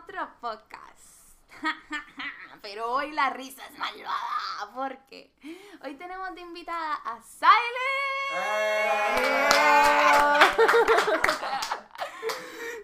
otro 0.00 0.28
podcast. 0.40 1.36
Pero 2.62 2.90
hoy 2.90 3.12
la 3.12 3.30
risa 3.30 3.62
es 3.66 3.78
malvada 3.78 4.72
porque 4.74 5.30
hoy 5.84 5.94
tenemos 5.96 6.34
de 6.34 6.40
invitada 6.40 6.94
a 6.94 7.20
Siley. 7.20 7.50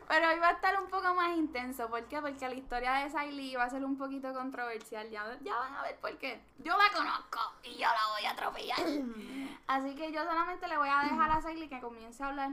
Pero 0.08 0.28
hoy 0.28 0.38
va 0.38 0.48
a 0.48 0.52
estar 0.52 0.80
un 0.80 0.88
poco 0.88 1.14
más 1.14 1.36
intenso. 1.36 1.88
¿Por 1.88 2.04
qué? 2.04 2.20
Porque 2.20 2.48
la 2.48 2.54
historia 2.54 2.92
de 2.94 3.10
Siley 3.10 3.56
va 3.56 3.64
a 3.64 3.70
ser 3.70 3.84
un 3.84 3.96
poquito 3.96 4.32
controversial. 4.34 5.08
Ya, 5.10 5.24
ya 5.40 5.56
van 5.56 5.74
a 5.74 5.82
ver 5.82 5.96
por 5.96 6.16
qué. 6.18 6.42
Yo 6.58 6.76
la 6.76 6.90
conozco 6.94 7.40
y 7.62 7.76
yo 7.76 7.88
la 7.88 8.12
voy 8.14 8.26
a 8.26 8.30
atropellar. 8.32 8.78
Así 9.66 9.94
que 9.94 10.12
yo 10.12 10.22
solamente 10.24 10.68
le 10.68 10.76
voy 10.76 10.88
a 10.90 11.02
dejar 11.02 11.30
a 11.30 11.40
Siley 11.40 11.68
que 11.68 11.80
comience 11.80 12.22
a 12.22 12.28
hablar. 12.28 12.50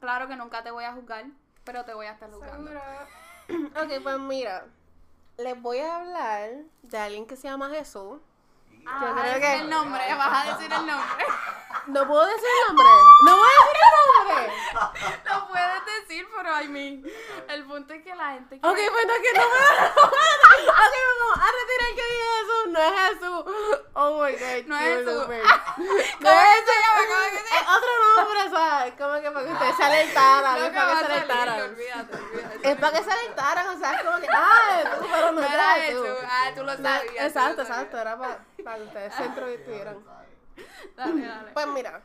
Claro 0.00 0.26
que 0.26 0.36
nunca 0.36 0.62
te 0.62 0.70
voy 0.72 0.84
a 0.84 0.92
juzgar, 0.92 1.26
pero 1.64 1.84
te 1.84 1.94
voy 1.94 2.06
a 2.06 2.12
estar 2.12 2.30
juzgando. 2.30 2.70
Ok, 3.82 3.90
pues 4.02 4.18
mira, 4.18 4.64
les 5.38 5.58
voy 5.60 5.78
a 5.78 5.96
hablar 5.96 6.50
de 6.82 6.98
alguien 6.98 7.26
que 7.26 7.36
se 7.36 7.48
llama 7.48 7.68
Jesús. 7.70 8.20
Ah, 8.88 9.00
Yo 9.02 9.14
creo 9.20 9.40
que- 9.40 9.54
el 9.54 9.68
nombre, 9.70 10.02
vas 10.16 10.46
a 10.46 10.52
decir 10.56 10.72
el 10.72 10.86
nombre. 10.86 11.26
No 11.88 12.04
puedo 12.04 12.26
decir 12.26 12.48
el 12.68 12.74
nombre. 12.74 12.88
No 13.24 13.36
voy 13.36 13.48
a 13.48 13.50
decir 13.62 13.80
el 13.86 13.92
nombre. 14.16 14.42
Lo 15.30 15.36
puedes 15.48 15.80
decir, 16.00 16.22
pero 16.34 16.48
I 16.62 16.66
mean, 16.68 17.04
el 17.48 17.64
punto 17.64 17.94
es 17.94 18.02
que 18.02 18.12
la 18.12 18.32
gente 18.32 18.56
Ok, 18.56 18.60
quiere- 18.74 18.90
pues 18.90 19.06
no 19.06 19.12
es 19.12 19.20
que 19.20 19.32
no 19.38 19.44
puedo. 19.46 20.02
Ok, 20.02 20.94
vamos 21.20 21.38
a 21.38 21.46
retirar 21.52 21.90
que 21.94 22.04
dije 22.10 22.28
Jesús. 22.38 22.64
No 22.72 22.78
es 22.80 22.92
Jesús. 23.08 23.40
Oh 23.94 24.10
my 24.20 24.32
god. 24.32 24.64
No 24.66 24.74
es 24.78 24.82
Jesús. 24.98 25.22
¿Cómo 25.22 25.28
que 25.28 25.42
se 27.38 27.54
Es 27.54 27.64
otro 27.68 27.92
nombre, 28.16 28.40
¿sabes? 28.50 28.90
Como 28.98 29.14
que 29.20 29.30
para 29.30 29.44
que 29.46 29.52
ustedes 29.52 29.76
se 29.76 29.84
alertaran. 29.84 30.56
Es 30.56 30.62
que 30.64 30.70
para 30.76 30.90
que 30.92 30.98
se 30.98 31.04
alertaran. 31.12 31.60
olvídate, 31.60 32.16
olvídate. 32.16 32.45
Es 32.70 32.76
para 32.78 32.98
que 32.98 33.04
se 33.04 33.10
alertaran, 33.10 33.68
o 33.68 33.78
sea, 33.78 33.94
es 33.94 34.02
como 34.02 34.18
que, 34.18 34.26
ah, 34.32 34.82
tú, 34.98 35.06
pero 35.10 35.32
no 35.32 35.40
era. 35.42 35.72
Jesús. 35.74 36.08
Ah, 36.24 36.50
tú 36.54 36.62
lo 36.64 36.76
No, 36.76 36.82
sabías. 36.82 37.06
tú 37.06 37.14
lo 37.14 37.26
exacto, 37.26 37.64
sabías. 37.64 37.68
exacto, 37.68 37.98
era 37.98 38.18
para, 38.18 38.44
para 38.64 38.76
que 38.78 38.82
ustedes 38.84 39.14
se 39.14 39.24
introdujeran. 39.24 40.04
Dale, 40.96 41.26
dale. 41.26 41.52
Pues 41.52 41.66
mira, 41.68 42.02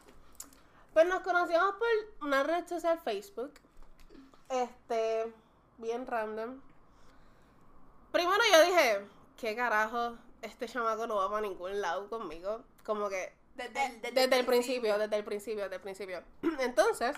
pues 0.93 1.05
nos 1.07 1.21
conocíamos 1.21 1.75
por 1.75 1.87
una 2.27 2.43
red 2.43 2.67
social 2.67 2.99
Facebook. 3.03 3.53
Este, 4.49 5.33
bien 5.77 6.05
random. 6.05 6.59
Primero 8.11 8.41
yo 8.51 8.61
dije, 8.65 9.07
¿qué 9.37 9.55
carajo? 9.55 10.17
Este 10.41 10.67
chamaco 10.67 11.07
no 11.07 11.15
va 11.15 11.29
para 11.29 11.41
ningún 11.41 11.79
lado 11.81 12.09
conmigo. 12.09 12.63
Como 12.83 13.07
que 13.09 13.33
Desde, 13.55 13.71
desde 13.99 14.11
desde 14.11 14.39
el 14.39 14.45
principio, 14.45 14.97
desde 14.97 15.15
el 15.15 15.23
principio, 15.23 15.63
desde 15.63 15.75
el 15.75 15.81
principio. 15.81 16.23
Entonces, 16.59 17.15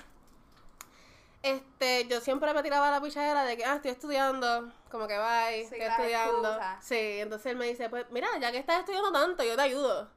este, 1.43 2.07
yo 2.07 2.19
siempre 2.21 2.53
me 2.53 2.63
tiraba 2.63 2.89
la 2.89 2.99
pichadera 3.01 3.43
de 3.43 3.55
que, 3.57 3.65
ah, 3.65 3.75
estoy 3.75 3.91
estudiando, 3.91 4.71
como 4.89 5.07
que 5.07 5.17
bye, 5.17 5.59
Sí, 5.69 5.75
estoy 5.75 5.81
estudiando. 5.81 6.57
Sí, 6.81 7.19
entonces 7.19 7.45
él 7.51 7.57
me 7.57 7.65
dice, 7.67 7.89
pues 7.89 8.05
mira, 8.09 8.27
ya 8.39 8.51
que 8.51 8.57
estás 8.57 8.79
estudiando 8.79 9.11
tanto, 9.11 9.43
yo 9.43 9.55
te 9.55 9.61
ayudo. 9.61 10.09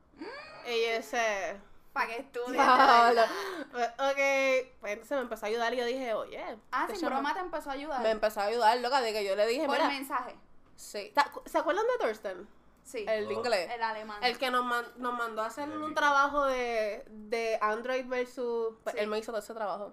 Y 0.66 0.94
yo 0.96 1.02
sé, 1.02 1.56
Para 1.92 2.06
que 2.08 2.16
estudies. 2.20 2.60
Pues, 3.72 3.88
ok, 3.88 4.70
pues 4.80 4.92
entonces 4.92 5.10
me 5.16 5.22
empezó 5.22 5.46
a 5.46 5.48
ayudar 5.48 5.74
y 5.74 5.76
yo 5.78 5.84
dije, 5.84 6.14
oye. 6.14 6.56
Ah, 6.72 6.86
sin 6.88 6.96
chama- 7.00 7.16
broma 7.16 7.34
te 7.34 7.40
empezó 7.40 7.70
a 7.70 7.72
ayudar. 7.74 8.02
Me 8.02 8.10
empezó 8.10 8.40
a 8.40 8.44
ayudar, 8.44 8.78
loca, 8.78 9.00
de 9.00 9.12
que 9.12 9.24
yo 9.24 9.34
le 9.36 9.46
dije, 9.46 9.66
Por 9.66 9.76
mira. 9.76 9.88
mensaje. 9.88 10.36
Sí. 10.76 11.10
¿Te 11.14 11.20
acu- 11.20 11.42
¿Se 11.46 11.58
acuerdan 11.58 11.84
de 11.86 12.04
Thurston? 12.06 12.48
Sí. 12.84 13.04
El 13.08 13.26
de 13.28 13.34
inglés. 13.34 13.70
El 13.72 13.82
alemán. 13.82 14.22
El 14.22 14.38
que 14.38 14.50
nos, 14.50 14.64
man- 14.64 14.86
nos 14.96 15.14
mandó 15.14 15.42
a 15.42 15.46
hacer 15.46 15.68
un 15.68 15.94
trabajo 15.94 16.44
de, 16.44 17.04
de 17.08 17.58
Android 17.60 18.06
versus. 18.06 18.74
pues, 18.84 18.94
Sí. 18.94 19.00
Él 19.02 19.08
me 19.08 19.18
hizo 19.18 19.32
todo 19.32 19.40
ese 19.40 19.54
trabajo. 19.54 19.92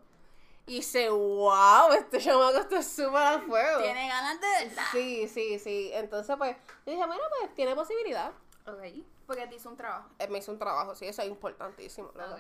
Y 0.66 0.75
dice, 0.78 1.09
wow, 1.09 1.91
este 1.91 2.19
chamaco 2.19 2.57
está 2.57 2.81
súper 2.81 3.22
a 3.22 3.40
fuego. 3.41 3.81
Tiene 3.81 4.07
ganas 4.07 4.40
de 4.40 4.66
verdad. 4.66 4.84
Sí, 4.91 5.28
sí, 5.28 5.59
sí. 5.59 5.91
Entonces, 5.94 6.35
pues, 6.38 6.56
yo 6.85 6.91
dije, 6.94 7.06
bueno, 7.06 7.22
pues 7.40 7.53
tiene 7.53 7.75
posibilidad. 7.75 8.31
Ok. 8.66 9.03
Porque 9.28 9.46
te 9.47 9.56
hizo 9.56 9.69
un 9.69 9.75
trabajo. 9.78 10.09
Él 10.19 10.29
me 10.29 10.40
hizo 10.40 10.52
un 10.52 10.59
trabajo, 10.59 10.96
sí, 10.96 11.06
eso 11.06 11.22
es 11.22 11.28
importantísimo. 11.28 12.09
loca. 12.16 12.35
Ok. 12.35 12.40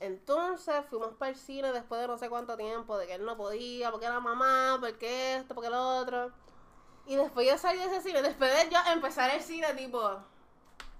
Entonces 0.00 0.84
fuimos 0.90 1.14
para 1.14 1.30
el 1.30 1.36
cine 1.36 1.72
después 1.72 2.00
de 2.00 2.06
no 2.06 2.18
sé 2.18 2.28
cuánto 2.28 2.56
tiempo, 2.56 2.98
de 2.98 3.06
que 3.06 3.14
él 3.14 3.24
no 3.24 3.36
podía, 3.36 3.90
porque 3.90 4.06
era 4.06 4.20
mamá, 4.20 4.76
porque 4.80 5.36
esto, 5.36 5.54
porque 5.54 5.70
lo 5.70 5.98
otro. 5.98 6.32
Y 7.06 7.16
después 7.16 7.46
yo 7.46 7.56
salí 7.56 7.78
de 7.78 7.86
ese 7.86 8.02
cine, 8.02 8.20
después 8.20 8.52
de 8.52 8.70
yo 8.70 8.78
empezar 8.92 9.30
el 9.30 9.40
cine, 9.40 9.72
tipo, 9.74 10.18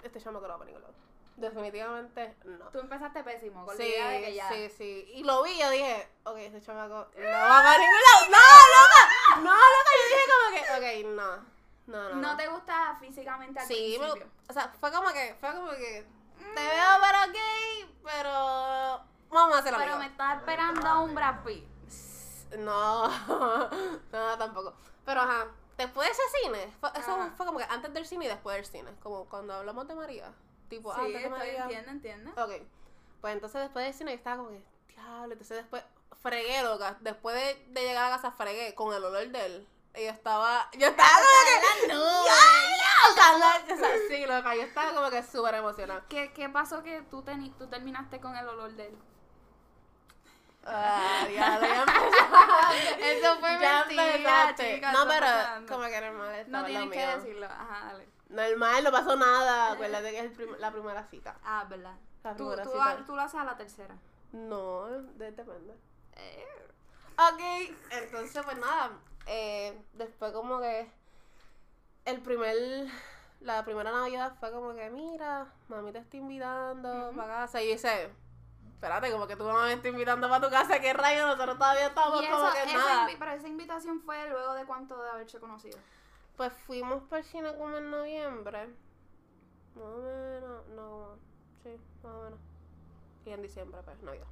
este 0.02 0.20
chamo 0.20 0.40
que 0.40 0.48
no 0.48 0.58
va 0.58 0.64
ningún 0.64 0.82
lado. 0.82 0.94
Definitivamente 1.36 2.34
no. 2.44 2.68
Tú 2.70 2.78
empezaste 2.80 3.22
pésimo, 3.22 3.64
con 3.66 3.76
la 3.76 3.82
Sí, 3.84 3.88
idea 3.90 4.08
de 4.08 4.20
que 4.22 4.34
ya. 4.34 4.48
sí, 4.48 4.68
sí. 4.70 5.10
Y 5.14 5.22
lo 5.24 5.42
vi, 5.42 5.58
yo 5.58 5.68
dije, 5.70 6.08
ok, 6.24 6.36
este 6.38 6.62
chamaco 6.62 6.94
no 7.16 7.30
va 7.30 7.62
para 7.62 7.78
ningún 7.78 8.00
lado. 8.00 8.30
¡No, 8.30 8.38
loca! 8.76 9.40
No, 9.42 9.54
loca, 9.54 9.90
yo 10.00 10.16
dije 10.16 10.24
como 10.32 10.56
que, 10.56 11.04
ok, 11.04 11.14
no. 11.14 11.56
No, 11.86 12.08
no. 12.08 12.16
No 12.16 12.36
te 12.36 12.48
gusta 12.48 12.96
físicamente 13.00 13.60
al 13.60 13.66
Sí, 13.66 13.96
principio. 13.98 14.28
o 14.48 14.52
sea, 14.52 14.74
fue 14.80 14.90
como 14.90 15.08
que, 15.12 15.36
fue 15.38 15.52
como 15.54 15.70
que, 15.72 16.06
te 16.38 16.60
veo 16.68 17.00
para 17.00 17.26
gay, 17.26 17.96
pero 18.02 18.32
vamos 19.30 19.56
a 19.56 19.58
hacer 19.58 19.72
la 19.72 19.78
Pero 19.78 19.98
me 19.98 20.06
estás 20.06 20.38
esperando 20.38 21.02
un 21.04 21.14
Brad 21.14 21.44
Pitt. 21.44 21.64
No, 22.58 23.08
no, 24.12 24.38
tampoco. 24.38 24.74
Pero 25.04 25.20
ajá, 25.20 25.46
después 25.76 26.08
de 26.08 26.12
ese 26.12 26.22
cine, 26.42 26.74
fue, 26.80 26.90
eso 26.96 27.12
Ajá. 27.14 27.34
fue 27.36 27.46
como 27.46 27.58
que 27.58 27.64
antes 27.68 27.92
del 27.92 28.06
cine 28.06 28.24
y 28.24 28.28
después 28.28 28.56
del 28.56 28.64
cine, 28.66 28.90
como 29.02 29.26
cuando 29.26 29.54
hablamos 29.54 29.86
de 29.86 29.94
María, 29.94 30.32
tipo 30.68 30.94
Sí, 30.94 31.12
de 31.12 31.24
estoy, 31.24 31.48
entiendo, 31.50 31.90
entiendo. 31.92 32.30
Ok, 32.42 32.52
pues 33.20 33.34
entonces 33.34 33.62
después 33.62 33.84
del 33.84 33.94
cine 33.94 34.10
yo 34.12 34.16
estaba 34.16 34.36
como 34.38 34.50
que, 34.50 34.62
diablo, 34.88 35.32
entonces 35.32 35.56
después 35.58 35.82
fregué, 36.22 36.62
loca, 36.62 36.96
después 37.00 37.34
de, 37.36 37.64
de 37.72 37.82
llegar 37.82 38.04
a 38.04 38.10
la 38.10 38.16
casa 38.16 38.30
fregué 38.32 38.74
con 38.74 38.94
el 38.94 39.04
olor 39.04 39.26
de 39.28 39.46
él. 39.46 39.68
Y 39.94 40.04
yo 40.04 40.10
estaba, 40.10 40.68
yo 40.74 40.88
estaba 40.88 41.08
como 41.08 41.86
que, 41.86 41.94
No. 41.94 42.24
la- 42.24 43.74
o 43.74 43.78
sea, 43.78 43.90
sí, 44.08 44.26
loca, 44.26 44.54
yo 44.54 44.62
estaba 44.62 44.92
como 44.92 45.10
que 45.10 45.22
súper 45.22 45.54
emocionada. 45.54 46.04
¿Qué, 46.08 46.32
¿Qué 46.32 46.48
pasó 46.50 46.82
que 46.82 47.00
tú, 47.10 47.22
teni- 47.22 47.56
tú 47.56 47.66
terminaste 47.68 48.20
con 48.20 48.36
el 48.36 48.46
olor 48.46 48.72
de 48.72 48.86
él? 48.88 48.98
Ah, 50.66 51.26
ya 51.34 51.54
empezaste. 51.54 53.18
Eso 53.18 53.36
fue 53.38 53.58
Ya 53.60 53.84
mentira, 53.86 54.54
chica, 54.56 54.92
No, 54.92 55.06
pero 55.06 55.26
como 55.68 55.84
que 55.84 56.00
normal. 56.00 56.44
No 56.48 56.64
tienes 56.64 56.90
que 56.90 57.06
decirlo. 57.06 57.46
Ajá, 57.46 57.86
dale. 57.92 58.08
Normal, 58.28 58.84
no 58.84 58.90
pasó 58.92 59.16
nada. 59.16 59.72
Acuérdate 59.72 60.10
que 60.10 60.18
es 60.18 60.24
el 60.24 60.32
prim- 60.32 60.56
la 60.58 60.70
primera 60.72 61.04
cita. 61.04 61.36
Ah, 61.44 61.64
verdad. 61.68 61.94
La 62.24 62.32
Tú, 62.34 62.44
primera 62.48 62.62
tú, 62.64 62.70
cita. 62.72 63.04
tú 63.06 63.14
lo 63.16 63.22
haces 63.22 63.40
a 63.40 63.44
la 63.44 63.56
tercera. 63.56 63.94
No, 64.32 64.86
de- 64.86 65.30
depende. 65.32 65.74
Eh, 66.16 66.46
Ok, 67.18 67.40
entonces 67.92 68.44
pues 68.44 68.58
nada. 68.58 68.90
eh, 69.26 69.80
después 69.94 70.32
como 70.32 70.58
que 70.60 70.90
el 72.04 72.20
primer, 72.20 72.56
la 73.40 73.64
primera 73.64 73.90
Navidad 73.90 74.34
fue 74.38 74.50
como 74.52 74.74
que, 74.74 74.90
mira, 74.90 75.46
mami 75.68 75.92
te 75.92 75.98
está 75.98 76.16
invitando 76.18 77.08
Ujú. 77.08 77.16
para 77.16 77.34
casa. 77.34 77.62
Y 77.62 77.68
dice, 77.68 78.10
espérate, 78.74 79.10
como 79.10 79.26
que 79.26 79.34
tu 79.36 79.44
mamá 79.44 79.64
me 79.66 79.72
está 79.74 79.88
invitando 79.88 80.28
para 80.28 80.44
tu 80.44 80.50
casa, 80.52 80.78
¿qué 80.80 80.92
rayos? 80.92 81.26
Nosotros 81.26 81.56
todavía 81.58 81.86
estamos 81.86 82.22
y 82.22 82.26
como 82.28 82.44
eso, 82.48 82.52
que 82.54 82.62
esa 82.64 82.78
nada. 82.78 83.08
pero 83.18 83.30
esa 83.32 83.48
invitación 83.48 84.00
fue 84.02 84.28
luego 84.28 84.52
de 84.54 84.64
cuánto 84.66 85.00
de 85.02 85.08
haberse 85.10 85.40
conocido. 85.40 85.78
Pues 86.36 86.52
fuimos 86.66 87.02
para 87.04 87.22
cine 87.22 87.54
como 87.56 87.76
en 87.76 87.90
noviembre. 87.90 88.68
Más 89.74 89.84
o 89.84 89.96
menos, 89.98 90.66
no, 90.68 90.82
como- 90.90 91.18
sí, 91.62 91.80
más 92.02 92.12
o 92.14 92.22
menos. 92.24 92.40
Y 93.24 93.30
en 93.30 93.42
diciembre, 93.42 93.80
pues, 93.84 94.02
Navidad. 94.02 94.26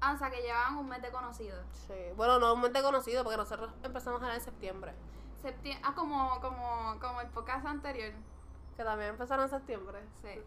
Ah, 0.00 0.14
o 0.14 0.18
sea, 0.18 0.30
que 0.30 0.40
llevaban 0.40 0.76
un 0.78 0.88
mes 0.88 1.02
de 1.02 1.10
conocido. 1.10 1.62
Sí. 1.72 1.94
Bueno, 2.16 2.38
no 2.38 2.54
un 2.54 2.60
mente 2.62 2.82
conocido 2.82 3.22
porque 3.22 3.36
nosotros 3.36 3.70
empezamos 3.82 4.22
en 4.22 4.40
septiembre. 4.40 4.94
Septi- 5.42 5.78
ah, 5.82 5.94
como, 5.94 6.40
como, 6.40 6.98
como 7.00 7.20
el 7.20 7.28
podcast 7.28 7.66
anterior. 7.66 8.12
Que 8.76 8.84
también 8.84 9.10
empezaron 9.10 9.44
en 9.44 9.50
septiembre. 9.50 10.00
Sí. 10.22 10.40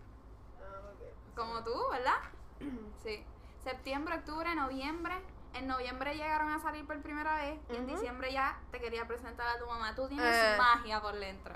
Ah. 0.59 0.91
Como 1.35 1.63
tú, 1.63 1.73
¿verdad? 1.91 2.17
Sí. 3.03 3.23
Septiembre, 3.63 4.15
octubre, 4.17 4.53
noviembre. 4.55 5.15
En 5.53 5.67
noviembre 5.67 6.15
llegaron 6.15 6.49
a 6.51 6.59
salir 6.59 6.85
por 6.85 6.99
primera 7.01 7.35
vez. 7.35 7.59
Y 7.69 7.75
en 7.75 7.85
diciembre 7.87 8.31
ya 8.33 8.59
te 8.71 8.79
quería 8.79 9.05
presentar 9.07 9.47
a 9.47 9.59
tu 9.59 9.67
mamá. 9.67 9.93
Tú 9.95 10.07
tienes 10.07 10.25
Eh. 10.35 10.55
magia 10.57 11.01
por 11.01 11.13
dentro. 11.15 11.53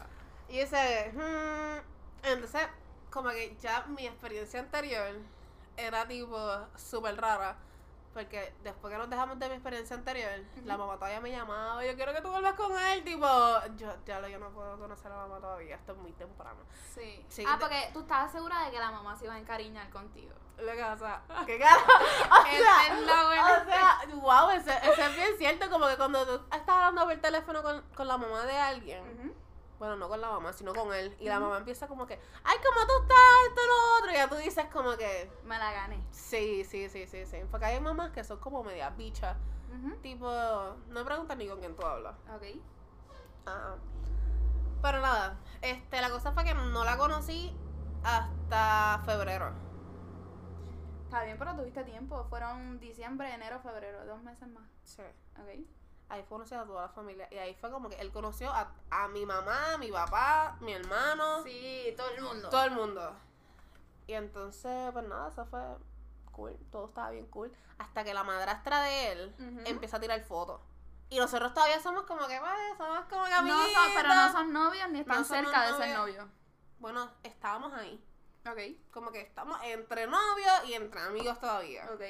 Y 0.49 0.59
ese, 0.59 1.11
hmm, 1.13 2.25
entonces, 2.27 2.67
como 3.09 3.29
que 3.29 3.55
ya 3.59 3.83
mi 3.87 4.05
experiencia 4.05 4.59
anterior 4.59 5.15
era 5.75 6.07
tipo 6.07 6.37
súper 6.75 7.19
rara. 7.19 7.55
Porque 8.17 8.51
después 8.63 8.91
que 8.91 8.97
nos 8.97 9.11
dejamos 9.11 9.37
de 9.37 9.47
mi 9.47 9.53
experiencia 9.53 9.95
anterior, 9.95 10.31
la 10.65 10.75
mamá 10.75 10.95
todavía 10.95 11.21
me 11.21 11.29
llamaba, 11.29 11.85
yo 11.85 11.95
quiero 11.95 12.15
que 12.15 12.21
tú 12.21 12.31
vuelvas 12.31 12.55
con 12.55 12.75
él, 12.75 13.03
tipo, 13.03 13.27
yo 13.75 13.93
ya 14.07 14.19
lo 14.19 14.27
yo 14.27 14.39
no 14.39 14.49
puedo 14.49 14.75
conocer 14.79 15.11
a 15.11 15.17
la 15.17 15.21
mamá 15.27 15.39
todavía, 15.39 15.75
esto 15.75 15.91
es 15.91 15.99
muy 15.99 16.11
temprano. 16.13 16.57
Sí. 16.95 17.23
Sí, 17.29 17.43
ah, 17.47 17.57
porque 17.59 17.91
tú 17.93 17.99
estabas 17.99 18.31
segura 18.31 18.65
de 18.65 18.71
que 18.71 18.79
la 18.79 18.89
mamá 18.89 19.15
se 19.15 19.25
iba 19.25 19.35
a 19.35 19.37
encariñar 19.37 19.91
contigo. 19.91 20.33
Lo 20.57 20.71
que. 20.71 20.83
O 20.83 20.97
sea, 20.97 21.21
es 22.87 23.01
la 23.05 23.23
buena. 23.25 23.61
o 23.61 23.65
sea, 23.65 23.99
wow, 24.15 24.49
ese, 24.49 24.71
ese 24.71 25.05
es 25.05 25.15
bien 25.15 25.37
cierto, 25.37 25.69
como 25.69 25.87
que 25.87 25.95
cuando 25.95 26.25
tú 26.25 26.43
estás 26.55 26.69
hablando 26.69 27.05
por 27.05 27.17
teléfono 27.17 27.61
con, 27.61 27.83
con 27.95 28.07
la 28.07 28.17
mamá 28.17 28.45
de 28.47 28.57
alguien, 28.57 29.03
Ujú. 29.03 29.35
Bueno, 29.79 29.95
no 29.95 30.09
con 30.09 30.19
la 30.21 30.29
mamá, 30.29 30.53
sino 30.53 30.73
con 30.73 30.93
él, 30.93 31.15
y 31.19 31.25
la 31.25 31.39
mamá 31.39 31.57
empieza 31.57 31.87
como 31.87 32.05
que, 32.07 32.19
ay, 32.43 32.57
¿cómo 32.57 32.85
tú 32.87 32.93
estás? 33.01 33.17
Esto, 33.49 33.61
lo 33.67 33.97
otro, 33.99 34.11
y 34.11 34.15
ya 34.15 34.29
tú 34.29 34.35
dices 34.35 34.65
como 34.71 34.95
que, 34.97 35.31
Me 35.43 35.57
la 35.57 35.71
gané. 35.71 36.03
sí, 36.11 36.63
sí, 36.65 36.89
sí, 36.89 37.05
sí, 37.07 37.25
sí, 37.25 37.37
porque 37.51 37.65
hay 37.67 37.79
mamás 37.79 38.11
que 38.11 38.23
son 38.23 38.39
como 38.39 38.63
media 38.63 38.89
bichas, 38.91 39.37
Ujú. 39.77 39.95
tipo, 39.97 40.29
no 40.89 41.05
preguntan 41.05 41.37
ni 41.37 41.47
con 41.47 41.59
quién 41.59 41.75
tú 41.75 41.85
hablas. 41.85 42.15
Ok. 42.35 42.43
Ajá. 43.45 43.75
Pero 44.81 45.01
nada, 45.01 45.37
este, 45.61 46.01
la 46.01 46.09
cosa 46.09 46.31
fue 46.31 46.43
que 46.43 46.53
no 46.53 46.83
la 46.83 46.97
conocí 46.97 47.55
hasta 48.03 49.01
febrero. 49.05 49.51
Está 51.05 51.23
bien, 51.23 51.37
pero 51.39 51.55
tuviste 51.55 51.83
tiempo. 51.83 52.25
Fueron 52.29 52.79
diciembre, 52.79 53.33
enero, 53.33 53.59
febrero, 53.59 54.05
dos 54.05 54.21
meses 54.23 54.47
más. 54.49 54.63
Sí. 54.83 55.01
Ok. 55.39 55.65
Ahí 56.09 56.23
conocí 56.23 56.55
a 56.55 56.63
toda 56.63 56.83
la 56.83 56.89
familia. 56.89 57.27
Y 57.31 57.37
ahí 57.37 57.53
fue 57.55 57.69
como 57.69 57.89
que 57.89 57.95
él 57.99 58.11
conoció 58.11 58.49
a, 58.51 58.71
a 58.91 59.07
mi 59.09 59.25
mamá, 59.25 59.73
a 59.73 59.77
mi 59.77 59.91
papá, 59.91 60.57
mi 60.61 60.71
hermano, 60.73 61.43
Sí, 61.43 61.93
todo 61.97 62.09
el 62.11 62.21
mundo. 62.21 62.49
todo 62.49 62.63
el 62.63 62.71
mundo. 62.71 63.15
Y 64.07 64.13
entonces, 64.13 64.89
pues 64.93 65.05
nada, 65.05 65.27
eso 65.29 65.45
fue 65.47 65.59
cool. 66.31 66.57
Todo 66.71 66.87
estaba 66.87 67.09
bien 67.11 67.25
cool. 67.27 67.51
Hasta 67.77 68.03
que 68.05 68.13
la 68.13 68.23
madrastra 68.23 68.81
de 68.83 69.11
él 69.11 69.35
Ujú. 69.37 69.61
empieza 69.65 69.97
a 69.97 69.99
tirar 69.99 70.21
fotos. 70.23 70.61
Y 71.09 71.19
nosotros 71.19 71.53
todavía 71.53 71.79
somos 71.81 72.03
como 72.03 72.25
que, 72.27 72.39
pues, 72.39 72.77
somos 72.77 73.05
como 73.09 73.23
que 73.25 73.29
No 73.31 73.37
amiguitos. 73.37 73.73
son, 73.73 73.91
pero 73.95 74.07
no 74.15 74.31
son 74.31 74.53
novios 74.53 74.89
ni 74.89 74.99
están 75.01 75.17
No 75.19 75.23
cerca 75.25 75.61
de 75.61 75.67
ser 75.77 75.97
novios. 75.97 75.97
novios. 76.17 76.25
Bueno, 76.79 77.11
estábamos 77.23 77.73
ahí. 77.73 78.01
Ok, 78.49 78.91
Como 78.93 79.11
que 79.11 79.19
estamos 79.21 79.59
entre 79.63 80.07
novios 80.07 80.53
y 80.67 80.73
entre 80.73 81.01
amigos 81.01 81.37
todavía. 81.39 81.85
ok. 81.93 82.01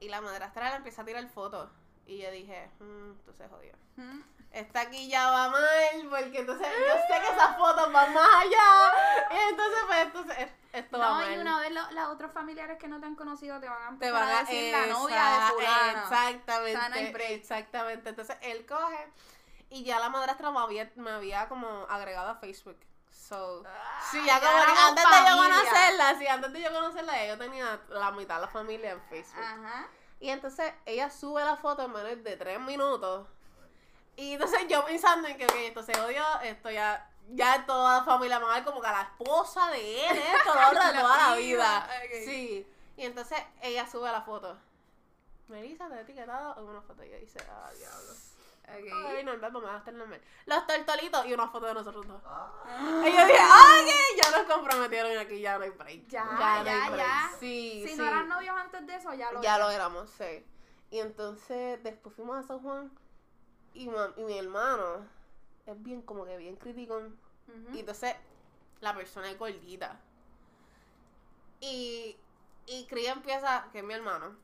Y 0.00 0.08
la 0.10 0.20
madrastra 0.20 0.68
le 0.70 0.76
empieza 0.76 1.00
a 1.00 1.04
tirar 1.06 1.26
fotos. 1.28 1.70
Y 2.06 2.18
yo 2.22 2.30
dije, 2.30 2.70
tú 2.78 3.32
se 3.32 3.48
jodió. 3.48 3.72
Mm. 3.96 4.20
Esta 4.52 4.82
aquí 4.82 5.08
ya 5.08 5.28
va 5.30 5.48
mal, 5.50 5.62
porque 6.08 6.38
entonces 6.38 6.66
yo 6.68 6.94
sé 6.94 7.20
que 7.20 7.28
esas 7.34 7.56
fotos 7.58 7.92
van 7.92 8.14
más 8.14 8.28
allá. 8.36 8.92
Y 9.30 9.50
entonces, 9.50 9.78
pues, 9.86 9.98
entonces, 10.02 10.38
es- 10.38 10.52
esto 10.72 10.98
va 10.98 11.08
No, 11.08 11.14
mal. 11.16 11.32
y 11.34 11.38
una 11.38 11.58
vez 11.60 11.72
lo- 11.72 11.90
las 11.90 12.06
otros 12.08 12.32
familiares 12.32 12.78
que 12.78 12.88
no 12.88 13.00
te 13.00 13.06
han 13.06 13.16
conocido 13.16 13.58
te 13.60 13.68
van 13.68 13.82
a 13.82 13.86
te 13.98 14.06
empezar 14.06 14.12
van 14.14 14.28
a 14.28 14.38
a 14.38 14.44
decir 14.44 14.72
la 14.72 14.86
novia 14.86 15.24
de 15.24 15.52
fulano. 15.52 16.02
Exactamente. 16.02 16.80
Sana 16.80 17.00
y 17.00 17.12
break. 17.12 17.30
Exactamente. 17.32 18.08
Entonces 18.10 18.36
él 18.40 18.64
coge 18.66 19.12
y 19.68 19.84
ya 19.84 19.98
la 19.98 20.08
madrastra 20.08 20.50
me 20.52 20.60
había, 20.60 20.90
me 20.96 21.10
había 21.10 21.48
como 21.48 21.68
agregado 21.90 22.30
a 22.30 22.36
Facebook. 22.36 22.78
So, 23.10 23.64
sí, 24.10 24.22
ya 24.24 24.36
Ah, 24.36 24.40
ya 24.40 24.46
como 24.46 24.86
antes 24.88 25.04
de 25.04 25.30
yo 25.30 25.36
conocerla, 25.36 26.18
sí, 26.18 26.26
antes 26.28 26.52
de 26.52 26.60
yo 26.62 26.72
conocerla, 26.72 27.26
yo 27.26 27.36
tenía 27.38 27.80
la 27.88 28.10
mitad 28.12 28.36
de 28.36 28.40
la 28.42 28.48
familia 28.48 28.92
en 28.92 29.02
Facebook. 29.08 29.42
Ajá. 29.42 29.86
Y 30.20 30.30
entonces 30.30 30.72
ella 30.86 31.10
sube 31.10 31.44
la 31.44 31.56
foto 31.56 31.82
en 31.82 31.92
menos 31.92 32.24
de 32.24 32.36
tres 32.36 32.60
minutos. 32.60 33.26
Y 34.16 34.32
entonces 34.32 34.60
yo 34.68 34.84
pensando 34.84 35.28
en 35.28 35.36
que, 35.36 35.44
ok, 35.44 35.54
esto 35.56 35.82
se 35.82 35.92
odió, 36.00 36.24
esto 36.42 36.70
ya, 36.70 37.10
ya 37.28 37.66
toda 37.66 37.98
la 37.98 38.04
familia 38.04 38.38
me 38.38 38.46
va 38.46 38.52
a 38.52 38.56
ver 38.56 38.64
como 38.64 38.80
que 38.80 38.86
a 38.86 38.92
la 38.92 39.02
esposa 39.02 39.70
de 39.70 40.06
él, 40.06 40.16
esto, 40.16 40.54
lo 40.54 40.68
otro 40.68 40.86
de 40.86 40.92
La 40.94 41.00
toda 41.02 41.30
la 41.30 41.36
vida. 41.36 41.90
Sí. 42.24 42.66
Y 42.96 43.04
entonces 43.04 43.38
ella 43.60 43.86
sube 43.86 44.10
la 44.10 44.22
foto. 44.22 44.56
Melissa, 45.48 45.88
te 45.88 45.96
he 45.96 46.00
etiquetado 46.00 46.58
en 46.58 46.64
una 46.66 46.80
foto. 46.80 47.04
Y 47.04 47.08
ella 47.08 47.18
dice, 47.18 47.38
ah, 47.50 47.70
diablo. 47.76 48.14
Ay, 48.68 49.24
normal, 49.24 49.52
pues 49.52 49.64
me 49.64 49.70
va 49.70 49.76
a 49.76 49.78
estar 49.78 49.94
normal. 49.94 50.20
Los 50.46 50.66
tortolitos 50.66 51.26
y 51.26 51.32
una 51.34 51.48
foto 51.48 51.66
de 51.66 51.74
nosotros 51.74 52.06
dos. 52.06 52.20
Ah, 52.24 53.02
Y 53.06 53.12
yo 53.12 53.26
dije, 53.26 53.38
ok, 53.38 54.22
ya 54.22 54.38
nos 54.38 54.52
comprometieron 54.52 55.12
y 55.12 55.16
aquí 55.16 55.40
ya 55.40 55.56
no 55.58 55.64
hay 55.64 55.70
break. 55.70 56.06
Ya, 56.08 56.24
no 56.24 56.38
ya, 56.40 56.84
hay 56.84 56.90
break. 56.92 56.96
ya. 57.06 57.30
Sí, 57.38 57.82
Si 57.86 57.92
sí. 57.92 57.96
no 57.98 58.06
eran 58.06 58.28
novios 58.28 58.56
antes 58.56 58.86
de 58.86 58.96
eso, 58.96 59.14
ya 59.14 59.30
lo 59.32 59.40
Ya 59.42 59.58
lo 59.58 59.70
éramos, 59.70 60.10
sí. 60.10 60.44
Y 60.90 60.98
entonces 60.98 61.82
después 61.82 62.14
fuimos 62.14 62.36
a 62.38 62.42
San 62.46 62.60
Juan 62.60 62.90
y, 63.74 63.88
y 64.16 64.24
mi 64.24 64.38
hermano 64.38 65.06
es 65.66 65.82
bien 65.82 66.02
como 66.02 66.24
que 66.24 66.36
bien 66.36 66.56
criticón. 66.56 67.18
Ujú. 67.48 67.76
Y 67.76 67.80
entonces 67.80 68.14
la 68.80 68.94
persona 68.94 69.30
es 69.30 69.38
gordita. 69.38 70.00
Y, 71.60 72.16
y 72.66 72.86
Cría 72.86 73.12
empieza, 73.12 73.68
que 73.72 73.78
es 73.78 73.84
mi 73.84 73.94
hermano, 73.94 74.36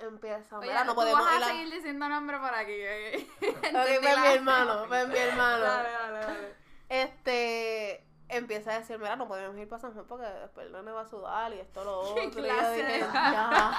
empieza, 0.00 0.58
Oye, 0.58 0.68
mira, 0.68 0.84
no 0.84 0.94
podemos 0.94 1.24
vas 1.24 1.42
a 1.42 1.46
seguir 1.46 1.70
diciendo 1.70 2.08
nombre 2.08 2.38
por 2.38 2.54
aquí. 2.54 2.72
ok? 3.42 3.72
La- 3.72 3.84
mi 4.22 4.26
hermano, 4.34 4.88
ven 4.88 5.08
mi 5.08 5.18
hermano. 5.18 5.62
Dale, 5.64 5.90
dale, 5.90 6.18
dale. 6.20 6.54
Este 6.88 8.04
empieza 8.28 8.70
a 8.72 8.78
decir, 8.78 8.96
mira, 8.98 9.16
no 9.16 9.26
podemos 9.26 9.56
ir 9.58 9.68
para 9.68 9.80
San 9.82 9.92
Juan 9.92 10.06
porque 10.06 10.24
después 10.26 10.66
el 10.66 10.72
nene 10.72 10.92
va 10.92 11.00
a 11.00 11.08
sudar 11.08 11.52
y 11.52 11.58
esto 11.58 11.82
lo 11.84 11.98
otro. 12.00 12.14
¿Qué 12.14 12.24
Y 12.26 12.30
yo 12.30 12.36
clase 12.42 12.74
dije, 12.76 12.92
de- 12.92 12.98
ya. 13.00 13.72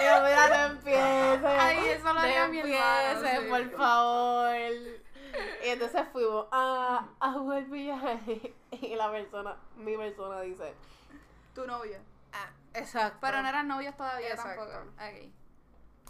Y 0.00 0.04
yo, 0.04 0.24
mira, 0.24 0.48
no 0.48 0.74
empieces. 0.74 1.44
Ay, 1.44 1.88
eso 1.88 2.12
lo 2.12 2.20
haría 2.20 2.46
mi 2.48 2.58
hermano, 2.60 3.20
sí. 3.28 3.48
por 3.48 3.70
favor. 3.76 4.56
Y 4.56 5.68
entonces 5.68 6.02
fuimos 6.12 6.46
a, 6.52 7.04
a 7.20 7.32
jugar 7.32 7.64
billar 7.64 8.18
y 8.70 8.94
la 8.94 9.10
persona, 9.10 9.56
mi 9.76 9.96
persona 9.96 10.40
dice, 10.42 10.74
Tu 11.54 11.66
novio. 11.66 11.98
Exacto. 12.76 13.18
Pero 13.20 13.42
no 13.42 13.48
eran 13.48 13.68
novios 13.68 13.96
todavía 13.96 14.30
Exacto. 14.30 14.66
tampoco. 14.66 14.92
Ok. 14.96 15.32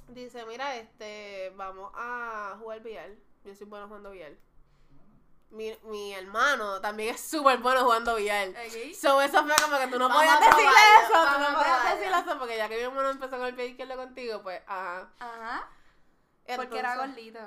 Dice, 0.08 0.44
mira, 0.46 0.76
este, 0.76 1.52
vamos 1.56 1.92
a 1.96 2.56
jugar 2.60 2.80
billar. 2.80 3.10
Yo 3.44 3.54
soy 3.54 3.66
bueno 3.66 3.86
jugando 3.88 4.10
billar. 4.10 4.32
Mi, 5.50 5.76
mi 5.84 6.12
hermano 6.12 6.80
también 6.80 7.14
es 7.14 7.20
súper 7.20 7.58
bueno 7.58 7.82
jugando 7.84 8.16
billar. 8.16 8.48
Ok. 8.48 8.94
So, 8.94 9.20
eso 9.22 9.44
fue 9.44 9.54
como 9.62 9.78
que 9.78 9.86
tú 9.88 9.98
no 9.98 10.08
Vamos 10.08 10.16
podías 10.24 10.40
decirle 10.40 10.72
eso, 11.02 11.12
tú 11.34 11.40
no 11.40 11.58
podías 11.58 11.84
decirle 11.98 12.18
eso, 12.18 12.38
porque 12.38 12.56
ya 12.56 12.68
que 12.68 12.76
mi 12.76 12.82
hermano 12.82 13.10
empezó 13.10 13.36
con 13.38 13.46
el 13.46 13.54
pie 13.54 13.66
izquierdo 13.66 13.96
contigo, 13.96 14.42
pues, 14.42 14.60
ajá. 14.66 15.10
Ajá. 15.18 15.68
Porque 16.56 16.78
era 16.78 16.96
gordito. 16.96 17.40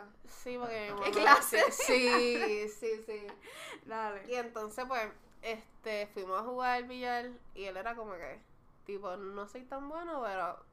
Sí, 0.43 0.57
porque 0.57 0.91
mi 0.93 1.01
¿Qué 1.11 1.19
hermano- 1.19 1.21
clase? 1.21 1.71
Sí, 1.71 2.67
sí, 2.69 3.03
sí. 3.05 3.27
Dale. 3.85 4.23
Y 4.27 4.35
entonces, 4.35 4.83
pues, 4.87 5.07
este, 5.41 6.07
fuimos 6.07 6.39
a 6.41 6.43
jugar 6.43 6.83
billar 6.83 7.29
y 7.55 7.65
él 7.65 7.77
era 7.77 7.95
como 7.95 8.13
que, 8.13 8.41
tipo, 8.93 9.15
no 9.17 9.47
soy 9.47 9.63
tan 9.65 9.87
bueno, 9.87 10.21
pero, 10.23 10.65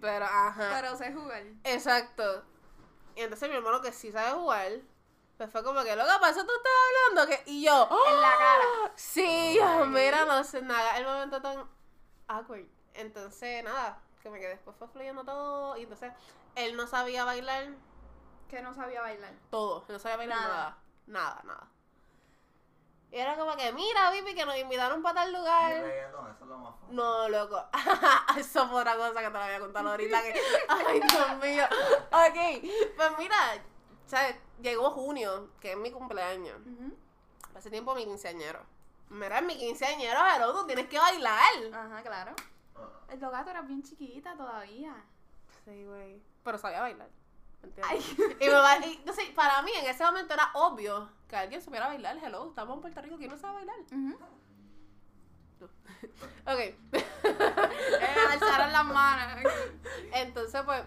pero, 0.00 0.24
ajá. 0.24 0.70
Pero 0.80 0.96
sé 0.96 1.12
jugar. 1.12 1.42
Exacto. 1.64 2.44
Y 3.14 3.20
entonces 3.22 3.48
mi 3.48 3.56
hermano 3.56 3.80
que 3.80 3.92
sí 3.92 4.10
sabe 4.10 4.32
jugar, 4.32 4.72
pues 5.36 5.50
fue 5.50 5.62
como 5.62 5.82
que, 5.84 5.94
lo 5.94 6.04
que 6.04 6.10
pasa, 6.20 6.44
tú 6.44 6.52
estás 6.52 6.72
hablando, 7.12 7.26
que, 7.36 7.42
y 7.50 7.64
yo, 7.64 7.88
En 8.08 8.20
la 8.20 8.30
cara. 8.32 8.92
Sí, 8.96 9.54
yo, 9.56 9.86
mira, 9.86 10.24
no 10.24 10.42
sé 10.42 10.62
nada. 10.62 10.98
El 10.98 11.04
momento 11.04 11.40
tan 11.40 11.68
awkward. 12.26 12.66
Entonces, 12.94 13.62
nada, 13.62 14.00
que 14.22 14.30
después 14.30 14.76
fue 14.76 14.88
fluyendo 14.88 15.24
todo. 15.24 15.76
Y 15.76 15.82
entonces, 15.84 16.12
él 16.56 16.76
no 16.76 16.86
sabía 16.86 17.24
bailar 17.24 17.68
Que 18.48 18.60
no 18.62 18.74
sabía 18.74 19.00
bailar. 19.00 19.32
todo. 19.50 19.84
No 19.88 19.98
sabía 19.98 20.16
bailar 20.16 20.38
Nada. 20.40 20.54
nada. 20.54 20.78
Nada, 21.06 21.42
nada. 21.44 21.68
Y 23.10 23.16
era 23.18 23.36
como 23.36 23.56
que, 23.56 23.72
mira, 23.72 24.10
Vipi, 24.10 24.34
que 24.34 24.44
nos 24.44 24.56
invitaron 24.58 25.02
para 25.02 25.22
tal 25.22 25.32
lugar. 25.32 25.72
el 25.72 25.82
reggaetón, 25.82 26.30
eso 26.30 26.44
es 26.44 26.48
lo 26.50 26.58
más 26.58 26.74
fácil. 26.78 26.94
No, 26.96 27.28
loco. 27.28 27.64
Eso 28.38 28.68
fue 28.68 28.80
otra 28.82 28.96
cosa 28.96 29.20
que 29.20 29.26
te 29.26 29.32
la 29.32 29.46
voy 29.46 29.54
a 29.54 29.60
contar 29.60 29.86
ahorita. 29.86 30.22
Que... 30.22 30.40
Ay, 30.68 31.00
Dios 31.00 31.36
mío. 31.38 31.64
Ok, 32.12 32.70
pues 32.96 33.10
mira, 33.18 33.36
¿sabes? 34.06 34.36
Llegó 34.60 34.90
junio, 34.90 35.50
que 35.60 35.72
es 35.72 35.78
mi 35.78 35.90
cumpleaños. 35.90 36.58
Ujú. 36.60 36.94
Hace 37.56 37.70
tiempo 37.70 37.94
mi 37.94 38.04
quinceañero. 38.04 38.60
Mira, 39.08 39.40
mi 39.40 39.56
quinceañero, 39.56 40.20
pero 40.34 40.52
tú 40.52 40.66
tienes 40.66 40.86
que 40.88 40.98
bailar. 40.98 41.54
Ajá, 41.72 42.02
claro. 42.02 42.34
Ah, 42.76 42.88
El 43.08 43.18
gato 43.20 43.50
era 43.50 43.62
bien 43.62 43.82
chiquita 43.82 44.36
todavía. 44.36 44.94
Sí, 45.64 45.84
güey. 45.86 46.22
Pero 46.44 46.58
sabía 46.58 46.80
bailar. 46.82 47.08
¿Entiendes? 47.62 47.84
Ay. 48.18 48.36
Y, 48.40 48.44
me 48.46 48.52
ba- 48.54 48.78
y, 48.86 48.92
entonces, 48.94 49.24
para 49.34 49.62
mí 49.62 49.70
en 49.80 49.86
ese 49.86 50.04
momento 50.04 50.34
era 50.34 50.50
obvio 50.54 51.08
que 51.28 51.36
alguien 51.36 51.62
supiera 51.62 51.88
bailar. 51.88 52.16
Hello, 52.22 52.48
estamos 52.48 52.76
en 52.76 52.80
Puerto 52.80 53.02
Rico, 53.02 53.16
¿quién 53.18 53.30
no 53.30 53.38
sabe 53.38 53.54
bailar? 53.56 53.76
Ujú. 53.92 54.18
Ok. 56.46 56.58
Eh, 56.58 58.16
alzaron 58.30 58.72
las 58.72 58.84
manos. 58.84 59.52
Entonces, 60.14 60.62
pues, 60.64 60.82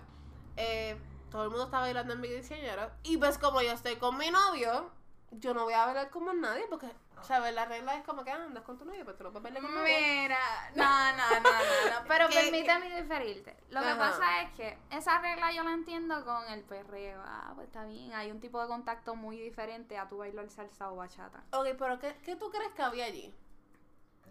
eh, 0.58 0.98
todo 1.30 1.44
el 1.44 1.50
mundo 1.50 1.66
está 1.66 1.80
bailando 1.80 2.14
en 2.14 2.22
mi 2.22 2.28
quinceañero. 2.30 2.90
Y 3.04 3.18
pues, 3.18 3.38
como 3.38 3.62
yo 3.62 3.72
estoy 3.72 3.98
con 3.98 4.18
mi 4.18 4.32
novio, 4.32 4.90
yo 5.32 5.54
no 5.54 5.64
voy 5.64 5.74
a 5.74 5.86
bailar 5.86 6.10
con 6.10 6.26
más 6.26 6.36
nadie 6.36 6.66
porque, 6.70 6.88
¿sabes? 7.22 7.54
La 7.54 7.66
regla 7.66 7.96
es 7.96 8.04
como 8.04 8.24
que 8.24 8.32
ah, 8.32 8.36
andas 8.46 8.64
con 8.64 8.78
tu 8.78 8.86
novio, 8.86 9.04
pues 9.06 9.18
tú 9.18 9.24
no 9.24 9.32
puedes 9.32 9.44
bailar 9.44 9.62
con 9.64 9.74
nadie. 9.74 10.22
Mira, 10.22 10.40
no, 10.76 11.12
no, 11.18 11.30
no, 11.40 11.40
no, 11.40 12.02
no. 12.02 12.04
Pero 12.08 12.28
¿Qué- 12.30 12.36
permíteme 12.36 13.02
diferirte. 13.02 13.56
Lo 13.70 13.82
que 13.82 13.88
Ajá. 13.88 13.98
pasa 14.00 14.42
es 14.42 14.52
que 14.54 14.78
esa 14.92 15.20
regla 15.20 15.52
yo 15.54 15.64
la 15.64 15.72
entiendo 15.72 16.24
con 16.26 16.48
el 16.50 16.64
perreo. 16.64 17.22
Ah, 17.26 17.52
pues 17.56 17.68
está 17.68 17.86
bien. 17.86 18.14
Hay 18.14 18.30
un 18.32 18.40
tipo 18.42 18.62
de 18.62 18.68
contacto 18.68 19.16
muy 19.16 19.38
diferente 19.40 19.98
a 19.98 20.08
tu 20.10 20.18
bailar 20.18 20.50
salsa 20.50 20.92
o 20.92 20.98
bachata. 20.98 21.44
Ok, 21.52 21.68
pero 21.80 21.98
¿qué, 22.00 22.16
qué 22.26 22.36
tú 22.36 22.52
crees 22.52 22.74
que 22.74 22.82
había 22.82 23.06
allí? 23.06 23.34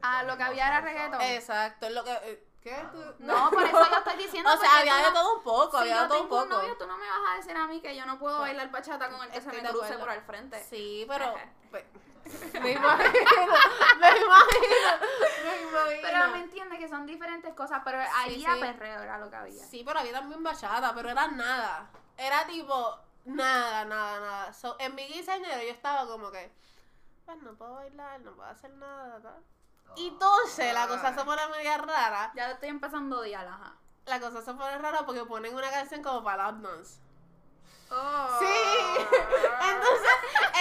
Ah, 0.03 0.23
lo 0.23 0.37
que 0.37 0.43
había 0.43 0.67
era 0.69 0.81
reggaetón. 0.81 1.21
Exacto, 1.23 1.87
es 1.87 1.93
lo 1.93 2.05
que... 2.05 2.50
¿Qué? 2.63 2.77
Tú- 2.93 3.15
No, 3.21 3.51
por 3.51 3.63
eso 3.65 3.91
yo 3.91 3.97
estoy 3.97 4.17
diciendo. 4.17 4.51
O 4.53 4.57
sea, 4.59 4.79
había 4.81 4.97
de 4.97 5.03
no- 5.05 5.13
todo 5.15 5.37
un 5.39 5.43
poco, 5.43 5.79
Si 5.79 5.83
había 5.85 6.03
de 6.03 6.09
todo 6.09 6.23
un 6.23 6.29
poco. 6.29 6.43
un 6.43 6.49
novio, 6.51 6.77
tú 6.77 6.87
no 6.87 6.97
me 6.99 7.07
vas 7.09 7.21
a 7.33 7.37
decir 7.37 7.57
a 7.57 7.67
mí 7.67 7.81
que 7.81 7.97
yo 7.97 8.05
no 8.07 8.19
puedo 8.19 8.39
bailar 8.41 8.71
bachata 8.71 9.09
con 9.09 9.23
el 9.23 9.31
que 9.31 9.39
Estoy 9.39 9.57
se 9.57 9.63
me 9.63 9.69
cruce 9.71 9.85
acuerdo. 9.95 10.05
por 10.05 10.15
el 10.15 10.23
frente. 10.23 10.63
Sí, 10.65 11.05
pero... 11.09 11.35
Pues, 11.71 11.85
me 12.61 12.73
imagino, 12.73 13.13
me 13.99 14.09
imagino, 14.09 14.91
me 15.43 15.63
imagino. 15.63 16.01
Pero 16.03 16.29
me 16.29 16.39
entiende 16.41 16.79
que 16.79 16.87
son 16.89 17.07
diferentes 17.07 17.55
cosas, 17.55 17.81
pero 17.83 17.99
ahí 18.15 18.45
a 18.45 18.55
sí. 18.55 18.61
perreo 18.61 19.01
era 19.03 19.17
lo 19.19 19.31
que 19.31 19.37
había. 19.37 19.65
Sí, 19.67 19.83
pero 19.85 20.01
había 20.01 20.13
también 20.13 20.43
bachata, 20.43 20.95
pero 20.95 21.09
era 21.09 21.29
nada. 21.29 21.91
Era 22.19 22.47
tipo, 22.47 22.99
nada, 23.25 23.87
nada, 23.87 24.21
nada. 24.21 24.53
So, 24.53 24.77
en 24.79 24.95
mi 24.95 25.07
quinceañero 25.09 25.63
yo 25.63 25.71
estaba 25.71 26.07
como 26.07 26.31
que, 26.31 26.53
pues 27.25 27.39
no 27.43 27.55
puedo 27.55 27.75
bailar, 27.77 28.21
no 28.21 28.33
puedo 28.33 28.49
hacer 28.51 28.71
nada, 28.73 29.19
tal. 29.23 29.43
Y 29.97 30.09
entonces 30.09 30.73
la 30.73 30.87
cosa 30.87 31.15
se 31.15 31.25
pone 31.25 31.43
media 31.49 31.79
rara. 31.79 32.33
Ya 32.35 32.51
estoy 32.51 32.69
empezando 32.69 33.17
a 33.17 33.21
odiar, 33.21 33.47
ajá. 33.47 33.75
La 34.07 34.21
cosa 34.21 34.43
se 34.43 34.55
pone 34.55 34.79
rara 34.79 35.05
porque 35.05 35.25
ponen 35.25 35.55
una 35.55 35.71
canción 35.71 36.03
como 36.03 36.25
para 36.25 36.51
Loud 36.51 36.63
Dance. 36.63 37.01
Oh. 37.93 38.39
Sí. 38.39 38.47
Entonces, 39.11 40.11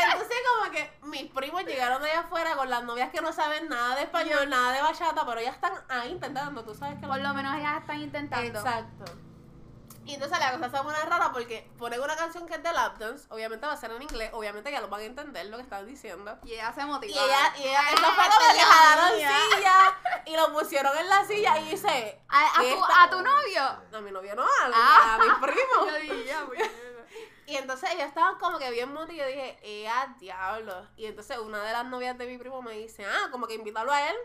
entonces 0.04 0.38
como 0.50 0.72
que 0.72 0.92
mis 1.04 1.32
primos 1.32 1.64
llegaron 1.64 2.02
de 2.02 2.10
allá 2.10 2.22
afuera 2.22 2.56
con 2.56 2.70
las 2.72 2.84
novias 2.84 3.12
que 3.12 3.22
no 3.22 3.32
saben 3.32 3.70
nada 3.70 3.96
de 3.96 4.04
español, 4.04 4.50
nada 4.50 4.72
de 4.72 4.82
bachata, 4.82 5.24
pero 5.28 5.40
ellas 5.40 5.54
están 5.54 5.74
ahí 5.90 6.12
intentando, 6.12 6.64
tú 6.64 6.74
sabes 6.74 7.00
que 7.00 7.06
Por 7.06 7.20
lo 7.20 7.34
menos 7.36 7.56
ellas 7.56 7.82
están 7.82 8.00
intentando. 8.00 8.60
Exacto. 8.60 9.29
Y 10.10 10.16
entonces 10.16 10.40
la 10.40 10.52
cosa 10.58 10.72
se 10.76 10.84
pone 10.84 11.00
rara 11.06 11.32
porque 11.32 11.70
ponen 11.78 12.02
una 12.02 12.16
canción 12.16 12.48
que 12.48 12.56
es 12.56 12.64
de 12.64 12.74
lap 12.74 12.98
dance, 12.98 13.28
obviamente 13.30 13.68
va 13.68 13.74
a 13.74 13.78
ser 13.78 13.92
en 13.92 14.02
inglés, 14.02 14.32
obviamente 14.34 14.72
ya 14.72 14.82
lo 14.82 14.88
van 14.88 15.02
a 15.02 15.04
entender 15.04 15.46
lo 15.46 15.58
que 15.58 15.64
están 15.64 15.86
diciendo. 15.86 16.36
Y 16.44 16.54
ella 16.54 16.74
se 16.74 16.84
motivó. 16.84 17.14
Y 17.14 17.18
ella, 17.20 17.54
y 17.58 17.62
ella, 17.68 17.82
eso 17.92 18.12
fue 18.14 18.24
es 18.26 18.36
que 18.36 18.58
la 18.58 18.66
jalaron 18.66 19.20
silla 19.20 19.98
y 20.26 20.36
lo 20.36 20.52
pusieron 20.52 20.98
en 20.98 21.08
la 21.10 21.24
silla 21.26 21.60
y 21.60 21.70
dice, 21.70 22.20
¿A, 22.28 22.58
a 22.58 22.62
¿qué 22.62 22.74
tu, 22.74 22.82
está- 22.84 23.04
a 23.04 23.10
tu 23.12 23.22
novio? 23.22 23.62
a 23.64 24.02
mi 24.02 24.10
novio 24.10 24.36
no, 24.36 24.42
a, 24.44 24.48
Ah. 24.74 25.20
a. 25.22 25.28
Yo 25.86 25.96
dije, 25.98 26.26
ya, 26.26 26.44
pues. 26.48 26.60
Y 27.46 27.56
entonces 27.58 27.92
ellos 27.92 28.08
estaban 28.08 28.38
como 28.40 28.58
que 28.58 28.72
bien 28.72 28.92
motivados 28.92 29.14
y 29.14 29.18
yo 29.18 29.26
dije, 29.28 29.60
¡eh, 29.64 29.90
diablo! 30.20 30.88
Y 30.98 31.06
entonces 31.06 31.38
una 31.38 31.62
de 31.64 31.72
las 31.72 31.86
novias 31.86 32.18
de 32.18 32.26
mi 32.28 32.38
primo 32.40 32.62
me 32.64 32.74
dice, 32.74 33.06
ah, 33.06 33.30
como 33.32 33.46
que 33.48 33.54
invítalo 33.56 33.92
a 33.92 34.10
él. 34.10 34.16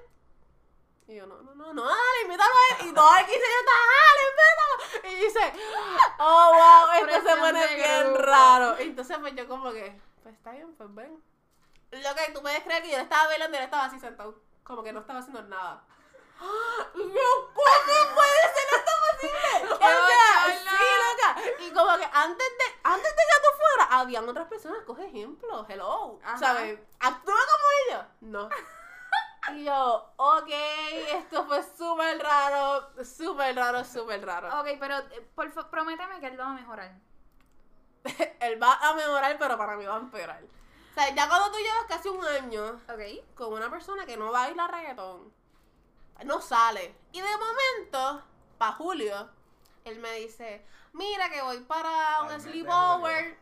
Y 1.07 1.17
yo, 1.17 1.27
no, 1.27 1.37
no, 1.43 1.55
no, 1.55 1.73
no, 1.75 1.85
dale, 1.85 2.21
invítalo 2.23 2.51
a 2.53 2.75
él. 2.83 2.89
Y 2.89 2.93
todo 2.95 3.09
el 3.17 3.25
15 3.27 3.41
yo 3.41 3.59
estaba, 3.61 3.83
invítalo. 3.83 4.14
Y 5.11 5.15
dice, 5.17 5.53
oh, 6.19 6.53
wow, 6.55 7.09
esto 7.09 7.29
se 7.29 7.37
pone 7.37 7.67
bien 7.75 8.15
raro. 8.17 8.81
Y 8.81 8.85
entonces 8.85 9.19
pues 9.19 9.35
yo 9.35 9.49
como 9.49 9.73
que, 9.73 9.99
pues 10.23 10.35
está 10.35 10.53
bien, 10.53 10.75
pues 10.77 10.95
ven. 10.95 11.23
Lo 11.91 12.15
que 12.15 12.33
tú 12.33 12.43
puedes 12.43 12.63
creer 12.63 12.83
que 12.83 12.91
yo 12.91 12.97
le 12.97 13.03
estaba 13.05 13.27
bailando 13.27 13.57
y 13.57 13.59
él 13.59 13.65
estaba 13.65 13.85
así 13.85 14.01
sentado, 14.01 14.41
como 14.63 14.83
que 14.83 14.93
no 14.93 15.01
estaba 15.01 15.21
haciendo 15.21 15.43
nada. 15.43 15.85
Y 16.95 16.99
yo, 16.99 17.53
¿cómo 17.55 18.15
puede 18.15 18.43
ser 18.43 18.79
esto 18.79 18.93
posible? 19.11 19.75
O 19.75 19.79
¡Qué 19.79 19.85
sea, 19.85 20.59
sí, 20.59 20.85
loca. 21.05 21.65
Y 21.65 21.71
como 21.73 21.97
que 21.97 22.09
antes 22.13 22.49
de, 22.59 22.65
antes 22.83 23.11
de 23.11 23.23
que 23.23 23.43
tú 23.43 23.57
fueras, 23.57 23.89
habían 23.91 24.29
otras 24.29 24.49
personas, 24.49 24.83
coge 24.85 25.07
ejemplo, 25.07 25.65
hello, 25.69 26.19
Ajá. 26.25 26.39
¿sabes? 26.39 26.79
Actúa 26.99 27.35
como 27.35 27.67
ellos. 27.89 28.05
No. 28.21 28.49
Y 29.53 29.65
yo, 29.65 30.13
ok, 30.17 30.49
esto 31.13 31.45
fue 31.47 31.63
súper 31.77 32.19
raro, 32.23 32.89
súper 33.05 33.55
raro, 33.55 33.85
súper 33.85 34.25
raro. 34.25 34.61
Ok, 34.61 34.69
pero 34.81 34.99
eh, 34.99 35.29
por 35.35 35.51
fa- 35.53 35.71
prométeme 35.71 36.19
que 36.21 36.27
él 36.29 36.37
lo 36.37 36.45
va 36.45 36.51
a 36.51 36.55
mejorar. 36.55 36.93
Él 38.41 38.63
va 38.63 38.75
a 38.75 38.95
mejorar, 38.95 39.37
pero 39.39 39.57
para 39.57 39.77
mí 39.77 39.85
va 39.87 39.95
a 39.97 40.01
empeorar. 40.01 40.43
O 40.43 40.95
sea, 40.95 41.15
ya 41.15 41.27
cuando 41.29 41.51
tú 41.51 41.59
llevas 41.59 41.85
casi 41.89 42.09
un 42.09 42.25
año 42.25 42.81
Ok. 42.89 43.35
con 43.35 43.53
una 43.55 43.71
persona 43.71 44.05
que 44.07 44.17
no 44.17 44.31
baila 44.31 44.67
reggaetón, 44.69 45.33
no 46.25 46.41
sale. 46.41 46.95
Y 47.13 47.21
de 47.21 47.29
momento, 47.37 48.23
para 48.59 48.73
julio, 48.73 49.29
él 49.85 49.99
me 50.01 50.13
dice, 50.17 50.65
mira 50.93 51.31
que 51.31 51.43
voy 51.43 51.61
para 51.61 52.21
un 52.23 52.29
Ay, 52.31 52.37
me 52.37 52.41
sleepover. 52.41 53.39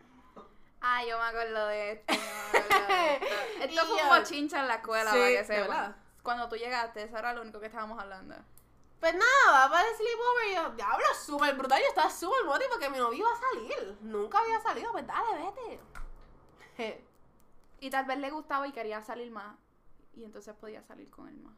Ah, 0.82 1.04
yo 1.04 1.18
me 1.18 1.24
acuerdo 1.24 1.66
de 1.68 1.92
esto. 1.92 2.12
yo 2.12 2.18
me 2.58 2.58
acuerdo 2.60 2.86
de 2.88 3.14
esto. 3.16 3.64
Esto 3.64 3.86
fue 3.86 4.02
un 4.02 4.08
bochincha 4.08 4.60
en 4.60 4.68
la 4.68 4.74
escuela, 4.76 5.10
Sí, 5.12 5.16
para 5.18 5.28
que 5.30 5.36
de 5.38 5.44
sepas. 5.44 5.68
verdad. 5.68 5.96
Cuando 6.22 6.48
tú 6.48 6.56
llegaste, 6.56 7.02
eso 7.02 7.16
era 7.18 7.32
lo 7.32 7.42
único 7.42 7.60
que 7.60 7.66
estábamos 7.66 7.98
hablando. 8.00 8.34
Pues 9.00 9.14
nada, 9.14 9.66
va 9.66 9.70
para 9.72 9.88
el 9.88 9.96
sleepover 9.96 10.48
y 10.48 10.54
yo, 10.54 10.70
diablo, 10.76 11.04
súper 11.20 11.56
brutal. 11.56 11.80
Yo 11.80 11.88
estaba 11.88 12.08
súper 12.10 12.44
motivada 12.44 12.70
porque 12.70 12.90
mi 12.90 12.98
novio 12.98 13.18
iba 13.18 13.28
a 13.32 13.40
salir. 13.40 13.98
Nunca 14.02 14.38
había 14.38 14.60
salido, 14.60 14.92
pues 14.92 15.06
dale, 15.06 15.50
vete. 16.76 17.02
Y 17.80 17.90
tal 17.90 18.04
vez 18.04 18.18
le 18.18 18.30
gustaba 18.30 18.64
y 18.68 18.72
quería 18.72 19.02
salir 19.02 19.32
más. 19.32 19.56
Y 20.14 20.24
entonces 20.24 20.54
podía 20.54 20.82
salir 20.84 21.10
con 21.10 21.26
él 21.28 21.36
más. 21.40 21.54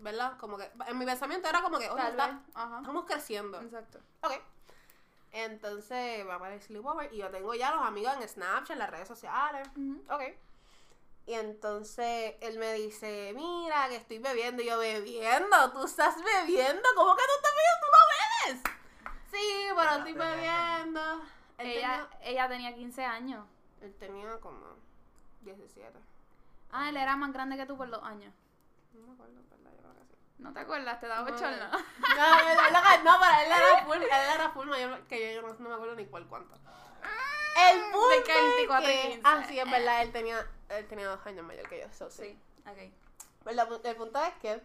¿Verdad? 0.00 0.36
Como 0.38 0.58
que, 0.58 0.70
en 0.86 0.98
mi 0.98 1.06
pensamiento 1.06 1.48
era 1.48 1.62
como 1.62 1.78
que, 1.78 1.88
oye, 1.88 2.02
Tal 2.02 2.10
está- 2.10 2.26
vez. 2.26 2.36
Ajá. 2.54 2.78
estamos 2.80 3.04
creciendo. 3.06 3.60
Exacto. 3.62 3.98
Ok. 4.22 4.32
Entonces 5.36 6.24
va 6.28 6.38
para 6.38 6.54
el 6.54 6.62
sleepover 6.62 7.12
y 7.12 7.16
yo 7.18 7.28
tengo 7.30 7.54
ya 7.54 7.74
los 7.74 7.84
amigos 7.84 8.14
en 8.20 8.28
Snapchat, 8.28 8.70
en 8.70 8.78
las 8.78 8.90
redes 8.90 9.08
sociales. 9.08 9.68
Ujú. 9.76 10.00
Ok. 10.08 10.22
Y 11.26 11.32
entonces 11.34 12.34
él 12.40 12.58
me 12.58 12.72
dice, 12.74 13.32
mira, 13.34 13.88
que 13.88 13.96
estoy 13.96 14.18
bebiendo. 14.18 14.62
Y 14.62 14.66
yo, 14.66 14.78
bebiendo, 14.78 15.72
tú 15.72 15.84
estás 15.86 16.14
bebiendo. 16.22 16.88
¿Cómo 16.94 17.16
que 17.16 17.22
tú 17.22 17.32
estás 17.36 17.52
bebiendo? 17.56 17.80
¿Tú 17.80 17.86
no 17.90 18.52
bebes? 18.54 18.62
Sí, 19.32 19.66
pero 19.74 19.90
estoy 19.90 20.12
tenía- 20.12 20.76
bebiendo. 20.76 21.22
Él, 21.58 21.66
Ella, 21.66 22.08
ella 22.22 22.48
tenía 22.48 22.74
15 22.74 23.04
años. 23.04 23.44
tenía, 23.80 23.92
él 23.92 23.94
tenía 23.98 24.40
como 24.40 24.66
17. 25.42 25.98
Ah, 26.70 26.88
él 26.90 26.96
era 26.96 27.16
más 27.16 27.32
grande 27.32 27.56
que 27.56 27.66
tú 27.66 27.76
por 27.76 27.88
dos 27.90 28.02
años. 28.04 28.32
No 28.92 29.06
me 29.06 29.12
acuerdo, 29.14 29.34
¿verdad? 29.50 29.70
Yo 29.72 29.82
creo 29.82 29.94
que 29.94 30.04
sí. 30.04 30.16
¿No 30.38 30.52
te 30.52 30.60
acuerdas? 30.60 31.00
Te 31.00 31.06
daba 31.06 31.22
No, 31.24 31.32
bochorno. 31.32 31.68
No, 31.70 31.78
él- 31.78 33.04
no, 33.04 33.18
pero 33.20 33.40
él 33.40 33.52
era 33.52 33.84
full, 33.84 33.96
él 34.02 34.08
era 34.34 34.50
full 34.50 34.66
mayor 34.68 35.00
que 35.06 35.34
yo, 35.34 35.40
yo 35.40 35.46
no, 35.48 35.54
no 35.54 35.68
me 35.68 35.74
acuerdo 35.74 35.94
ni 35.94 36.06
cuál 36.06 36.26
cuánto. 36.26 36.54
El 37.56 37.80
punto 37.92 38.08
De 38.08 38.22
que 38.24 38.32
es 38.32 38.42
24 38.42 38.90
y 38.90 38.92
que- 38.94 39.02
15. 39.10 39.20
Ah, 39.24 39.44
sí, 39.46 39.58
es 39.60 39.70
verdad, 39.70 40.02
él 40.02 40.12
tenía, 40.12 40.44
él 40.70 40.86
tenía 40.88 41.06
dos 41.08 41.24
años 41.26 41.46
mayor 41.46 41.68
que 41.68 41.80
yo, 41.80 41.86
so, 41.96 42.10
sí. 42.10 42.22
Sí, 42.24 42.38
ok. 42.68 42.92
Pues 43.44 43.54
la 43.56 43.68
pu- 43.68 43.80
el 43.84 43.96
punto 43.96 44.22
es 44.24 44.34
que 44.42 44.60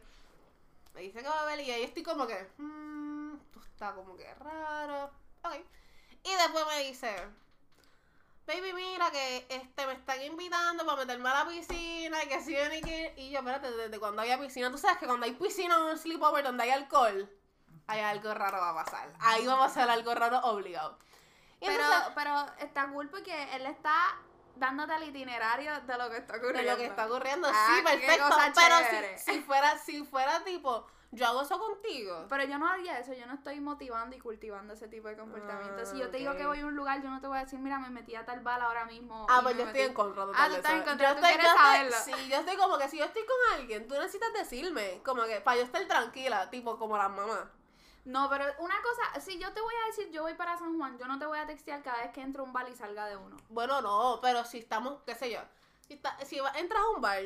me 0.96 1.02
dice 1.02 1.22
que 1.22 1.28
va 1.30 1.42
a 1.42 1.46
beber 1.46 1.66
y 1.66 1.72
ahí 1.72 1.84
estoy 1.84 2.02
como 2.02 2.26
que, 2.26 2.50
mmm, 2.58 3.36
esto 3.36 3.60
está 3.64 3.94
como 3.94 4.18
que 4.18 4.34
raro. 4.36 5.12
Ok. 5.44 5.56
Y 6.24 6.34
después 6.34 6.66
me 6.66 6.80
dice, 6.80 7.16
baby, 8.50 8.74
mira 8.74 9.12
que 9.12 9.46
este 9.48 9.86
me 9.86 9.94
están 9.94 10.22
invitando 10.24 10.84
para 10.84 10.98
meterme 10.98 11.30
a 11.30 11.44
la 11.44 11.48
piscina 11.48 12.24
y 12.24 12.28
que 12.28 12.42
si 12.42 12.56
y 12.56 12.82
que... 12.82 13.14
Y 13.18 13.30
yo, 13.30 13.40
espérate, 13.40 13.72
desde 13.72 14.00
cuando 14.00 14.24
había 14.24 14.40
piscina, 14.40 14.72
tú 14.72 14.78
sabes 14.80 14.98
que 14.98 15.06
cuando 15.06 15.28
hay 15.28 15.34
piscina 15.34 15.76
en 15.76 15.82
un 15.82 15.98
sleepover 15.98 16.44
donde 16.44 16.64
hay 16.64 16.72
alcohol, 16.72 17.30
hay 17.86 18.00
algo 18.02 18.34
raro 18.34 18.58
va 18.58 18.72
a 18.72 18.84
pasar. 18.84 19.14
Ahí 19.20 19.46
va 19.46 19.54
a 19.54 19.58
pasar 19.60 19.90
algo 19.90 20.16
raro 20.16 20.40
obligado. 20.40 20.98
Y 21.60 21.68
Pero, 21.68 21.84
entonces, 21.84 22.12
pero 22.16 22.46
está 22.60 22.88
cool 22.88 23.10
porque 23.10 23.56
él 23.56 23.68
está 23.68 24.18
dándote 24.56 24.96
el 24.96 25.04
itinerario 25.04 25.80
de 25.82 25.98
lo 25.98 26.10
que 26.10 26.18
está 26.18 26.38
ocurriendo. 26.38 26.62
de 26.62 26.72
lo 26.72 26.78
que 26.78 26.86
está 26.86 27.06
ocurriendo, 27.06 27.48
Ah, 27.54 27.76
sí, 27.76 27.84
perfecto. 27.84 28.30
Pero 28.56 28.76
si, 29.18 29.32
si 29.32 29.42
fuera, 29.42 29.78
si 29.78 30.04
fuera 30.06 30.44
tipo, 30.44 30.88
yo 31.12 31.26
hago 31.28 31.42
eso 31.42 31.58
contigo. 31.60 32.26
Pero 32.30 32.44
yo 32.46 32.58
no 32.60 32.68
haría 32.68 33.00
eso, 33.00 33.14
yo 33.14 33.26
no 33.26 33.34
estoy 33.34 33.60
motivando 33.60 34.16
y 34.16 34.20
cultivando 34.20 34.74
ese 34.74 34.88
tipo 34.88 35.08
de 35.08 35.18
comportamiento. 35.18 35.82
Ah, 35.82 35.86
si 35.86 35.98
yo 35.98 36.10
te 36.10 36.18
digo 36.18 36.36
que 36.36 36.46
voy 36.46 36.60
a 36.60 36.66
un 36.66 36.76
lugar, 36.76 37.02
yo 37.02 37.10
no 37.10 37.20
te 37.22 37.28
voy 37.28 37.38
a 37.38 37.44
decir, 37.44 37.60
mira, 37.60 37.80
me 37.80 37.90
metí 37.90 38.16
a 38.16 38.26
tal 38.26 38.42
bala 38.42 38.66
ahora 38.66 38.86
mismo. 38.86 39.26
Ah, 39.30 39.40
pues 39.42 39.56
yo 39.58 39.64
estoy 39.64 39.74
metí". 39.82 39.90
en 39.90 39.94
contra 39.94 40.24
Ah, 40.24 40.26
total 40.28 40.46
tú 40.48 40.52
de 40.54 40.58
estás 40.58 40.74
en 40.74 40.84
contra, 40.84 41.08
Yo 41.10 41.16
tú 41.16 41.26
estoy- 41.26 41.30
quieres 41.36 41.46
yo 41.46 41.56
estoy- 41.58 41.76
saberlo. 41.76 41.98
Sí, 42.24 42.30
yo 42.30 42.38
estoy 42.38 42.58
como 42.58 42.78
que 42.78 42.90
si 42.90 42.98
yo 43.00 43.06
estoy 43.06 43.24
con 43.26 43.60
alguien, 43.60 43.88
tú 43.88 43.96
necesitas 43.96 44.34
decirme, 44.34 45.02
como 45.04 45.24
que 45.24 45.42
para 45.42 45.58
yo 45.58 45.64
estar 45.64 45.86
tranquila, 45.88 46.50
tipo 46.50 46.78
como 46.78 46.98
las 46.98 47.10
mamás. 47.10 47.46
No, 48.06 48.30
pero 48.30 48.46
una 48.60 48.76
cosa, 48.82 49.20
si 49.20 49.38
yo 49.40 49.52
te 49.54 49.62
voy 49.62 49.74
a 49.84 49.88
decir, 49.88 50.10
yo 50.12 50.24
voy 50.24 50.34
para 50.34 50.58
San 50.58 50.78
Juan, 50.78 50.98
yo 50.98 51.06
no 51.08 51.20
te 51.20 51.26
voy 51.26 51.38
a 51.38 51.46
textear 51.46 51.84
cada 51.84 51.98
vez 52.02 52.12
que 52.12 52.22
entro 52.22 52.44
a 52.44 52.46
un 52.46 52.54
bar 52.54 52.68
y 52.70 52.76
salga 52.76 53.06
de 53.08 53.18
uno. 53.18 53.36
Bueno, 53.50 53.82
no, 53.82 54.20
pero 54.22 54.44
si 54.46 54.58
estamos, 54.60 55.02
qué 55.06 55.14
sé 55.16 55.30
yo, 55.32 55.40
si, 55.82 55.94
está- 55.94 56.18
si 56.26 56.38
entras 56.56 56.82
a 56.82 56.90
un 56.96 57.02
bar, 57.02 57.22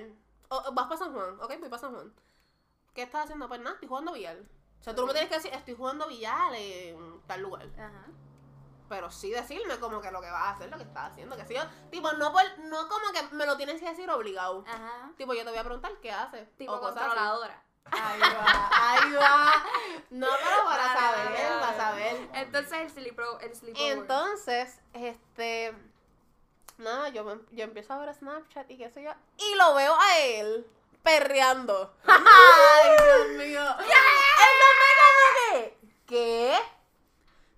o, 0.50 0.56
o 0.58 0.72
vas 0.74 0.88
para 0.88 0.98
San 0.98 1.14
Juan, 1.14 1.40
ok, 1.40 1.60
voy 1.60 1.70
para 1.70 1.78
San 1.80 1.94
Juan. 1.94 2.14
¿Qué 2.94 3.04
estás 3.04 3.24
haciendo? 3.24 3.48
Pues 3.48 3.60
nada, 3.60 3.74
estoy 3.74 3.88
jugando 3.88 4.14
billar. 4.14 4.38
O 4.38 4.84
sea, 4.84 4.94
tú 4.94 5.02
no 5.02 5.08
me 5.08 5.14
tienes 5.14 5.30
que 5.30 5.36
decir, 5.36 5.54
estoy 5.54 5.76
jugando 5.76 6.08
billar 6.08 6.54
en 6.54 7.22
tal 7.26 7.42
lugar. 7.42 7.68
Ajá. 7.78 8.06
Pero 8.90 9.10
sí 9.10 9.32
decirme 9.32 9.80
como 9.80 10.02
que 10.02 10.12
lo 10.12 10.22
que 10.22 10.30
vas 10.30 10.44
a 10.44 10.50
hacer, 10.52 10.70
lo 10.70 10.78
que 10.78 10.84
estás 10.84 11.12
haciendo, 11.12 11.36
que 11.36 11.54
yo. 11.54 11.62
Tipo, 11.90 12.12
no, 12.14 12.32
por, 12.32 12.44
no 12.60 12.88
como 12.90 13.12
que 13.12 13.36
me 13.36 13.46
lo 13.46 13.58
tienes 13.58 13.80
que 13.80 13.90
decir 13.90 14.10
obligado. 14.12 14.64
Ajá. 14.68 15.12
Tipo, 15.18 15.34
yo 15.34 15.44
te 15.44 15.50
voy 15.50 15.58
a 15.58 15.64
preguntar 15.64 15.94
qué 16.02 16.12
haces. 16.12 16.48
Tipo 16.58 16.74
o 16.74 16.80
cosas 16.80 16.98
así. 16.98 17.06
controladora. 17.06 17.64
Ahí 17.86 18.20
va, 18.20 18.70
ahí 18.72 19.14
va. 19.14 19.54
No, 20.10 20.28
pero 20.28 20.64
para 20.66 20.94
saber, 20.94 21.60
para 21.60 21.78
saber. 21.78 22.30
Entonces 22.34 22.74
el 22.74 22.90
sleepover. 22.90 23.44
El 23.44 23.56
sleepover. 23.56 23.92
Entonces, 23.98 24.80
este. 24.94 25.76
Nada, 26.78 27.10
yo, 27.10 27.40
yo 27.52 27.64
empiezo 27.64 27.94
a 27.94 27.98
ver 27.98 28.14
Snapchat 28.14 28.70
y 28.70 28.78
qué 28.78 28.90
sé 28.90 29.04
yo. 29.04 29.12
Y 29.38 29.56
lo 29.56 29.74
veo 29.76 29.96
a 30.00 30.20
él 30.20 30.68
perreando. 31.04 31.96
¡Ay, 32.08 32.90
Dios 33.04 33.38
mío! 33.48 33.62
Eso 33.80 34.66
fue 34.80 34.92
como 35.00 35.36
que. 35.52 35.78
¿Qué? 36.06 36.58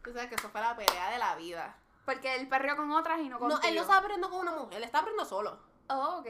Tú 0.04 0.12
sabes 0.14 0.28
que 0.30 0.36
eso 0.36 0.50
fue 0.50 0.62
la 0.62 0.76
pelea 0.76 1.10
de 1.12 1.18
la 1.18 1.36
vida. 1.36 1.76
Porque 2.06 2.36
él 2.36 2.48
perreó 2.48 2.76
con 2.76 2.92
otras 2.92 3.20
y 3.20 3.30
no 3.30 3.40
No, 3.40 3.40
contigo. 3.40 3.62
él 3.68 3.76
no 3.76 3.82
estaba 3.82 4.02
perreando 4.02 4.30
con 4.30 4.40
una 4.40 4.52
mujer, 4.52 4.78
él 4.78 4.84
estaba 4.84 5.06
perreando 5.06 5.26
solo. 5.28 5.60
Oh, 5.90 6.18
ok. 6.20 6.26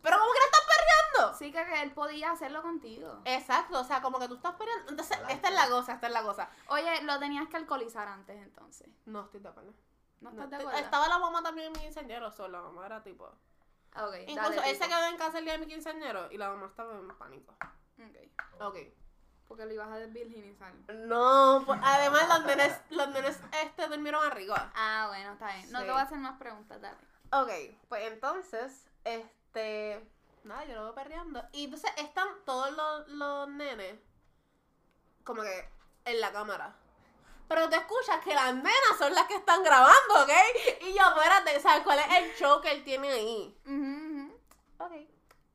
Pero 0.00 0.16
¿cómo 0.18 0.32
que 0.32 0.38
no 0.38 0.44
estás 0.44 0.62
perreando? 0.66 1.38
Sí 1.38 1.50
que 1.52 1.82
él 1.82 1.92
podía 1.92 2.30
hacerlo 2.30 2.62
contigo. 2.62 3.20
Exacto, 3.24 3.80
o 3.80 3.84
sea, 3.84 4.00
como 4.02 4.18
que 4.18 4.28
tú 4.28 4.34
estás 4.36 4.54
perreando. 4.54 4.90
Entonces, 4.90 5.18
esta 5.28 5.48
es 5.48 5.54
la 5.54 5.68
cosa, 5.68 5.94
esta 5.94 6.06
es 6.06 6.12
la 6.12 6.22
cosa. 6.22 6.50
Oye, 6.68 7.02
lo 7.02 7.18
tenías 7.18 7.48
que 7.48 7.56
alcoholizar 7.56 8.06
antes 8.06 8.36
entonces. 8.40 8.86
No 9.06 9.22
estoy 9.24 9.40
de 9.40 9.48
acuerdo. 9.48 9.72
¿No 10.20 10.30
No, 10.30 10.42
estás 10.44 10.50
de 10.50 10.56
acuerdo? 10.64 10.78
estaba 10.78 11.08
la 11.08 11.18
mamá 11.18 11.42
también 11.42 11.68
en 11.68 11.72
mi 11.72 11.78
quinceañero 11.80 12.30
solo, 12.30 12.58
la 12.58 12.64
mamá 12.64 12.86
era 12.86 13.02
tipo. 13.02 13.32
Ok, 13.96 14.14
Incluso 14.26 14.50
dale, 14.50 14.70
él 14.70 14.76
se 14.76 14.84
tipo. 14.84 14.96
quedó 14.96 15.06
en 15.08 15.16
casa 15.16 15.38
el 15.38 15.44
día 15.44 15.54
de 15.54 15.58
mi 15.58 15.66
quinceañero 15.66 16.30
y 16.30 16.36
la 16.38 16.48
mamá 16.50 16.66
estaba 16.66 16.92
en 16.94 17.08
pánico. 17.18 17.52
Ok. 17.98 18.60
Ok. 18.62 18.76
Porque 19.48 19.64
lo 19.64 19.72
ibas 19.72 19.88
a 19.88 19.96
desvirginizar. 19.96 20.72
No, 20.94 21.62
pues, 21.66 21.80
además 21.82 22.28
los 22.28 22.44
nenes, 22.44 22.80
los 22.90 23.08
nenes 23.08 23.40
este 23.64 23.88
durmieron 23.88 24.22
arriba. 24.24 24.70
Ah, 24.76 25.06
bueno, 25.08 25.32
está 25.32 25.46
bien. 25.54 25.72
No 25.72 25.78
Sí. 25.80 25.84
te 25.86 25.90
voy 25.90 26.00
a 26.00 26.04
hacer 26.04 26.18
más 26.18 26.38
preguntas, 26.38 26.80
dale. 26.80 26.98
Ok, 27.32 27.76
pues 27.88 28.12
entonces, 28.12 28.86
este. 29.04 30.06
Nada, 30.44 30.64
yo 30.66 30.74
lo 30.74 30.82
veo 30.84 30.94
perreando. 30.94 31.42
Y 31.52 31.64
entonces 31.64 31.90
están 31.96 32.28
todos 32.44 32.70
los, 32.72 33.08
los 33.08 33.48
nenes 33.48 33.98
como 35.24 35.42
que 35.42 35.68
en 36.04 36.20
la 36.20 36.30
cámara. 36.32 36.74
Pero 37.48 37.68
te 37.70 37.76
escuchas 37.76 38.22
que 38.22 38.34
las 38.34 38.54
nenas 38.54 38.98
son 38.98 39.14
las 39.14 39.26
que 39.26 39.36
están 39.36 39.62
grabando, 39.62 40.22
¿ok? 40.22 40.30
Y 40.88 40.94
yo, 40.94 41.02
espérate, 41.02 41.60
¿sabes 41.60 41.82
cuál 41.84 41.98
es 41.98 42.06
el 42.16 42.34
show 42.36 42.60
que 42.62 42.72
él 42.72 42.82
tiene 42.82 43.10
ahí? 43.10 43.60
Ujú. 43.66 44.32
Ok. 44.78 44.92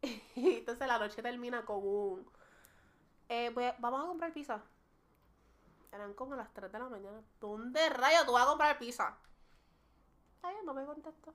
Y 0.01 0.21
entonces 0.59 0.87
la 0.87 0.99
noche 0.99 1.23
termina 1.23 1.65
con 1.65 1.77
un... 1.77 2.31
Eh, 3.29 3.49
pues, 3.53 3.73
vamos 3.79 4.03
a 4.03 4.07
comprar 4.07 4.31
pizza. 4.33 4.61
Eran 5.91 6.13
como 6.13 6.35
las 6.35 6.53
3 6.53 6.71
de 6.71 6.79
la 6.79 6.89
mañana. 6.89 7.21
¿Dónde 7.39 7.89
rayos 7.89 8.25
tú 8.25 8.33
vas 8.33 8.43
a 8.43 8.49
comprar 8.49 8.77
pizza? 8.77 9.17
Ay, 10.43 10.55
no 10.65 10.73
me 10.73 10.85
contestó. 10.85 11.33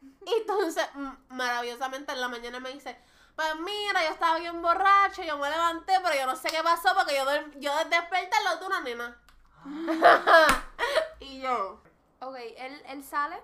Y 0.00 0.34
entonces, 0.40 0.84
maravillosamente 1.28 2.12
en 2.12 2.20
la 2.20 2.28
mañana 2.28 2.58
me 2.58 2.72
dice, 2.72 2.98
pues 3.34 3.48
mira, 3.60 4.02
yo 4.04 4.12
estaba 4.12 4.38
bien 4.38 4.60
borracho, 4.60 5.22
yo 5.22 5.38
me 5.38 5.50
levanté, 5.50 5.92
pero 6.02 6.16
yo 6.16 6.26
no 6.26 6.36
sé 6.36 6.48
qué 6.50 6.62
pasó 6.62 6.94
porque 6.94 7.14
yo, 7.16 7.24
yo 7.60 7.72
desperté 7.88 8.36
al 8.36 8.44
lado 8.44 8.60
de 8.60 8.66
una 8.66 8.80
nena. 8.80 9.20
y 11.20 11.40
yo, 11.40 11.80
Ok, 12.20 12.36
él, 12.56 12.82
él 12.86 13.04
sale, 13.04 13.36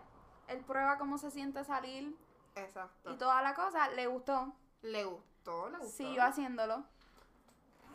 él 0.48 0.58
prueba 0.60 0.98
cómo 0.98 1.18
se 1.18 1.30
siente 1.30 1.62
salir 1.64 2.14
exacto. 2.54 3.10
y 3.12 3.16
toda 3.16 3.42
la 3.42 3.54
cosa, 3.54 3.88
le 3.90 4.06
gustó, 4.06 4.52
Le 4.82 5.04
gustó, 5.04 5.68
le 5.70 5.78
gustó. 5.78 5.92
siguió 5.96 6.22
haciéndolo. 6.24 6.84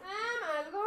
Eh, 0.03 0.59
algo, 0.65 0.81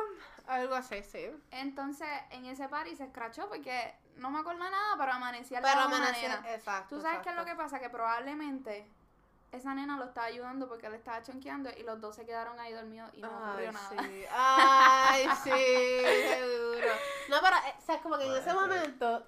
algo 0.46 0.74
así, 0.74 1.02
sí. 1.02 1.26
Entonces, 1.50 2.08
en 2.30 2.46
ese 2.46 2.68
party 2.68 2.96
se 2.96 3.04
escrachó 3.04 3.48
porque 3.48 3.94
no 4.16 4.30
me 4.30 4.38
acuerdo 4.40 4.60
nada, 4.70 4.94
pero 4.98 5.12
amanecía 5.12 5.58
al 5.58 5.64
Pero 5.64 5.88
nena. 5.88 6.54
exacto. 6.54 6.96
¿Tú 6.96 7.02
sabes 7.02 7.20
qué 7.22 7.30
es 7.30 7.36
lo 7.36 7.44
que 7.44 7.54
pasa? 7.54 7.80
Que 7.80 7.90
probablemente 7.90 8.88
esa 9.52 9.74
nena 9.74 9.96
lo 9.96 10.04
estaba 10.04 10.28
ayudando 10.28 10.68
porque 10.68 10.86
él 10.86 10.94
estaba 10.94 11.22
chonqueando 11.22 11.70
y 11.76 11.82
los 11.82 12.00
dos 12.00 12.14
se 12.14 12.24
quedaron 12.24 12.58
ahí 12.60 12.72
dormidos 12.72 13.10
y 13.14 13.20
no 13.20 13.28
ocurrió 13.28 13.70
Ay, 13.70 13.74
nada. 13.74 13.88
sí. 14.04 14.24
Ay, 14.30 15.28
sí, 15.44 16.28
seguro. 16.28 16.92
No, 17.28 17.36
pero, 17.42 17.56
eh, 17.56 17.74
o 17.76 17.80
sea, 17.80 18.00
como 18.00 18.16
que 18.16 18.26
en 18.26 18.32
ese 18.36 18.52
Bueno, 18.54 18.60
momento. 18.74 19.26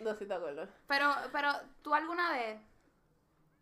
No 0.00 0.14
si 0.14 0.26
te 0.26 0.34
acuerdas. 0.34 0.68
Pero, 0.86 1.10
pero, 1.32 1.50
¿tú 1.82 1.94
alguna 1.94 2.32
vez 2.32 2.60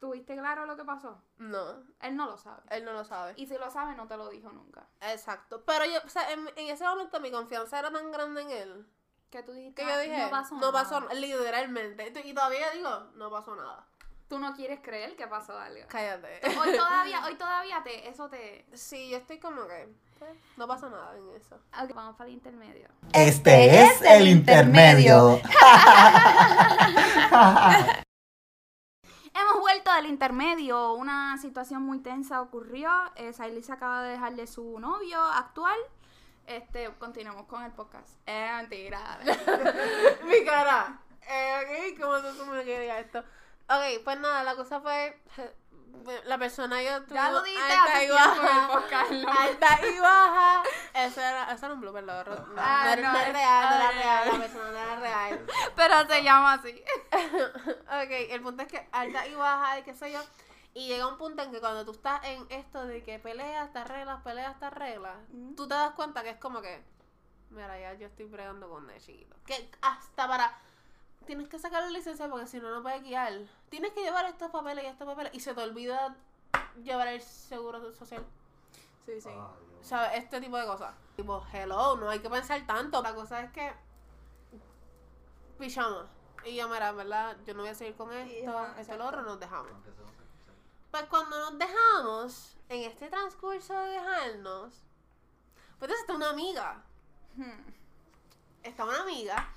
tuviste 0.00 0.36
claro 0.36 0.66
lo 0.66 0.76
que 0.76 0.84
pasó? 0.84 1.22
No, 1.38 1.82
Él 2.00 2.16
no 2.16 2.26
lo 2.26 2.36
sabe. 2.36 2.62
él 2.70 2.84
no 2.84 2.92
lo 2.92 3.04
sabe. 3.04 3.32
Y 3.36 3.46
si 3.46 3.56
lo 3.56 3.70
sabe, 3.70 3.94
no 3.94 4.06
te 4.06 4.16
lo 4.16 4.28
dijo 4.28 4.50
nunca. 4.50 4.86
Exacto. 5.00 5.62
Pero 5.64 5.84
yo, 5.86 5.98
o 6.04 6.08
sea, 6.08 6.30
en, 6.32 6.46
en 6.56 6.68
ese 6.68 6.84
momento 6.84 7.20
mi 7.20 7.30
confianza 7.30 7.78
era 7.78 7.90
tan 7.90 8.10
grande 8.12 8.42
en 8.42 8.50
él. 8.50 8.86
Que 9.30 9.42
tú 9.42 9.52
dijiste, 9.52 9.82
Que 9.82 9.88
yo 9.88 9.94
"Ah, 9.94 9.98
dije, 10.00 10.22
no 10.24 10.30
pasó 10.30 10.54
no 10.54 10.60
nada". 10.60 10.72
pasó 10.72 11.00
nada, 11.00 11.14
literalmente. 11.14 12.12
Y 12.24 12.34
todavía 12.34 12.70
digo, 12.70 12.90
no 13.14 13.30
pasó 13.30 13.56
nada. 13.56 13.86
Tú 14.28 14.38
no 14.38 14.54
quieres 14.54 14.80
creer 14.80 15.16
que 15.16 15.26
pasó 15.26 15.58
algo. 15.58 15.84
Cállate. 15.88 16.40
Hoy 16.58 16.76
todavía, 16.76 17.24
hoy 17.26 17.34
todavía 17.34 17.82
te, 17.82 18.08
eso 18.08 18.28
te... 18.28 18.64
Sí, 18.72 19.10
yo 19.10 19.18
estoy 19.18 19.38
como 19.38 19.66
que, 19.66 19.88
pues, 20.18 20.30
no 20.56 20.66
pasa 20.66 20.88
nada 20.88 21.16
en 21.16 21.28
eso. 21.36 21.56
Ok, 21.82 21.94
vamos 21.94 22.16
para 22.16 22.28
el 22.28 22.34
intermedio. 22.34 22.88
Este 23.12 23.82
es 23.82 24.02
el 24.02 24.28
intermedio. 24.28 25.40
Hemos 29.34 29.60
vuelto 29.60 29.92
del 29.92 30.06
intermedio. 30.06 30.94
Una 30.94 31.36
situación 31.38 31.82
muy 31.82 31.98
tensa 31.98 32.40
ocurrió. 32.40 32.90
Eh, 33.16 33.32
Sailey 33.32 33.62
se 33.62 33.72
acaba 33.72 34.02
de 34.02 34.12
dejar 34.12 34.36
de 34.36 34.46
su 34.46 34.78
novio 34.78 35.20
actual. 35.20 35.76
Este, 36.46 36.90
continuamos 36.98 37.46
con 37.46 37.62
el 37.62 37.72
podcast. 37.72 38.08
Eh, 38.26 38.50
mentira. 38.56 39.18
Mi 40.24 40.44
cara. 40.44 40.98
Eh, 41.28 41.94
ok, 41.94 42.00
¿cómo 42.00 42.20
se 42.20 42.32
supone 42.38 42.64
que 42.64 42.80
diga 42.80 43.00
esto? 43.00 43.24
Ok, 43.68 44.02
pues 44.04 44.18
nada, 44.20 44.42
la 44.44 44.54
cosa 44.56 44.80
fue. 44.80 45.20
La 46.26 46.36
persona 46.38 46.82
yo 46.82 47.06
Ya 47.06 47.30
lo 47.30 47.40
dijiste 47.42 47.72
alta 47.72 48.02
y 48.02 48.06
el 48.06 48.12
baja. 48.12 48.68
Alta 49.42 49.86
y 49.86 49.98
baja. 50.00 50.62
Eso 50.92 51.20
era, 51.20 51.52
eso 51.52 51.66
era 51.66 51.74
un 51.74 51.80
blooper, 51.80 52.04
verdad. 52.04 52.46
No, 52.48 52.54
Ah, 52.58 52.94
no 52.96 53.02
no, 53.02 53.12
no 53.12 53.18
era 53.18 53.26
es- 53.28 53.32
real, 53.32 53.68
no 53.70 53.74
era 53.76 53.90
real. 53.92 54.28
La 54.32 54.38
persona 54.38 54.70
no 54.72 54.78
era 54.78 54.96
real. 54.96 55.46
Pero 55.76 56.06
se 56.08 56.22
llama 56.22 56.52
así. 56.54 56.84
ok, 57.12 58.10
el 58.30 58.42
punto 58.42 58.62
es 58.64 58.68
que 58.68 58.88
alta 58.92 59.26
y 59.26 59.34
baja 59.34 59.78
y 59.78 59.82
qué 59.84 59.94
sé 59.94 60.12
yo. 60.12 60.20
Y 60.74 60.88
llega 60.88 61.06
un 61.06 61.16
punto 61.16 61.42
en 61.42 61.52
que 61.52 61.60
cuando 61.60 61.84
tú 61.84 61.92
estás 61.92 62.20
en 62.24 62.44
esto 62.50 62.84
de 62.86 63.02
que 63.04 63.18
peleas, 63.20 63.72
te 63.72 63.78
arreglas, 63.78 64.20
peleas, 64.22 64.58
te 64.58 64.66
arreglas, 64.66 65.16
Ujú. 65.32 65.54
tú 65.54 65.68
te 65.68 65.74
das 65.74 65.92
cuenta 65.92 66.22
que 66.24 66.30
es 66.30 66.38
como 66.38 66.60
que, 66.60 66.84
mira, 67.50 67.78
ya 67.78 67.94
yo 67.94 68.08
estoy 68.08 68.26
bregando 68.26 68.68
con 68.68 68.86
de 68.88 68.98
chiquito. 69.00 69.36
Que 69.46 69.70
hasta 69.82 70.26
para, 70.26 70.58
tienes 71.26 71.48
que 71.48 71.58
sacar 71.58 71.82
la 71.82 71.90
licencia 71.90 72.28
porque 72.28 72.46
si 72.46 72.60
no, 72.60 72.70
no 72.70 72.82
puedes 72.82 73.02
guiar. 73.02 73.32
Tienes 73.68 73.92
que 73.92 74.02
llevar 74.02 74.26
estos 74.26 74.50
papeles 74.50 74.84
y 74.84 74.86
estos 74.88 75.06
papeles 75.06 75.34
y 75.34 75.40
se 75.40 75.54
te 75.54 75.62
olvida 75.62 76.16
llevar 76.82 77.08
el 77.08 77.20
seguro 77.20 77.92
social. 77.92 78.24
Sí, 79.06 79.20
sí. 79.20 79.30
¿Sabes? 79.82 80.22
Este 80.22 80.40
tipo 80.40 80.56
de 80.56 80.66
cosas. 80.66 80.94
Tipo, 81.16 81.44
hello, 81.52 81.96
no 81.96 82.08
hay 82.08 82.20
que 82.20 82.30
pensar 82.30 82.64
tanto. 82.66 83.02
La 83.02 83.14
cosa 83.14 83.42
es 83.42 83.52
que. 83.52 83.72
Pijama. 85.58 86.06
Y 86.44 86.56
yo, 86.56 86.68
mira, 86.68 86.92
verdad, 86.92 87.36
yo 87.46 87.54
no 87.54 87.60
voy 87.62 87.70
a 87.70 87.74
seguir 87.74 87.96
con 87.96 88.12
esto, 88.12 88.58
ajá, 88.58 88.78
esto, 88.78 88.96
lo 88.98 89.06
otro, 89.06 89.22
nos 89.22 89.40
dejamos. 89.40 89.72
Pues 90.90 91.04
cuando 91.04 91.38
nos 91.38 91.58
dejamos, 91.58 92.56
en 92.68 92.82
este 92.82 93.08
transcurso 93.08 93.72
de 93.80 93.92
dejarnos, 93.92 94.74
pues 95.78 95.90
entonces 95.90 96.00
está 96.00 96.12
una 96.12 96.30
amiga. 96.30 96.82
Hmm. 97.34 97.72
Está 98.62 98.84
una 98.84 99.00
amiga 99.00 99.48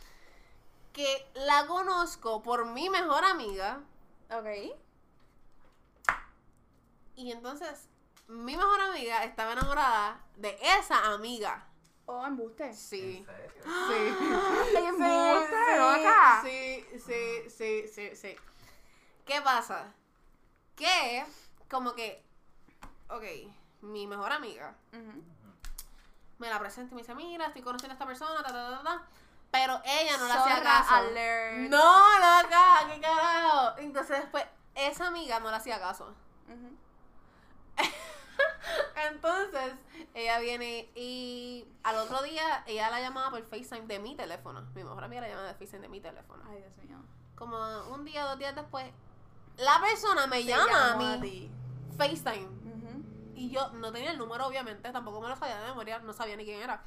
que 0.97 1.31
la 1.35 1.67
conozco 1.67 2.41
por 2.41 2.65
mi 2.65 2.89
mejor 2.89 3.23
amiga. 3.23 3.81
Ok. 4.31 4.47
Y 7.15 7.31
entonces, 7.31 7.87
mi 8.27 8.57
mejor 8.57 8.81
amiga 8.81 9.23
estaba 9.23 9.53
enamorada 9.53 10.19
de 10.37 10.57
esa 10.79 11.13
amiga. 11.13 11.67
Oh, 12.07 12.25
embuste. 12.25 12.73
Sí. 12.73 13.17
¿En 13.19 13.25
serio? 13.25 13.53
Sí. 14.67 14.75
Embuste, 14.75 15.77
loca. 15.77 16.41
Sí, 16.43 16.85
sí, 17.05 17.49
sí, 17.49 17.87
sí, 17.87 18.15
sí. 18.15 18.35
¿Qué 19.23 19.39
pasa? 19.43 19.93
Que, 20.75 21.23
como 21.69 21.93
que, 21.93 22.23
ok, 23.09 23.23
mi 23.81 24.07
mejor 24.07 24.31
amiga 24.31 24.75
me 26.39 26.49
la 26.49 26.59
presenta 26.59 26.93
y 26.93 26.95
me 26.95 27.01
dice, 27.01 27.13
mira, 27.13 27.47
estoy 27.47 27.61
conociendo 27.61 27.93
a 27.93 27.95
esta 27.95 28.05
persona, 28.05 28.41
ta, 28.41 28.51
ta, 28.51 28.77
ta, 28.77 28.83
ta, 28.83 29.07
pero 29.51 29.81
ella 29.85 30.17
no 30.17 30.25
le 30.27 30.33
hacía 30.33 30.61
caso. 30.61 30.93
alert. 30.95 31.69
No, 31.69 32.03
loca, 32.19 32.87
qué 32.93 32.99
carajo. 33.01 33.77
Entonces 33.79 34.19
después, 34.19 34.45
esa 34.75 35.07
amiga 35.07 35.39
no 35.39 35.49
le 35.49 35.55
hacía 35.57 35.79
caso. 35.79 36.13
Entonces, 39.09 39.73
ella 40.13 40.39
viene 40.39 40.89
y 40.95 41.65
al 41.83 41.95
otro 41.97 42.21
día 42.23 42.63
ella 42.67 42.89
la 42.89 42.99
llamaba 42.99 43.29
por 43.31 43.43
FaceTime 43.43 43.87
de 43.87 43.99
mi 43.99 44.15
teléfono. 44.15 44.61
Mi 44.75 44.83
mejor 44.83 45.03
amiga 45.03 45.21
la 45.21 45.29
llamaba 45.29 45.47
de 45.47 45.53
FaceTime 45.53 45.81
de 45.81 45.89
mi 45.89 46.01
teléfono. 46.01 46.43
Ay, 46.49 46.57
Dios 46.57 46.77
mío. 46.77 46.97
Como 47.35 47.57
un 47.93 48.03
día, 48.05 48.23
dos 48.25 48.37
días 48.39 48.55
después, 48.55 48.85
la 49.57 49.79
persona 49.81 50.27
me 50.27 50.37
Te 50.37 50.45
llama 50.45 50.93
a 50.93 50.97
mí 50.97 51.19
ti. 51.21 51.51
FaceTime. 51.97 52.57
Y 53.35 53.51
yo 53.51 53.69
no 53.73 53.91
tenía 53.91 54.09
el 54.11 54.17
número, 54.17 54.47
obviamente, 54.47 54.91
tampoco 54.91 55.21
me 55.21 55.27
lo 55.29 55.35
sabía 55.35 55.59
de 55.59 55.67
memoria, 55.67 55.99
no 55.99 56.11
sabía 56.11 56.35
ni 56.35 56.43
quién 56.43 56.59
era. 56.59 56.81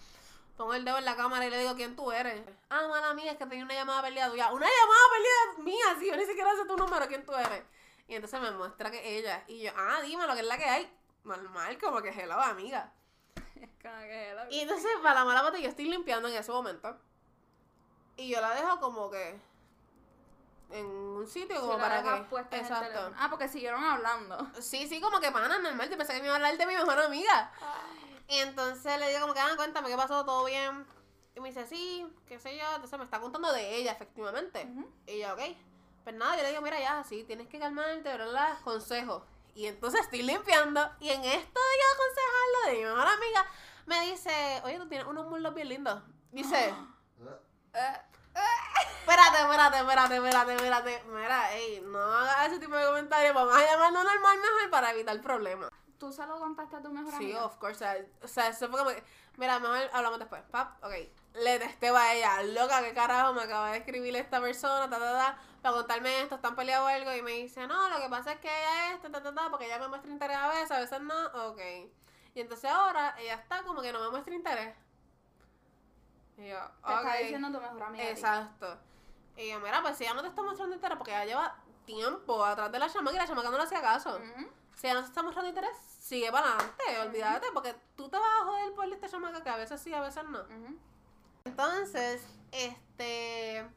Pongo 0.61 0.75
el 0.75 0.85
dedo 0.85 0.99
en 0.99 1.07
la 1.07 1.17
cámara 1.17 1.47
y 1.47 1.49
le 1.49 1.59
digo 1.59 1.75
quién 1.75 1.97
tú 1.97 2.13
eres. 2.13 2.43
Ah, 2.69 2.87
mala 2.87 3.15
mía, 3.15 3.33
es 3.33 3.39
que 3.39 3.47
tenía 3.47 3.65
una 3.65 3.73
llamada 3.73 4.03
perdida 4.03 4.29
tuya. 4.29 4.53
Una 4.53 4.67
llamada 4.67 5.01
perdida 5.11 5.65
mía, 5.65 5.85
sí, 5.99 6.07
yo 6.07 6.17
ni 6.17 6.27
siquiera 6.27 6.55
sé 6.55 6.67
tu 6.67 6.77
número, 6.77 7.09
quién 7.09 7.25
tú 7.25 7.33
eres. 7.33 7.63
Y 8.07 8.15
entonces 8.15 8.39
me 8.43 8.51
muestra 8.51 8.91
que 8.91 9.17
ella. 9.17 9.43
Y 9.49 9.63
yo, 9.63 9.73
ah, 9.75 10.03
dime 10.03 10.27
lo 10.27 10.35
que 10.35 10.41
es 10.41 10.47
la 10.47 10.59
que 10.59 10.67
hay. 10.67 10.95
Normal, 11.25 11.79
como 11.79 12.03
que 12.03 12.11
hello, 12.11 12.39
amiga. 12.39 12.93
Como 13.83 13.99
que 14.01 14.33
la- 14.35 14.51
Y 14.51 14.61
entonces, 14.61 14.91
para 15.03 15.21
la 15.21 15.25
mala 15.25 15.41
pata, 15.41 15.57
yo 15.59 15.67
estoy 15.71 15.87
limpiando 15.87 16.29
en 16.29 16.35
ese 16.37 16.53
momento. 16.53 16.95
Y 18.19 18.29
yo 18.29 18.43
la 18.43 18.55
dejo 18.55 18.79
como 18.81 19.11
que 19.11 19.41
en 20.73 20.85
un 20.85 21.27
sitio 21.27 21.59
como 21.59 21.79
para 21.79 22.03
que. 22.03 22.09
Exacto. 22.59 23.15
Ah, 23.19 23.31
porque 23.31 23.49
siguieron 23.49 23.83
hablando. 23.83 24.47
Sí, 24.61 24.87
sí, 24.87 25.01
como 25.01 25.21
que 25.21 25.33
pana, 25.33 25.57
normal. 25.59 25.89
Yo 25.89 25.97
pensé 25.97 26.13
que 26.13 26.21
me 26.21 26.27
iba 26.27 26.35
a 26.35 26.37
hablar 26.37 26.59
de 26.59 26.67
mi 26.67 26.75
mejor 26.75 26.99
amiga. 26.99 27.51
Y 28.31 28.39
entonces 28.39 28.99
le 28.99 29.09
digo 29.09 29.21
como 29.23 29.35
que, 29.35 29.41
ah, 29.41 29.53
cuéntame 29.57 29.89
qué 29.89 29.97
pasó, 29.97 30.25
todo 30.25 30.45
bien. 30.45 30.87
Y 31.35 31.41
me 31.41 31.49
dice, 31.49 31.67
sí, 31.67 32.07
qué 32.27 32.39
sé 32.39 32.57
yo. 32.57 32.65
Entonces 32.75 32.99
me 32.99 33.05
está 33.05 33.21
contando 33.21 33.53
de 33.53 33.77
ella, 33.77 33.93
efectivamente. 33.93 34.67
Y 35.07 35.19
yo, 35.19 35.33
ok. 35.35 35.41
Pues 36.05 36.15
nada, 36.15 36.37
yo 36.37 36.43
le 36.43 36.51
digo, 36.51 36.63
mira, 36.63 36.79
ya, 36.81 37.05
sí, 37.05 37.25
tienes 37.25 37.49
que 37.49 37.59
calmarte, 37.59 38.03
¿verdad? 38.03 38.59
Consejos. 38.63 39.25
Y 39.55 39.67
entonces 39.67 40.01
estoy 40.03 40.23
limpiando. 40.23 40.81
Y 41.01 41.11
en 41.11 41.25
esto 41.25 41.61
de 41.61 41.77
yo 41.77 41.87
aconsejarlo 41.95 42.67
de 42.67 42.73
mi 42.73 42.85
mejor 42.85 43.09
amiga, 43.09 43.47
me 43.87 44.11
dice, 44.11 44.63
oye, 44.65 44.79
tú 44.79 44.89
tienes 44.89 45.07
unos 45.09 45.27
muslos 45.27 45.53
bien 45.53 45.69
lindos. 45.69 46.03
Dice, 46.31 46.73
Eh, 47.73 48.01
espérate, 49.01 49.39
espérate, 49.43 49.79
espérate, 49.79 50.17
espérate, 50.17 50.55
espérate. 50.55 51.05
Mira, 51.09 51.55
ey, 51.55 51.81
no 51.85 52.01
hagas 52.01 52.49
ese 52.49 52.59
tipo 52.59 52.75
de 52.77 52.87
comentarios. 52.87 53.35
Vamos 53.35 53.55
a 53.55 53.65
llamarlo 53.65 54.05
normal 54.05 54.39
mejor 54.39 54.71
para 54.71 54.91
evitar 54.93 55.21
problemas. 55.21 55.71
¿Tú 56.01 56.11
se 56.11 56.27
lo 56.27 56.39
contaste 56.39 56.77
a 56.77 56.81
tu 56.81 56.91
mejor 56.91 57.11
Sí, 57.11 57.17
amiga? 57.17 57.45
of 57.45 57.59
course. 57.59 57.85
O 58.23 58.27
sea, 58.27 58.49
eso 58.49 58.71
fue 58.71 58.79
como 58.79 58.91
que, 58.91 59.05
mira, 59.37 59.59
mejor 59.59 59.79
hablamos 59.93 60.19
después. 60.19 60.43
Pap, 60.51 60.83
ok. 60.83 60.93
Le 61.35 61.59
testeo 61.59 61.95
a 61.95 62.15
ella, 62.15 62.43
loca, 62.43 62.83
qué 62.83 62.95
carajo, 62.95 63.35
me 63.35 63.43
acaba 63.43 63.71
de 63.73 63.79
escribir 63.79 64.17
esta 64.17 64.41
persona, 64.41 64.89
ta, 64.89 64.99
ta, 64.99 65.13
ta, 65.13 65.39
para 65.61 65.77
contarme 65.77 66.23
esto, 66.23 66.37
están 66.37 66.57
peleados 66.57 66.87
o 66.87 66.89
algo, 66.89 67.13
y 67.13 67.21
me 67.21 67.33
dice, 67.33 67.67
no, 67.67 67.91
lo 67.91 68.01
que 68.01 68.09
pasa 68.09 68.33
es 68.33 68.41
que 68.41 68.49
ella 68.49 68.95
es, 68.95 69.03
ta, 69.03 69.11
ta, 69.11 69.23
ta, 69.23 69.35
ta, 69.35 69.51
porque 69.51 69.67
ella 69.67 69.79
me 69.79 69.89
muestra 69.89 70.11
interés 70.11 70.39
a 70.39 70.49
veces, 70.49 70.71
a 70.71 70.81
veces 70.81 71.01
no, 71.03 71.27
ok. 71.49 71.61
Y 72.35 72.41
entonces 72.41 72.71
ahora 72.71 73.15
ella 73.19 73.35
está 73.35 73.63
como 73.63 73.83
que 73.83 73.93
no 73.93 74.01
me 74.01 74.09
muestra 74.09 74.35
interés. 74.35 74.75
Y 76.39 76.49
yo, 76.49 76.59
Te 76.87 76.95
está 76.95 77.15
diciendo 77.17 77.53
tu 77.53 77.61
mejor 77.61 77.83
amiga. 77.83 78.09
Exacto. 78.09 78.79
Y 79.37 79.51
yo, 79.51 79.61
mira, 79.61 79.83
pues 79.83 79.99
si 79.99 80.05
ella 80.05 80.15
no 80.15 80.23
te 80.23 80.29
está 80.29 80.43
mostrando 80.43 80.75
interés, 80.75 80.97
porque 80.97 81.11
ella 81.13 81.27
lleva 81.27 81.57
tiempo 81.85 82.43
atrás 82.43 82.73
de 82.73 82.79
la 82.79 82.89
chamaca 82.89 83.17
y 83.17 83.19
la 83.19 83.27
chamaca 83.27 83.51
no 83.51 83.59
le 83.59 83.65
hacía 83.65 83.83
caso. 83.83 84.19
Si 84.81 84.87
ella 84.87 84.95
no 84.95 85.03
se 85.03 85.09
está 85.09 85.23
mostrando 85.23 85.51
interés, 85.51 85.77
sigue 85.99 86.33
para 86.33 86.55
adelante, 86.55 87.01
olvídate, 87.07 87.49
porque 87.53 87.75
tú 87.97 88.09
te 88.09 88.17
vas 88.17 88.41
a 88.41 88.45
joder 88.47 88.73
por 88.73 88.91
esta 88.91 89.11
chamaca 89.11 89.43
que 89.43 89.51
a 89.51 89.57
veces 89.57 89.79
sí, 89.79 89.93
a 89.93 90.01
veces 90.01 90.25
no. 90.25 90.43
Entonces, 91.45 92.27
este, 92.51 93.69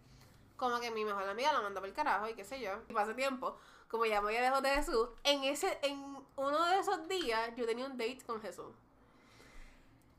como 0.56 0.80
que 0.80 0.92
mi 0.92 1.04
mejor 1.04 1.28
amiga 1.28 1.52
la 1.52 1.60
mandó 1.60 1.82
por 1.82 1.90
el 1.90 1.94
carajo 1.94 2.30
y 2.30 2.36
qué 2.36 2.46
sé 2.46 2.62
yo. 2.62 2.72
Y 2.88 2.94
pasé 2.94 3.14
tiempo, 3.16 3.58
como 3.90 4.06
ya 4.06 4.22
me 4.22 4.30
había 4.30 4.44
dejado 4.44 4.62
de 4.62 4.70
Jesús, 4.70 5.10
en 5.26 5.44
ese, 5.44 5.78
en 5.82 6.24
uno 6.38 6.66
de 6.68 6.80
esos 6.80 7.06
días 7.10 7.54
yo 7.58 7.66
tenía 7.66 7.86
un 7.86 7.98
date 7.98 8.24
con 8.26 8.42
Jesús. 8.42 8.74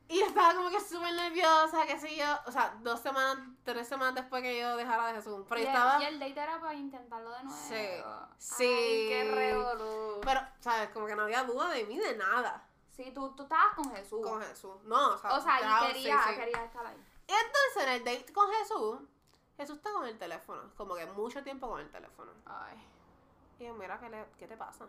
Y 0.07 0.21
estaba 0.21 0.53
como 0.53 0.69
que 0.69 0.79
súper 0.79 1.13
nerviosa, 1.13 1.85
qué 1.87 1.99
sé 1.99 2.15
yo. 2.15 2.25
O 2.45 2.51
sea, 2.51 2.75
dos 2.81 2.99
semanas, 2.99 3.37
tres 3.63 3.87
semanas 3.87 4.13
después 4.15 4.43
que 4.43 4.59
yo 4.59 4.75
dejara 4.77 5.07
de 5.07 5.13
Jesús. 5.15 5.43
Pero 5.49 5.61
y, 5.61 5.63
estaba... 5.63 6.01
y 6.01 6.05
el 6.05 6.19
date 6.19 6.39
era 6.39 6.59
para 6.59 6.73
intentarlo 6.75 7.31
de 7.31 7.43
nuevo. 7.43 7.57
Sí, 7.59 7.73
Ay, 7.75 8.27
sí. 8.37 9.05
qué 9.09 9.31
revolú. 9.33 10.21
Pero, 10.23 10.41
¿sabes? 10.59 10.89
Como 10.89 11.07
que 11.07 11.15
no 11.15 11.23
había 11.23 11.43
duda 11.43 11.69
de 11.69 11.85
mí, 11.85 11.97
de 11.97 12.15
nada. 12.17 12.67
Sí, 12.91 13.11
tú, 13.13 13.31
tú 13.35 13.43
estabas 13.43 13.73
con 13.75 13.91
Jesús. 13.95 14.21
Con 14.21 14.41
Jesús. 14.41 14.75
No, 14.83 15.15
o 15.15 15.17
sea, 15.17 15.33
o 15.33 15.41
sea, 15.41 15.57
y 15.59 15.87
quería, 15.87 16.21
sí, 16.23 16.29
sí. 16.29 16.35
quería 16.39 16.63
estar 16.65 16.85
ahí. 16.85 16.97
Y 17.27 17.33
entonces 17.33 17.83
en 17.83 17.89
el 17.89 18.03
date 18.05 18.31
con 18.31 18.51
Jesús, 18.53 18.99
Jesús 19.57 19.77
está 19.77 19.91
con 19.91 20.05
el 20.05 20.17
teléfono, 20.19 20.71
como 20.77 20.95
que 20.95 21.05
mucho 21.07 21.43
tiempo 21.43 21.67
con 21.67 21.81
el 21.81 21.89
teléfono. 21.91 22.31
Ay. 22.45 22.77
Y 23.59 23.65
yo, 23.65 23.73
mira, 23.73 23.99
¿qué, 23.99 24.09
le- 24.09 24.29
qué 24.37 24.47
te 24.47 24.55
pasa? 24.55 24.85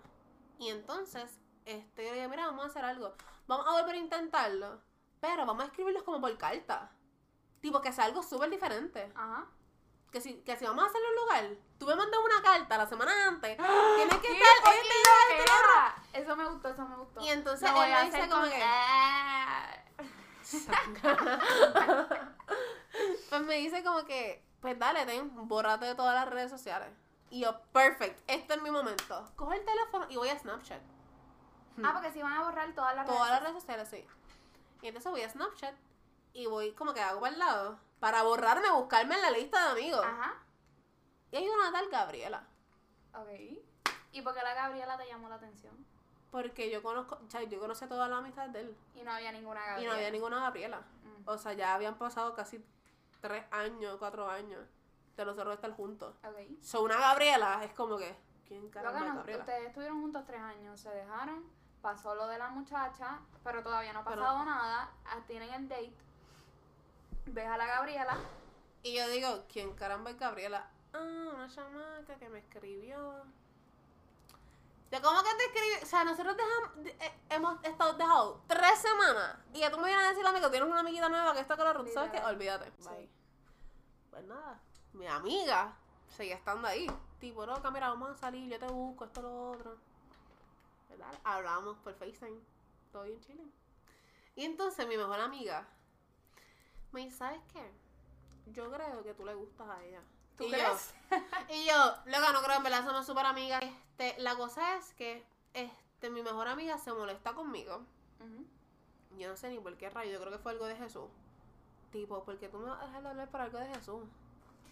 Y 0.58 0.68
entonces, 0.68 1.38
este, 1.64 2.04
yo 2.04 2.10
le 2.10 2.16
dije, 2.16 2.28
mira, 2.28 2.46
vamos 2.46 2.64
a 2.64 2.68
hacer 2.68 2.84
algo. 2.84 3.14
Vamos 3.46 3.66
a 3.66 3.72
volver 3.80 3.94
a 3.94 3.98
intentarlo, 3.98 4.80
pero 5.20 5.46
vamos 5.46 5.64
a 5.64 5.66
escribirlos 5.66 6.02
como 6.02 6.20
por 6.20 6.36
carta. 6.38 6.90
Tipo, 7.60 7.80
que 7.80 7.92
sea 7.92 8.04
algo 8.04 8.22
súper 8.22 8.50
diferente. 8.50 9.12
Ajá. 9.14 9.46
Que 10.12 10.20
si, 10.20 10.34
que 10.42 10.56
si 10.56 10.64
vamos 10.64 10.84
a 10.84 10.86
hacerlo 10.88 11.06
en 11.08 11.12
un 11.12 11.20
lugar, 11.24 11.44
tú 11.78 11.86
me 11.86 11.96
mandas 11.96 12.20
una 12.24 12.42
carta 12.42 12.78
la 12.78 12.86
semana 12.86 13.12
antes, 13.28 13.56
tienes 13.96 14.14
que 14.16 14.28
¡Qué 14.28 14.40
estar 14.40 14.74
este 14.74 14.94
lugar, 14.94 15.30
este 15.30 15.52
lugar. 15.52 15.94
Eso 16.12 16.36
me 16.36 16.46
gustó, 16.48 16.68
eso 16.68 16.86
me 16.86 16.96
gustó. 16.96 17.20
Y 17.20 17.28
entonces 17.28 17.68
él 17.68 17.74
me 17.74 18.04
dice 18.04 18.28
como 18.28 18.42
con- 18.42 18.50
que... 18.50 18.62
Pues 23.28 23.42
me 23.42 23.54
dice 23.56 23.82
como 23.84 24.04
que, 24.04 24.42
pues 24.60 24.78
dale, 24.78 25.04
ten, 25.04 25.30
bórrate 25.48 25.84
de 25.86 25.94
todas 25.94 26.14
las 26.14 26.28
redes 26.32 26.50
sociales. 26.50 26.88
Y 27.28 27.40
yo, 27.40 27.60
perfect, 27.72 28.18
este 28.26 28.54
es 28.54 28.62
mi 28.62 28.70
momento. 28.70 29.30
Cojo 29.36 29.52
el 29.52 29.64
teléfono 29.64 30.06
y 30.08 30.16
voy 30.16 30.28
a 30.28 30.38
Snapchat. 30.38 30.80
Ah, 31.84 31.92
porque 31.92 32.12
si 32.12 32.22
van 32.22 32.32
a 32.32 32.42
borrar 32.44 32.72
todas 32.74 32.94
las 32.96 33.04
Todas 33.06 33.28
las 33.28 33.40
redes 33.40 33.52
redes 33.52 33.62
sociales, 33.62 33.88
sí. 33.88 34.06
Y 34.82 34.88
entonces 34.88 35.10
voy 35.10 35.22
a 35.22 35.30
Snapchat 35.30 35.74
y 36.32 36.46
voy 36.46 36.72
como 36.72 36.92
que 36.94 37.00
hago 37.00 37.20
para 37.20 37.32
el 37.32 37.38
lado 37.38 37.78
para 38.00 38.22
borrarme, 38.22 38.70
buscarme 38.72 39.14
en 39.14 39.22
la 39.22 39.30
lista 39.30 39.64
de 39.64 39.80
amigos. 39.80 40.04
Ajá. 40.04 40.34
Y 41.30 41.36
hay 41.36 41.48
una 41.48 41.72
tal 41.72 41.88
Gabriela. 41.88 42.44
Ok. 43.14 43.28
¿Y 44.12 44.22
por 44.22 44.34
qué 44.34 44.42
la 44.42 44.54
Gabriela 44.54 44.96
te 44.96 45.06
llamó 45.06 45.28
la 45.28 45.36
atención? 45.36 45.74
Porque 46.30 46.70
yo 46.70 46.82
conozco, 46.82 47.18
o 47.24 47.30
sea, 47.30 47.42
yo 47.42 47.58
conocí 47.58 47.86
toda 47.86 48.08
la 48.08 48.18
amistad 48.18 48.48
de 48.50 48.60
él. 48.60 48.76
Y 48.94 49.02
no 49.02 49.12
había 49.12 49.32
ninguna 49.32 49.60
Y 49.60 49.66
Gabriela. 49.66 49.90
no 49.90 49.96
había 49.96 50.10
ninguna 50.10 50.40
Gabriela. 50.40 50.80
Mm. 50.80 51.28
O 51.28 51.38
sea, 51.38 51.52
ya 51.54 51.74
habían 51.74 51.96
pasado 51.96 52.34
casi 52.34 52.64
tres 53.20 53.44
años, 53.50 53.96
cuatro 53.98 54.28
años 54.28 54.66
de 55.16 55.24
nosotros 55.24 55.54
estar 55.54 55.72
juntos. 55.72 56.14
Ok. 56.24 56.62
So, 56.62 56.82
una 56.82 56.98
Gabriela 56.98 57.64
es 57.64 57.72
como 57.72 57.96
que, 57.96 58.14
¿quién 58.46 58.70
que 58.70 58.78
es 58.78 58.84
Gabriela? 58.84 59.40
ustedes 59.40 59.68
estuvieron 59.68 60.00
juntos 60.00 60.24
tres 60.26 60.40
años, 60.40 60.78
se 60.78 60.90
dejaron, 60.90 61.44
pasó 61.82 62.14
lo 62.14 62.26
de 62.26 62.38
la 62.38 62.48
muchacha, 62.48 63.18
pero 63.44 63.62
todavía 63.62 63.92
no 63.92 64.00
ha 64.00 64.04
Pero- 64.04 64.20
pasado 64.22 64.44
nada, 64.44 64.90
ah, 65.04 65.18
tienen 65.26 65.52
el 65.52 65.68
date, 65.68 65.94
ves 67.26 67.46
a 67.48 67.56
la 67.56 67.66
Gabriela, 67.66 68.16
Y 68.82 68.94
yo 68.94 69.08
digo, 69.08 69.44
¿quién 69.52 69.74
caramba 69.74 70.10
es 70.10 70.18
Gabriela? 70.18 70.68
Ah, 70.92 71.30
una 71.34 71.48
chamaca 71.48 72.14
que 72.20 72.28
me 72.28 72.38
escribió. 72.38 73.24
Yo, 74.92 75.02
¿cómo 75.02 75.20
que 75.24 75.34
te 75.34 75.44
escribí? 75.46 75.82
O 75.82 75.86
sea, 75.86 76.04
nosotros 76.04 76.36
dejamos, 76.36 76.84
de- 76.84 76.90
eh, 77.04 77.20
hemos 77.30 77.64
estado 77.64 77.94
dejado 77.94 78.40
tres 78.46 78.78
semanas. 78.78 79.36
Y 79.52 79.58
ya 79.58 79.70
tú 79.72 79.78
me 79.78 79.86
vienes 79.86 80.04
a 80.06 80.08
decir 80.10 80.24
a 80.24 80.30
mí 80.30 80.40
que 80.40 80.48
tienes 80.50 80.68
una 80.70 80.80
amiguita 80.80 81.08
nueva 81.08 81.32
que 81.34 81.40
está 81.40 81.56
con 81.56 81.64
la 81.64 81.72
Ruth. 81.72 81.88
¿Sabes 81.92 82.12
qué? 82.12 82.24
Olvídate. 82.24 82.70
Sí. 82.78 83.10
Pues 84.10 84.24
nada, 84.24 84.60
mi 84.92 85.08
amiga 85.08 85.74
seguía 86.16 86.36
estando 86.36 86.68
ahí. 86.68 86.86
Tipo, 87.18 87.44
loca, 87.44 87.68
mira, 87.72 87.88
vamos 87.88 88.10
a 88.10 88.14
salir, 88.16 88.48
yo 88.48 88.58
te 88.60 88.66
busco, 88.68 89.04
esto, 89.06 89.20
lo 89.22 89.50
otro. 89.50 89.76
¿Verdad? 90.96 91.18
Hablamos 91.24 91.76
por 91.78 91.94
FaceTime. 91.94 92.40
Todo 92.92 93.04
bien 93.04 93.20
chile. 93.20 93.44
Y 94.34 94.44
entonces 94.44 94.86
mi 94.86 94.96
mejor 94.96 95.20
amiga 95.20 95.66
me 96.92 97.02
dice, 97.02 97.16
¿sabes 97.16 97.40
qué? 97.52 97.70
Yo 98.52 98.70
creo 98.70 99.02
que 99.02 99.14
tú 99.14 99.24
le 99.24 99.34
gustas 99.34 99.68
a 99.68 99.84
ella. 99.84 100.00
¿tú 100.36 100.44
Y 100.44 100.50
yo, 100.50 100.56
crees? 100.56 100.94
y 101.50 101.66
yo, 101.66 101.94
loca, 102.06 102.32
no 102.32 102.42
creo, 102.42 102.56
en 102.56 102.62
verdad 102.62 102.84
somos 102.84 103.06
súper 103.06 103.26
amigas. 103.26 103.62
Este, 103.62 104.20
la 104.20 104.36
cosa 104.36 104.76
es 104.76 104.94
que 104.94 105.24
este, 105.54 106.10
mi 106.10 106.22
mejor 106.22 106.48
amiga 106.48 106.78
se 106.78 106.92
molesta 106.92 107.34
conmigo. 107.34 107.82
Yo 109.18 109.28
no 109.30 109.36
sé 109.36 109.48
ni 109.48 109.58
por 109.58 109.76
qué 109.78 109.88
rayo, 109.88 110.12
yo 110.12 110.20
creo 110.20 110.32
que 110.32 110.38
fue 110.38 110.52
algo 110.52 110.66
de 110.66 110.76
Jesús. 110.76 111.08
Tipo, 111.90 112.22
porque 112.24 112.48
tú 112.48 112.58
me 112.58 112.66
vas 112.66 112.82
a 112.82 112.86
dejar 112.86 113.02
de 113.02 113.08
hablar 113.08 113.30
por 113.30 113.40
algo 113.40 113.58
de 113.58 113.68
Jesús. 113.68 114.02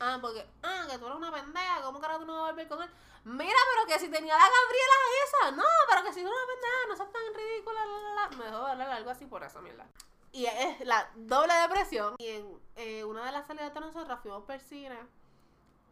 Ah, 0.00 0.18
porque, 0.20 0.46
ah, 0.62 0.86
que 0.90 0.98
tú 0.98 1.06
eres 1.06 1.16
una 1.18 1.32
pendeja, 1.32 1.82
¿cómo 1.82 2.00
que 2.00 2.06
ahora 2.06 2.18
tú 2.18 2.26
no 2.26 2.34
vas 2.34 2.48
a 2.48 2.52
volver 2.52 2.68
con 2.68 2.82
él? 2.82 2.90
Mira, 3.24 3.56
pero 3.74 3.86
que 3.86 3.98
si 4.04 4.10
tenía 4.10 4.34
la 4.34 4.44
Gabriela 4.44 4.94
esa, 5.24 5.50
no, 5.52 5.64
pero 5.88 6.02
que 6.04 6.12
si 6.12 6.20
tú 6.22 6.28
eres 6.28 6.38
una 6.42 6.52
pendeja, 6.52 6.86
no 6.88 6.96
seas 6.96 7.12
tan 7.12 7.34
ridícula, 7.34 7.86
la, 7.86 7.98
la, 7.98 8.14
la. 8.14 8.36
Me 8.36 8.44
dejó 8.44 8.64
de 8.64 8.70
hablar 8.72 8.88
algo 8.90 9.10
así 9.10 9.26
por 9.26 9.42
esa 9.42 9.60
mierda. 9.60 9.86
Y 10.32 10.46
es 10.46 10.80
la 10.80 11.08
doble 11.14 11.54
depresión. 11.54 12.16
Y 12.18 12.28
en 12.28 12.60
eh, 12.76 13.04
una 13.04 13.24
de 13.24 13.32
las 13.32 13.46
salidas 13.46 13.72
de 13.72 13.80
nosotras 13.80 14.20
fuimos 14.20 14.42
por 14.44 14.58
cine. 14.60 14.98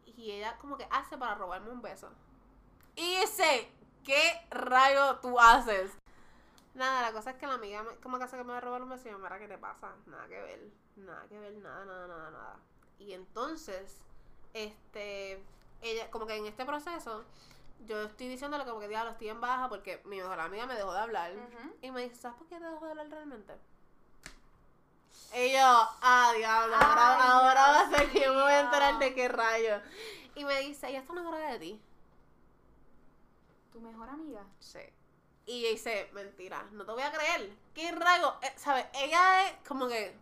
Y 0.05 0.31
ella 0.31 0.57
como 0.59 0.77
que 0.77 0.87
hace 0.91 1.17
para 1.17 1.35
robarme 1.35 1.71
un 1.71 1.81
beso. 1.81 2.09
Y 2.95 3.19
dice, 3.21 3.71
¿qué 4.03 4.45
rayo 4.51 5.17
tú 5.19 5.39
haces? 5.39 5.91
Nada, 6.75 7.01
la 7.01 7.13
cosa 7.13 7.31
es 7.31 7.37
que 7.37 7.47
la 7.47 7.53
amiga 7.55 7.83
me- 7.83 7.95
como 7.97 8.17
que 8.17 8.25
hace 8.25 8.37
que 8.37 8.43
me 8.43 8.51
va 8.51 8.57
a 8.57 8.61
robar 8.61 8.81
un 8.81 8.89
beso 8.89 9.07
y 9.07 9.11
yo, 9.11 9.17
mira, 9.19 9.39
¿qué 9.39 9.47
te 9.47 9.57
pasa? 9.57 9.95
Nada 10.07 10.27
que 10.27 10.41
ver, 10.41 10.59
nada 10.97 11.25
que 11.29 11.39
ver, 11.39 11.53
nada, 11.53 11.85
nada, 11.85 12.07
nada, 12.07 12.31
nada. 12.31 12.59
Y 12.99 13.13
entonces, 13.13 13.97
este, 14.53 15.41
ella, 15.81 16.09
como 16.11 16.25
que 16.25 16.35
en 16.35 16.45
este 16.45 16.65
proceso, 16.65 17.23
yo 17.85 18.03
estoy 18.03 18.27
diciéndole 18.27 18.65
como 18.65 18.79
que 18.79 18.87
diablo, 18.87 19.11
estoy 19.11 19.29
en 19.29 19.41
baja 19.41 19.69
porque 19.69 20.01
mi 20.05 20.17
mejor 20.17 20.39
amiga 20.39 20.65
me 20.65 20.75
dejó 20.75 20.93
de 20.93 20.99
hablar. 20.99 21.33
Y 21.81 21.91
me 21.91 22.03
dice, 22.03 22.15
¿sabes 22.15 22.37
por 22.37 22.47
qué 22.47 22.57
te 22.57 22.65
dejó 22.65 22.85
de 22.85 22.91
hablar 22.91 23.09
realmente? 23.09 23.53
Y 25.35 25.51
yo, 25.51 25.59
ah, 25.59 26.31
diablo, 26.37 26.75
ahora, 26.75 27.15
Ay, 27.15 27.29
ahora 27.31 27.61
va 27.61 27.79
a 27.81 27.89
ser 27.89 28.11
que 28.11 28.21
yo 28.21 28.33
me 28.33 28.41
voy 28.43 28.51
a 28.51 28.59
enterar 28.61 28.99
de 28.99 29.13
qué 29.15 29.27
rayo. 29.27 29.81
Y 30.35 30.45
me 30.45 30.59
dice, 30.59 30.89
ella 30.89 30.99
está 30.99 31.13
enamorada 31.13 31.53
de 31.53 31.59
ti. 31.59 31.81
¿Tu 33.71 33.79
mejor 33.81 34.09
amiga? 34.09 34.43
Sí. 34.59 34.79
Y 35.45 35.61
ella 35.61 35.69
dice, 35.71 36.09
mentira, 36.13 36.63
no 36.71 36.85
te 36.85 36.91
voy 36.91 37.01
a 37.01 37.11
creer. 37.11 37.51
¿Qué 37.73 37.91
rayo? 37.91 38.35
Eh, 38.43 38.53
¿Sabes? 38.55 38.85
Ella 38.93 39.47
es 39.47 39.67
como 39.67 39.87
que 39.87 40.15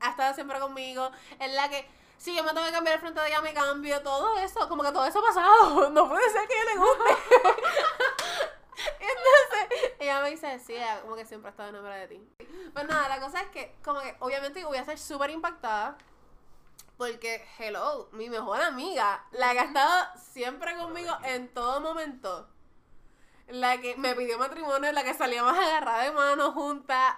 ha 0.00 0.10
estado 0.10 0.34
siempre 0.34 0.60
conmigo. 0.60 1.10
Es 1.40 1.52
la 1.52 1.68
que, 1.68 1.86
si 2.24 2.34
yo 2.34 2.42
me 2.42 2.54
tengo 2.54 2.64
que 2.64 2.72
cambiar 2.72 2.94
el 2.94 3.00
frente 3.00 3.20
de 3.20 3.28
ella, 3.28 3.42
me 3.42 3.52
cambio 3.52 4.00
todo 4.00 4.38
eso. 4.38 4.66
Como 4.66 4.82
que 4.82 4.92
todo 4.92 5.04
eso 5.04 5.18
ha 5.18 5.22
pasado. 5.22 5.90
No 5.94 6.08
puede 6.08 6.30
ser 6.30 6.48
que 6.48 6.54
ella 6.54 6.72
le 6.72 6.80
guste. 6.80 7.10
Entonces, 8.98 9.92
ella 9.98 10.20
me 10.22 10.30
dice, 10.30 10.58
sí, 10.58 10.74
ella 10.74 11.02
como 11.02 11.16
que 11.16 11.26
siempre 11.26 11.48
ha 11.48 11.50
estado 11.50 11.68
enamorada 11.68 12.00
de 12.00 12.08
ti. 12.08 12.28
Pues 12.72 12.88
nada, 12.88 13.10
la 13.10 13.20
cosa 13.20 13.42
es 13.42 13.48
que, 13.48 13.76
como 13.84 14.00
que, 14.00 14.16
obviamente 14.20 14.64
voy 14.64 14.78
a 14.78 14.86
ser 14.86 14.98
súper 14.98 15.30
impactada. 15.30 15.98
Porque, 16.96 17.46
hello, 17.58 18.08
mi 18.12 18.30
mejor 18.30 18.62
amiga, 18.62 19.26
la 19.32 19.52
que 19.52 19.60
ha 19.60 19.64
estado 19.64 20.06
siempre 20.16 20.74
conmigo 20.76 21.14
en 21.24 21.52
todo 21.52 21.82
momento, 21.82 22.48
la 23.48 23.78
que 23.82 23.96
me 23.96 24.14
pidió 24.14 24.38
matrimonio, 24.38 24.92
la 24.92 25.04
que 25.04 25.12
salíamos 25.12 25.58
agarradas 25.58 26.06
de 26.06 26.12
mano 26.12 26.52
juntas. 26.52 27.16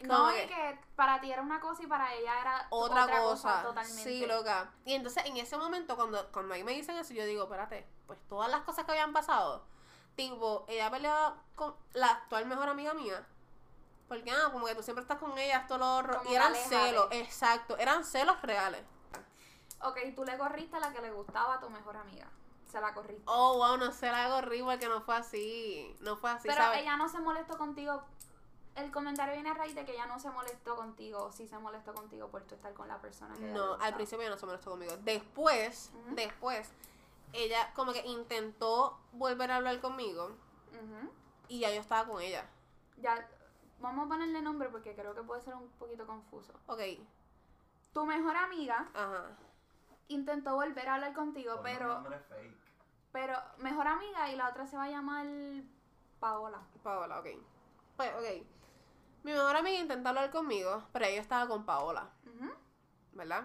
No, 0.00 0.30
y 0.30 0.40
que 0.40 0.46
que 0.46 0.78
para 0.94 1.20
ti 1.20 1.32
era 1.32 1.40
una 1.42 1.60
cosa 1.60 1.82
y 1.82 1.86
para 1.86 2.12
ella 2.14 2.40
era 2.40 2.66
otra, 2.70 3.06
cosa. 3.20 3.62
totalmente. 3.62 4.02
Sí, 4.02 4.26
loca. 4.26 4.70
Y 4.84 4.94
entonces 4.94 5.24
en 5.24 5.36
ese 5.38 5.56
momento, 5.56 5.96
cuando, 5.96 6.30
cuando 6.32 6.54
ahí 6.54 6.64
me 6.64 6.72
dicen 6.72 6.96
eso, 6.96 7.14
yo 7.14 7.24
digo, 7.24 7.44
espérate, 7.44 7.86
pues 8.06 8.18
todas 8.28 8.50
las 8.50 8.62
cosas 8.62 8.84
que 8.84 8.92
habían 8.92 9.12
pasado, 9.12 9.64
tipo, 10.14 10.64
ella 10.68 10.90
peleaba 10.90 11.36
con 11.54 11.74
la 11.94 12.08
actual 12.08 12.46
mejor 12.46 12.68
amiga 12.68 12.92
mía. 12.94 13.26
Porque, 14.08 14.30
ah, 14.30 14.50
como 14.52 14.66
que 14.66 14.74
tú 14.74 14.82
siempre 14.82 15.02
estás 15.02 15.18
con 15.18 15.36
ella, 15.36 15.58
esto, 15.58 15.78
lo. 15.78 16.18
Como 16.18 16.30
Y 16.30 16.34
eran 16.34 16.54
celos, 16.54 17.08
exacto, 17.10 17.76
eran 17.78 18.04
celos 18.04 18.40
reales. 18.42 18.82
Ok, 19.82 19.98
tú 20.14 20.24
le 20.24 20.38
corriste 20.38 20.76
a 20.76 20.80
la 20.80 20.92
que 20.92 21.00
le 21.00 21.10
gustaba 21.10 21.54
a 21.54 21.60
tu 21.60 21.68
mejor 21.70 21.96
amiga. 21.96 22.28
Se 22.70 22.80
la 22.80 22.94
corriste. 22.94 23.22
Oh, 23.26 23.56
wow, 23.56 23.76
no 23.76 23.92
se 23.92 24.10
la 24.10 24.28
corrí 24.28 24.62
porque 24.62 24.88
no 24.88 25.00
fue 25.00 25.16
así. 25.16 25.96
No 26.00 26.16
fue 26.16 26.30
así, 26.30 26.48
Pero 26.48 26.62
¿sabes? 26.62 26.80
ella 26.80 26.96
no 26.96 27.08
se 27.08 27.18
molestó 27.20 27.56
contigo. 27.58 28.02
El 28.76 28.92
comentario 28.92 29.32
viene 29.34 29.50
a 29.50 29.54
raíz 29.54 29.74
de 29.74 29.84
que 29.84 29.92
ella 29.92 30.06
no 30.06 30.18
se 30.18 30.30
molestó 30.30 30.76
contigo. 30.76 31.24
O 31.24 31.32
sí 31.32 31.48
se 31.48 31.58
molestó 31.58 31.94
contigo 31.94 32.28
por 32.28 32.42
tú 32.42 32.54
estar 32.54 32.72
con 32.74 32.86
la 32.88 33.00
persona 33.00 33.34
que 33.34 33.46
No, 33.46 33.74
al 33.74 33.94
principio 33.94 34.22
ella 34.22 34.30
no 34.30 34.38
se 34.38 34.46
molestó 34.46 34.70
conmigo. 34.70 34.96
Después, 34.98 35.90
después, 36.10 36.70
ella 37.32 37.72
como 37.74 37.92
que 37.92 38.06
intentó 38.06 38.98
volver 39.12 39.50
a 39.50 39.56
hablar 39.56 39.80
conmigo 39.80 40.30
y 41.48 41.60
ya 41.60 41.70
yo 41.70 41.80
estaba 41.80 42.06
con 42.06 42.20
ella. 42.20 42.46
Ya, 42.98 43.28
vamos 43.80 44.06
a 44.06 44.08
ponerle 44.08 44.42
nombre 44.42 44.68
porque 44.68 44.94
creo 44.94 45.14
que 45.14 45.22
puede 45.22 45.40
ser 45.40 45.54
un 45.54 45.68
poquito 45.70 46.06
confuso. 46.06 46.52
Ok, 46.66 46.80
tu 47.92 48.04
mejor 48.04 48.36
amiga 48.36 48.88
Ajá. 48.92 49.36
intentó 50.08 50.54
volver 50.54 50.86
a 50.88 50.96
hablar 50.96 51.14
contigo, 51.14 51.60
pero, 51.62 52.02
fake. 52.28 52.54
pero 53.12 53.38
mejor 53.58 53.86
amiga 53.86 54.30
y 54.30 54.36
la 54.36 54.50
otra 54.50 54.66
se 54.66 54.76
va 54.76 54.84
a 54.84 54.90
llamar 54.90 55.26
Paola. 56.20 56.60
Paola, 56.82 57.20
ok. 57.20 57.26
Pues, 57.96 58.12
ok. 58.14 58.55
Mi 59.26 59.32
mejor 59.32 59.56
amiga 59.56 59.80
intentó 59.80 60.10
hablar 60.10 60.30
conmigo, 60.30 60.84
pero 60.92 61.04
ella 61.04 61.20
estaba 61.20 61.48
con 61.48 61.64
Paola. 61.66 62.08
¿verdad? 63.12 63.42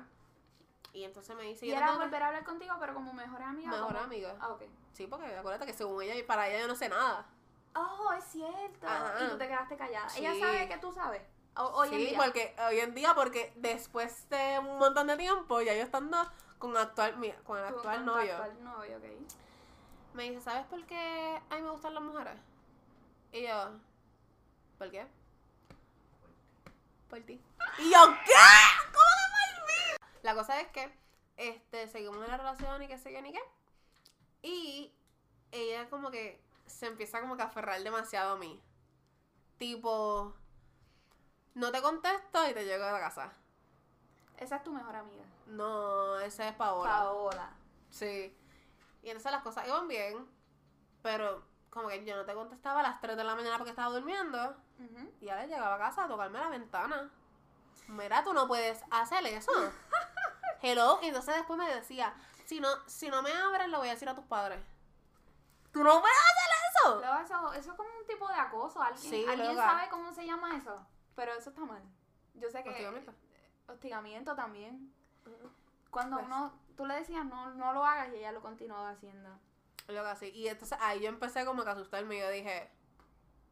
Y 0.94 1.06
entonces 1.06 1.36
me 1.36 1.42
dice, 1.44 1.66
Y 1.66 1.70
yo 1.70 1.76
era 1.78 1.96
volver 1.98 2.22
a 2.22 2.28
hablar 2.28 2.44
contigo, 2.44 2.76
pero 2.80 2.94
como 2.94 3.14
mejor 3.14 3.42
amiga. 3.42 3.72
Mejor 3.72 3.88
como- 3.94 4.00
amiga. 4.02 4.36
Ah, 4.40 4.50
ok. 4.50 4.62
Sí, 4.94 5.08
porque 5.08 5.26
acuérdate 5.36 5.66
que 5.66 5.74
según 5.74 6.04
ella, 6.04 6.14
para 6.28 6.48
ella 6.50 6.60
yo 6.60 6.68
no 6.68 6.76
sé 6.76 6.88
nada. 6.88 7.26
Oh, 7.74 8.12
es 8.16 8.24
cierto. 8.26 8.86
Ajá. 8.86 9.24
Y 9.26 9.30
tú 9.30 9.38
te 9.40 9.48
quedaste 9.48 9.76
callada. 9.78 10.08
Sí. 10.10 10.20
Ella 10.24 10.46
sabe 10.46 10.68
que 10.68 10.78
tú 10.78 10.92
sabes. 10.92 11.24
Hoy 11.56 11.90
sí, 11.90 11.96
en 11.96 12.02
día. 12.10 12.18
porque 12.24 12.56
hoy 12.68 12.80
en 12.80 12.94
día, 12.94 13.16
porque 13.16 13.52
después 13.56 14.30
de 14.30 14.60
un 14.60 14.78
montón 14.78 15.08
de 15.08 15.18
tiempo, 15.18 15.62
ya 15.62 15.74
yo 15.74 15.82
estando 15.82 16.18
con 16.60 16.78
actual, 16.78 17.18
mi- 17.18 17.32
con 17.44 17.58
el 17.58 17.68
Tu- 17.70 17.76
actual 17.78 17.96
con 17.98 18.06
novio, 18.06 18.34
actual 18.36 18.64
novio, 18.64 18.98
ok. 18.98 19.04
me 20.14 20.24
dice, 20.30 20.42
¿sabes 20.42 20.66
por 20.68 20.86
qué 20.86 21.42
a 21.50 21.56
mí 21.56 21.62
me 21.64 21.72
gustan 21.72 21.96
las 21.96 22.04
mujeres? 22.04 22.36
Y 23.32 23.44
yo, 23.48 23.72
¿por 24.78 24.92
qué? 24.92 25.08
Por 27.12 27.20
ti. 27.20 27.44
Y 27.78 27.92
yo, 27.92 28.00
¿qué? 28.26 28.32
¿Cómo 28.86 29.12
que 29.20 29.58
por 29.58 29.68
mí? 29.68 30.08
La 30.24 30.34
cosa 30.34 30.62
es 30.62 30.70
que, 30.70 30.98
este, 31.36 31.90
seguimos 31.90 32.24
en 32.24 32.32
la 32.32 32.38
relación 32.38 32.82
y 32.82 32.88
qué 32.88 32.98
sé 32.98 33.12
yo 33.12 33.22
ni 33.22 33.34
qué. 33.34 33.42
Y 34.42 34.96
ella 35.52 35.90
como 35.90 36.10
que 36.10 36.42
se 36.66 36.88
empieza 36.88 37.20
como 37.20 37.36
que 37.36 37.42
a 37.42 37.48
aferrar 37.48 37.84
demasiado 37.84 38.36
a 38.36 38.38
mí. 38.38 38.64
Tipo, 39.58 40.34
no 41.54 41.72
te 41.74 41.82
contesto 41.82 42.50
y 42.50 42.54
te 42.54 42.64
llego 42.64 42.86
a 42.86 42.94
la 42.94 43.00
casa. 43.02 43.34
Esa 44.38 44.56
es 44.56 44.64
tu 44.64 44.72
mejor 44.72 44.96
amiga. 44.96 45.26
No, 45.48 46.18
esa 46.22 46.48
es 46.48 46.56
Paola. 46.56 46.90
Paola. 46.90 47.50
Sí. 47.90 48.34
Y 49.04 49.10
entonces 49.10 49.34
las 49.34 49.44
cosas 49.44 49.68
iban 49.68 49.90
bien, 49.90 50.26
pero 51.02 51.44
como 51.70 51.90
que 51.90 52.06
yo 52.06 52.16
no 52.16 52.24
te 52.24 52.34
contestaba 52.34 52.80
a 52.80 52.84
las 52.84 53.02
3 53.02 53.18
de 53.18 53.24
la 53.26 53.36
mañana 53.36 53.58
porque 53.58 53.72
estaba 53.72 53.94
durmiendo. 53.94 54.56
Ujú. 54.86 55.12
Y 55.22 55.30
ahora 55.30 55.46
llegaba 55.46 55.76
a 55.76 55.78
casa 55.78 56.06
a 56.06 56.08
tocarme 56.08 56.40
la 56.40 56.50
ventana. 56.50 57.10
Mira, 57.88 58.24
tú 58.24 58.34
no 58.34 58.48
puedes 58.48 58.82
hacer 58.90 59.26
eso. 59.28 59.52
Hello. 60.62 61.00
Y 61.02 61.08
entonces 61.08 61.36
después 61.36 61.58
me 61.58 61.68
decía, 61.74 62.14
si 62.46 62.60
no, 62.60 62.70
si 62.88 63.10
no 63.10 63.22
me 63.22 63.32
abres, 63.32 63.68
le 63.70 63.78
voy 63.78 63.88
a 63.88 63.92
decir 63.92 64.08
a 64.10 64.16
tus 64.16 64.26
padres. 64.26 64.60
¿Tú 65.72 65.84
no 65.84 66.02
puedes 66.02 66.18
hacer 66.18 66.52
eso? 66.70 67.00
Luego 67.00 67.20
eso, 67.20 67.54
eso 67.54 67.72
es 67.72 67.78
como 67.78 67.90
un 68.00 68.06
tipo 68.08 68.28
de 68.28 68.36
acoso. 68.36 68.82
¿Alguien, 68.82 69.02
Sí, 69.12 69.26
¿alguien 69.28 69.56
sabe 69.56 69.90
cómo 69.90 70.12
se 70.12 70.26
llama 70.26 70.58
eso? 70.58 70.86
Pero 71.16 71.34
eso 71.34 71.50
está 71.50 71.62
mal. 71.66 71.82
Yo 72.34 72.50
sé 72.50 72.64
que... 72.64 72.70
Hostigamiento. 72.70 73.14
Hostigamiento 73.68 74.36
también. 74.36 74.94
Cuando 75.90 76.18
Pues. 76.18 76.26
uno... 76.28 76.60
Tú 76.76 76.86
le 76.86 76.96
decías, 76.96 77.26
no, 77.26 77.52
no 77.52 77.74
lo 77.74 77.86
hagas 77.86 78.10
y 78.14 78.16
ella 78.16 78.32
lo 78.32 78.42
continuaba 78.42 78.90
haciendo. 78.92 79.30
Lo 79.88 80.02
que 80.04 80.10
así. 80.10 80.30
Y 80.30 80.48
entonces 80.48 80.78
ahí 80.82 81.02
yo 81.02 81.10
empecé 81.10 81.46
como 81.46 81.64
que 81.64 81.70
a 81.70 81.74
asustarme 81.74 82.16
y 82.16 82.20
yo 82.22 82.30
dije, 82.30 82.72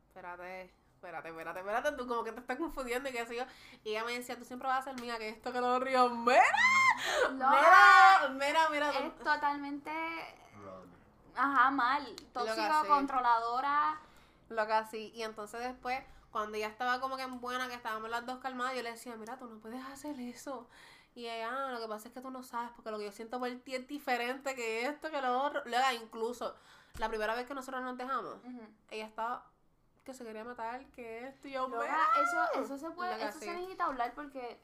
espérate, 0.07 0.73
espérate, 0.99 1.29
espérate, 1.29 1.59
espérate, 1.59 1.91
tú 1.93 2.07
como 2.07 2.25
que 2.25 2.33
te 2.33 2.41
estás 2.41 2.57
confundiendo 2.57 3.07
y 3.09 3.13
qué 3.13 3.25
sé 3.25 3.37
yo. 3.37 3.43
Y 3.85 3.91
ella 3.91 4.03
me 4.03 4.13
decía, 4.13 4.37
tú 4.37 4.43
siempre 4.43 4.67
vas 4.67 4.81
a 4.81 4.91
ser 4.91 5.01
mía, 5.01 5.17
que 5.17 5.29
esto, 5.29 5.53
que 5.53 5.61
lo 5.61 5.79
río. 5.79 6.09
Mira, 6.09 6.43
mira, 8.31 8.69
mira, 8.69 8.69
mira. 8.69 8.89
es 8.89 9.17
totalmente... 9.19 9.91
Ajá, 11.35 11.71
mal. 11.71 12.05
Tóxico, 12.33 12.85
controladora. 12.87 13.97
Lo 14.49 14.67
que 14.67 14.73
así. 14.73 15.11
Y 15.15 15.23
entonces 15.23 15.61
después, 15.61 16.03
cuando 16.31 16.57
ella 16.57 16.67
estaba 16.67 16.99
como 16.99 17.15
que 17.15 17.23
en 17.23 17.39
buena, 17.39 17.69
que 17.69 17.75
estábamos 17.75 18.09
las 18.09 18.25
dos 18.25 18.39
calmadas, 18.39 18.75
yo 18.75 18.83
le 18.83 18.91
decía, 18.91 19.15
mira, 19.15 19.37
tú 19.37 19.45
no 19.45 19.59
puedes 19.59 19.81
hacer 19.85 20.19
eso. 20.19 20.67
Y 21.15 21.27
ella, 21.27 21.49
ah, 21.49 21.71
lo 21.71 21.79
que 21.79 21.87
pasa 21.87 22.09
es 22.09 22.13
que 22.13 22.19
tú 22.19 22.29
no 22.29 22.43
sabes, 22.43 22.71
porque 22.75 22.91
lo 22.91 22.97
que 22.97 23.05
yo 23.05 23.11
siento 23.13 23.39
por 23.39 23.49
ti 23.61 23.75
es 23.75 23.87
diferente 23.87 24.53
que 24.53 24.85
esto, 24.85 25.09
que 25.09 25.21
lo 25.21 25.41
otro. 25.43 25.61
Luego, 25.65 25.85
incluso, 26.01 26.55
la 26.97 27.07
primera 27.07 27.35
vez 27.35 27.47
que 27.47 27.53
nosotros 27.53 27.81
nos 27.83 27.97
dejamos, 27.97 28.35
Ujú. 28.43 28.67
ella 28.89 29.05
estaba 29.05 29.45
que 30.03 30.13
se 30.13 30.23
quería 30.23 30.43
matar, 30.43 30.85
que 30.91 31.27
esto, 31.27 31.47
y 31.47 31.51
yo, 31.51 31.67
eso, 31.67 32.61
eso 32.61 32.77
se 32.77 32.89
puede, 32.91 33.23
eso 33.23 33.39
sí. 33.39 33.45
se 33.45 33.53
necesita 33.53 33.85
hablar 33.85 34.13
porque 34.13 34.59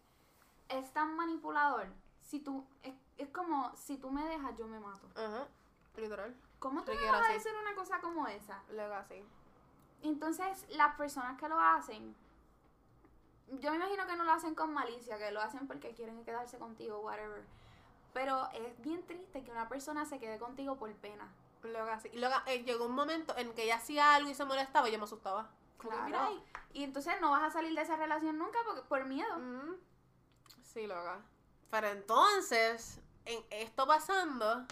es 0.69 0.91
tan 0.91 1.15
manipulador. 1.15 1.87
Si 2.21 2.39
tú, 2.39 2.65
es, 2.81 2.93
es 3.17 3.29
como, 3.29 3.75
si 3.75 3.97
tú 3.97 4.09
me 4.09 4.25
dejas, 4.25 4.55
yo 4.57 4.67
me 4.67 4.79
mato. 4.79 5.07
Ajá, 5.15 5.47
literal. 5.95 6.35
¿Cómo 6.59 6.83
tú 6.83 6.91
me 6.93 7.11
vas 7.11 7.29
a 7.29 7.33
decir 7.33 7.51
una 7.61 7.75
cosa 7.75 7.99
como 7.99 8.27
esa? 8.27 8.63
Luego 8.71 8.95
así. 8.95 9.23
Entonces, 10.01 10.65
las 10.69 10.95
personas 10.95 11.39
que 11.39 11.47
lo 11.47 11.59
hacen, 11.59 12.15
yo 13.59 13.71
me 13.71 13.77
imagino 13.77 14.07
que 14.07 14.15
no 14.15 14.23
lo 14.23 14.31
hacen 14.31 14.55
con 14.55 14.73
malicia, 14.73 15.17
que 15.17 15.31
lo 15.31 15.41
hacen 15.41 15.67
porque 15.67 15.93
quieren 15.93 16.23
quedarse 16.23 16.57
contigo, 16.57 16.99
whatever. 16.99 17.43
Pero 18.13 18.49
es 18.53 18.81
bien 18.81 19.05
triste 19.05 19.43
que 19.43 19.51
una 19.51 19.67
persona 19.67 20.05
se 20.05 20.19
quede 20.19 20.39
contigo 20.39 20.77
por 20.77 20.91
pena. 20.95 21.27
Así. 21.91 22.09
Y 22.13 22.17
luego 22.19 22.35
eh, 22.47 22.63
llegó 22.63 22.85
un 22.85 22.95
momento 22.95 23.35
en 23.37 23.53
que 23.53 23.63
ella 23.63 23.75
hacía 23.77 24.15
algo 24.15 24.29
y 24.29 24.35
se 24.35 24.45
molestaba 24.45 24.87
y 24.89 24.91
yo 24.91 24.97
me 24.97 25.03
asustaba. 25.05 25.49
Como 25.77 25.91
que, 25.91 26.11
Claro. 26.11 26.27
ahí. 26.27 26.43
Y 26.73 26.83
entonces 26.83 27.15
no 27.21 27.31
vas 27.31 27.43
a 27.43 27.49
salir 27.51 27.73
de 27.75 27.81
esa 27.81 27.95
relación 27.95 28.37
nunca 28.37 28.57
porque, 28.65 28.81
por 28.81 29.05
miedo. 29.05 29.37
Mm, 29.37 29.75
Sí, 30.63 30.87
loca. 30.87 31.21
Pero 31.71 31.87
entonces, 31.87 32.99
en 33.25 33.43
esto 33.49 33.87
pasando, 33.87 34.65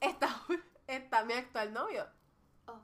está, 0.00 0.28
está 0.86 1.24
mi 1.24 1.32
actual 1.34 1.72
novio. 1.72 2.06
Oh. 2.66 2.78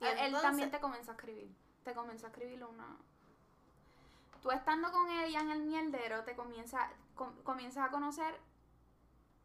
Y 0.00 0.04
él, 0.06 0.32
también 0.40 0.70
te 0.70 0.80
comenzó 0.80 1.10
a 1.12 1.14
escribir. 1.14 1.52
Te 1.84 1.94
comenzó 1.94 2.26
a 2.26 2.28
escribir 2.30 2.64
una. 2.64 2.96
Tú 4.40 4.50
estando 4.50 4.90
con 4.92 5.08
ella 5.10 5.40
en 5.40 5.50
el 5.50 5.62
mierdero, 5.62 6.24
te 6.24 6.34
comienza, 6.34 6.90
com- 7.14 7.36
comienzas 7.42 7.86
a 7.86 7.90
conocer 7.90 8.38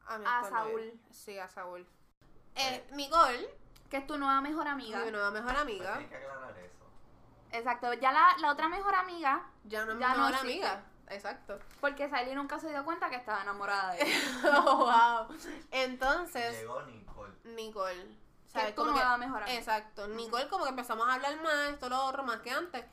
A, 0.07 0.17
mi. 0.17 0.25
Saúl. 0.49 0.99
Sí, 1.11 1.37
a 1.39 1.47
Saúl. 1.47 1.85
Eh, 2.55 2.87
Nicole, 2.93 3.47
que 3.89 3.97
es 3.97 4.07
tu 4.07 4.17
nueva 4.17 4.41
mejor 4.41 4.67
amiga. 4.67 4.99
mi 5.05 5.11
nueva 5.11 5.31
mejor 5.31 5.49
Pues 5.51 5.61
amiga, 5.61 5.93
tienes 5.97 6.09
que 6.09 6.15
aclarar 6.17 6.57
eso. 6.57 6.85
Exacto. 7.51 7.93
Ya 7.93 8.11
la, 8.11 8.35
la 8.39 8.51
otra 8.51 8.67
mejor 8.69 8.95
amiga, 8.95 9.45
ya 9.65 9.85
no 9.85 9.93
es 9.93 9.99
Ya 9.99 10.09
mi 10.09 10.17
no 10.17 10.25
mejor 10.27 10.39
amiga. 10.41 10.83
Exacto. 11.09 11.57
porque 11.79 12.09
Sally 12.09 12.35
nunca 12.35 12.59
se 12.59 12.69
dio 12.69 12.83
cuenta 12.83 13.09
que 13.09 13.15
estaba 13.15 13.41
enamorada 13.41 13.93
de 13.93 14.01
él. 14.01 14.21
oh, 14.65 14.77
wow. 15.27 15.37
Entonces, 15.71 16.59
Llegó 16.59 16.81
Nicole. 16.83 17.33
Nicole. 17.45 18.17
¿sabes? 18.47 18.69
es 18.69 18.75
tu 18.75 18.81
Como 18.81 18.93
que- 18.93 18.99
nueva 18.99 19.17
mejor 19.17 19.43
amiga. 19.43 19.57
Exacto. 19.57 20.07
Nicole 20.09 20.47
como 20.49 20.63
que 20.65 20.71
empezamos 20.71 21.07
a 21.07 21.13
hablar 21.13 21.41
más, 21.41 21.69
esto, 21.69 21.87
lo 21.89 22.03
otro, 22.05 22.23
más 22.23 22.41
que 22.41 22.51
antes. 22.51 22.83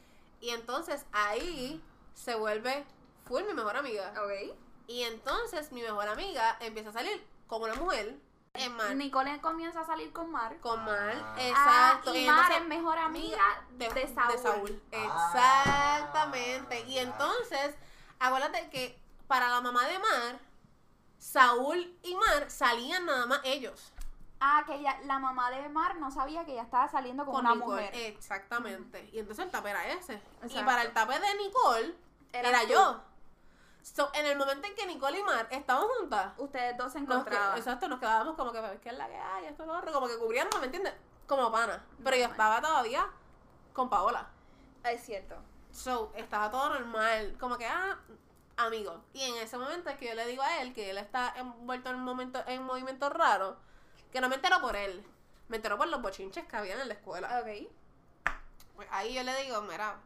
Y 0.41 0.51
entonces 0.51 1.07
ahí 1.13 1.83
se 2.13 2.35
vuelve 2.37 2.85
full 3.25 3.43
mi 3.45 3.55
mejor 3.55 3.77
amiga. 3.77 4.13
Ok. 4.23 4.57
Y 4.87 5.03
entonces 5.03 5.73
mi 5.73 5.83
mejor 5.83 6.09
amiga 6.09 6.57
empieza 6.61 6.91
a 6.91 6.93
salir 6.93 7.27
con 7.47 7.63
una 7.63 7.75
mujer 7.75 8.17
en 8.55 8.77
Mar. 8.77 8.95
Nicole 8.95 9.41
comienza 9.41 9.81
a 9.81 9.87
salir 9.87 10.13
con 10.13 10.31
Mar. 10.31 10.57
Con 10.61 10.85
Mar, 10.85 11.15
Ah. 11.25 11.35
exacto. 11.39 12.11
Ah, 12.13 12.17
y 12.17 12.27
Mar 12.27 12.39
entonces- 12.41 12.63
es 12.63 12.69
mejor 12.69 12.99
amiga 12.99 13.65
de, 13.71 14.39
Saúl. 14.39 14.83
Ah. 14.93 15.33
Exactamente. 15.33 16.81
Y 16.87 16.99
entonces, 16.99 17.75
acuérdate 18.21 18.69
que 18.71 18.99
para 19.27 19.49
la 19.49 19.61
mamá 19.61 19.87
de 19.89 19.99
Mar, 19.99 20.39
Saúl 21.19 21.97
y 22.03 22.15
Mar 22.15 22.51
salían 22.51 23.07
nada 23.07 23.27
más 23.27 23.41
ellos. 23.45 23.93
Ah, 24.41 24.63
que 24.67 24.75
ella, 24.75 24.99
la 25.05 25.19
mamá 25.19 25.51
de 25.51 25.69
Mar 25.71 25.97
no 25.97 26.11
sabía 26.11 26.45
que 26.45 26.53
ella 26.53 26.63
estaba 26.65 26.87
saliendo 26.89 27.25
con, 27.25 27.35
con 27.37 27.47
una 27.47 27.55
Nicole. 27.55 27.87
mujer. 27.87 27.95
Exactamente. 27.95 29.09
Y 29.13 29.19
entonces 29.21 29.47
el 29.47 29.51
tape 29.51 29.71
era 29.71 29.89
ese. 29.89 30.21
Y 30.51 30.63
para 30.63 30.83
el 30.83 30.93
tape 30.93 31.19
de 31.19 31.35
Nicole, 31.37 31.95
era 32.33 32.61
tú. 32.63 32.69
yo. 32.69 33.01
So, 33.85 34.11
en 34.15 34.25
el 34.25 34.39
momento 34.39 34.67
en 34.67 34.75
que 34.75 34.87
Nicole 34.87 35.19
y 35.19 35.23
Mar 35.23 35.47
estaban 35.51 35.87
juntas, 35.87 36.33
Ustedes 36.39 36.75
dos 36.79 36.91
se 36.91 37.01
nos, 37.01 37.09
que- 37.09 37.15
encontraban. 37.15 37.59
exacto, 37.59 37.87
nos 37.87 38.01
quedábamos 38.01 38.35
como 38.35 38.51
que, 38.51 38.79
¿qué 38.83 38.89
es 38.89 38.97
la 38.97 39.07
que 39.09 39.17
hay? 39.17 39.45
Esto, 39.45 39.67
lo 39.67 39.77
otro, 39.77 39.93
como 39.93 40.09
que 40.09 40.17
cubríamos, 40.17 40.59
¿me 40.59 40.65
entiendes? 40.67 40.95
Como 41.27 41.53
pana. 41.53 41.85
Pero 42.03 42.17
yo 42.17 42.25
estaba 42.25 42.63
todavía 42.63 43.07
con 43.75 43.91
Paola. 43.91 44.27
Es 44.85 45.05
cierto. 45.05 45.37
So, 45.71 46.11
estaba 46.17 46.51
todo 46.51 46.71
normal, 46.71 47.37
como 47.39 47.59
que, 47.59 47.67
ah, 47.67 47.99
amigo. 48.57 49.03
Y 49.13 49.23
en 49.23 49.37
ese 49.37 49.59
momento 49.59 49.91
es 49.91 49.99
que 49.99 50.07
yo 50.09 50.15
le 50.15 50.27
digo 50.27 50.43
a 50.43 50.63
él 50.63 50.73
que 50.73 50.89
él 50.89 50.97
está 50.97 51.35
envuelto 51.37 51.91
en 51.91 51.97
un 51.97 52.05
momento, 52.05 52.43
en 52.47 52.61
un 52.63 52.67
movimiento 52.67 53.11
raro, 53.11 53.59
que 54.11 54.21
no 54.23 54.31
me 54.31 54.37
entero 54.37 54.63
por 54.63 54.77
él, 54.77 55.07
me 55.49 55.57
entero 55.57 55.77
por 55.77 55.89
los 55.89 56.01
bochinches 56.01 56.47
que 56.47 56.57
habían 56.57 56.81
en 56.81 56.89
la 56.89 56.95
escuela. 56.95 57.39
Ok. 57.43 57.69
Pues 58.77 58.89
ahí 58.91 59.13
yo 59.13 59.23
le 59.25 59.35
digo, 59.43 59.61
mira, 59.61 59.97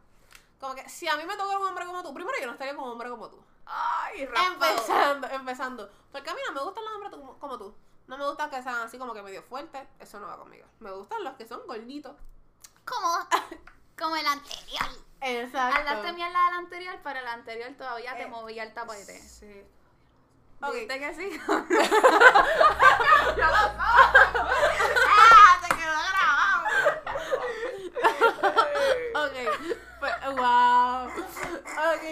como 0.59 0.75
que 0.75 0.87
si 0.89 1.07
a 1.07 1.15
mí 1.15 1.23
me 1.25 1.37
toca 1.37 1.57
un 1.57 1.65
hombre 1.65 1.85
como 1.85 2.03
tú, 2.03 2.13
primero 2.13 2.37
yo 2.41 2.45
no 2.47 2.53
estaría 2.53 2.75
con 2.75 2.83
un 2.83 2.91
hombre 2.91 3.09
como 3.09 3.29
tú. 3.29 3.41
Ay, 3.71 4.27
Empezando, 4.51 5.27
empezando. 5.27 5.89
Porque 6.11 6.29
a 6.29 6.33
mí 6.33 6.41
no 6.47 6.53
me 6.53 6.61
gustan 6.61 6.83
los 6.83 6.93
hombres 6.93 7.11
como, 7.11 7.37
como 7.39 7.57
tú. 7.57 7.75
No 8.07 8.17
me 8.17 8.25
gustan 8.27 8.49
que 8.49 8.63
sean 8.63 8.75
así 8.81 8.97
como 8.97 9.13
que 9.13 9.21
medio 9.21 9.43
fuertes. 9.43 9.87
Eso 9.99 10.19
no 10.19 10.27
va 10.27 10.37
conmigo. 10.37 10.65
Me 10.79 10.91
gustan 10.91 11.23
los 11.23 11.35
que 11.35 11.45
son 11.47 11.61
gorditos. 11.67 12.15
Como, 12.83 13.27
como 13.97 14.15
el 14.15 14.25
anterior. 14.25 14.89
Exacto. 15.21 15.77
Hablaste 15.77 16.13
mierda 16.13 16.45
del 16.45 16.53
anterior, 16.55 16.97
pero 17.03 17.19
el 17.19 17.27
anterior 17.27 17.71
todavía 17.77 18.15
te 18.15 18.23
Eh, 18.23 18.27
movía 18.27 18.63
el 18.63 18.73
tapete. 18.73 19.19
Sí. 19.21 19.63
Ok. 20.61 20.73
¿Viste 20.73 20.99
que 20.99 21.13
sí? 21.13 21.29
¡Ah! 25.11 25.59
Se 25.61 25.69
quedó 25.75 25.99
grabado. 26.09 26.63
ok. 29.25 29.35
Wow. 30.35 31.07
Ok. 31.07 32.03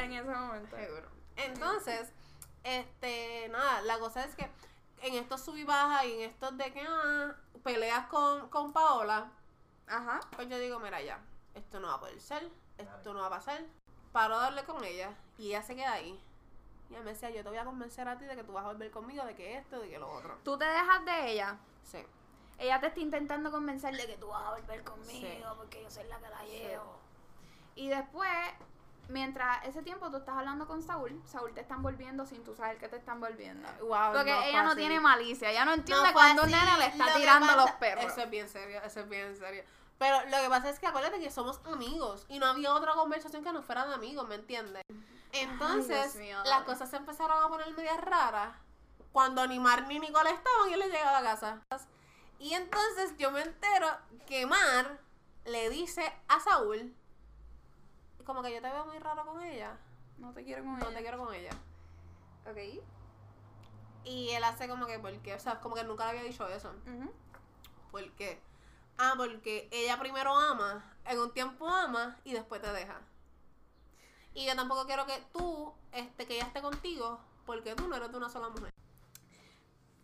En 0.00 0.12
ese 0.12 0.24
no. 0.24 0.40
momento 0.46 0.76
Entonces, 1.36 2.12
este, 2.64 3.48
nada, 3.50 3.82
la 3.82 3.98
cosa 3.98 4.24
es 4.24 4.34
que 4.34 4.50
en 5.02 5.14
estos 5.14 5.42
sub 5.42 5.56
y 5.56 5.64
baja 5.64 6.04
y 6.04 6.12
en 6.12 6.30
estos 6.30 6.56
de 6.56 6.72
que 6.72 6.82
ah, 6.86 7.34
peleas 7.64 8.06
con, 8.06 8.48
con 8.48 8.72
Paola, 8.72 9.30
Ajá. 9.86 10.20
pues 10.36 10.48
yo 10.48 10.58
digo, 10.58 10.78
mira 10.78 11.00
ya, 11.00 11.20
esto 11.54 11.80
no 11.80 11.88
va 11.88 11.94
a 11.94 12.00
poder 12.00 12.20
ser, 12.20 12.48
esto 12.78 13.12
no 13.14 13.20
va 13.20 13.26
a 13.26 13.30
pasar. 13.30 13.62
Paro 14.12 14.36
de 14.36 14.42
darle 14.42 14.64
con 14.64 14.82
ella 14.84 15.14
y 15.38 15.48
ella 15.48 15.62
se 15.62 15.76
queda 15.76 15.92
ahí. 15.92 16.20
Y 16.90 16.94
ella 16.94 17.04
me 17.04 17.12
decía, 17.12 17.30
yo 17.30 17.42
te 17.42 17.48
voy 17.48 17.58
a 17.58 17.64
convencer 17.64 18.08
a 18.08 18.18
ti 18.18 18.24
de 18.24 18.34
que 18.34 18.42
tú 18.42 18.52
vas 18.52 18.64
a 18.64 18.68
volver 18.68 18.90
conmigo, 18.90 19.24
de 19.24 19.34
que 19.36 19.56
esto, 19.56 19.78
de 19.80 19.88
que 19.88 19.98
lo 19.98 20.10
otro. 20.10 20.36
Tú 20.42 20.58
te 20.58 20.64
dejas 20.64 21.04
de 21.04 21.32
ella. 21.32 21.56
Sí. 21.84 22.04
Ella 22.60 22.78
te 22.78 22.88
está 22.88 23.00
intentando 23.00 23.50
convencer 23.50 23.96
de 23.96 24.06
que 24.06 24.16
tú 24.18 24.28
vas 24.28 24.42
a 24.46 24.50
volver 24.50 24.84
conmigo 24.84 25.26
Sí. 25.28 25.42
porque 25.56 25.82
yo 25.82 25.90
soy 25.90 26.04
la 26.04 26.18
que 26.18 26.28
la 26.28 26.42
llevo. 26.44 27.00
Y 27.74 27.88
después, 27.88 28.30
mientras 29.08 29.64
ese 29.66 29.82
tiempo 29.82 30.10
tú 30.10 30.18
estás 30.18 30.36
hablando 30.36 30.66
con 30.66 30.82
Saúl, 30.82 31.20
Saúl 31.26 31.52
te 31.54 31.62
está 31.62 31.74
envolviendo 31.74 32.26
sin 32.26 32.44
tú 32.44 32.54
saber 32.54 32.76
que 32.78 32.88
te 32.88 32.96
está 32.96 33.12
envolviendo. 33.12 33.66
Wow, 33.80 34.12
Porque 34.12 34.30
no 34.30 34.42
ella 34.42 34.62
no 34.62 34.70
así. 34.70 34.78
tiene 34.80 35.00
malicia, 35.00 35.50
ella 35.50 35.64
no 35.64 35.72
entiende 35.72 36.06
No 36.06 36.12
cuando 36.12 36.42
un 36.44 36.50
nene 36.50 36.76
le 36.78 36.86
está 36.86 37.06
Lo 37.06 37.14
tirando 37.16 37.46
pasa- 37.46 37.60
los 37.62 37.70
perros. 37.72 38.04
Eso 38.04 38.20
es 38.22 38.30
bien 38.30 38.48
serio, 38.48 38.80
eso 38.84 39.00
es 39.00 39.08
bien 39.08 39.34
serio. 39.36 39.64
Pero 39.98 40.20
lo 40.30 40.36
que 40.42 40.48
pasa 40.48 40.68
es 40.70 40.78
que 40.78 40.86
acuérdate 40.86 41.18
que 41.20 41.30
somos 41.30 41.60
amigos 41.66 42.24
y 42.28 42.38
no 42.38 42.46
había 42.46 42.74
otra 42.74 42.92
conversación 42.94 43.42
que 43.42 43.52
no 43.52 43.62
fuera 43.62 43.86
de 43.86 43.94
amigos, 43.94 44.28
¿me 44.28 44.34
entiendes? 44.34 44.82
Entonces, 45.32 46.14
mío, 46.16 46.38
las 46.44 46.62
cosas 46.64 46.90
se 46.90 46.96
empezaron 46.96 47.42
a 47.42 47.48
poner 47.48 47.70
medias 47.74 48.00
raras 48.00 48.54
cuando 49.12 49.46
ni 49.46 49.58
Mar 49.58 49.86
ni 49.86 49.98
Nicole 49.98 50.30
estaban 50.30 50.68
y 50.70 50.72
él 50.74 50.80
le 50.80 50.88
llegaba 50.88 51.18
a 51.18 51.22
casa. 51.22 51.60
Y 52.40 52.54
entonces 52.54 53.14
yo 53.18 53.30
me 53.30 53.42
entero 53.42 53.86
que 54.26 54.46
Mar 54.46 54.98
le 55.44 55.68
dice 55.70 56.10
a 56.26 56.40
Saúl, 56.40 56.94
como 58.24 58.42
que 58.42 58.52
yo 58.54 58.62
te 58.62 58.70
veo 58.70 58.86
muy 58.86 58.98
raro 58.98 59.24
con 59.26 59.42
ella, 59.42 59.76
No 60.18 60.32
te 60.32 60.42
quiero 60.42 60.62
con 60.64 60.78
no 60.78 60.86
ella. 60.86 60.96
te 60.96 61.02
quiero 61.02 61.18
con 61.18 61.34
ella. 61.34 61.50
Ok. 62.46 62.82
Y 64.04 64.30
él 64.30 64.42
hace 64.42 64.68
como 64.68 64.86
que, 64.86 64.98
¿por 64.98 65.12
qué? 65.20 65.34
O 65.34 65.38
sea, 65.38 65.60
como 65.60 65.74
que 65.74 65.84
nunca 65.84 66.04
le 66.06 66.10
había 66.18 66.22
dicho 66.22 66.48
eso. 66.48 66.70
Ujú. 66.86 67.12
¿Por 67.90 68.10
qué? 68.12 68.40
Ah, 68.96 69.12
porque 69.16 69.68
ella 69.70 69.98
primero 69.98 70.34
ama, 70.36 70.94
en 71.04 71.18
un 71.18 71.32
tiempo 71.32 71.68
ama 71.68 72.16
y 72.24 72.32
después 72.32 72.62
te 72.62 72.72
deja. 72.72 73.00
Y 74.32 74.46
yo 74.46 74.56
tampoco 74.56 74.86
quiero 74.86 75.04
que 75.06 75.22
tú, 75.32 75.74
este, 75.92 76.26
que 76.26 76.36
ella 76.36 76.46
esté 76.46 76.62
contigo, 76.62 77.20
porque 77.44 77.74
tú 77.74 77.88
no 77.88 77.96
eres 77.96 78.10
de 78.10 78.16
una 78.16 78.30
sola 78.30 78.48
mujer. 78.48 78.72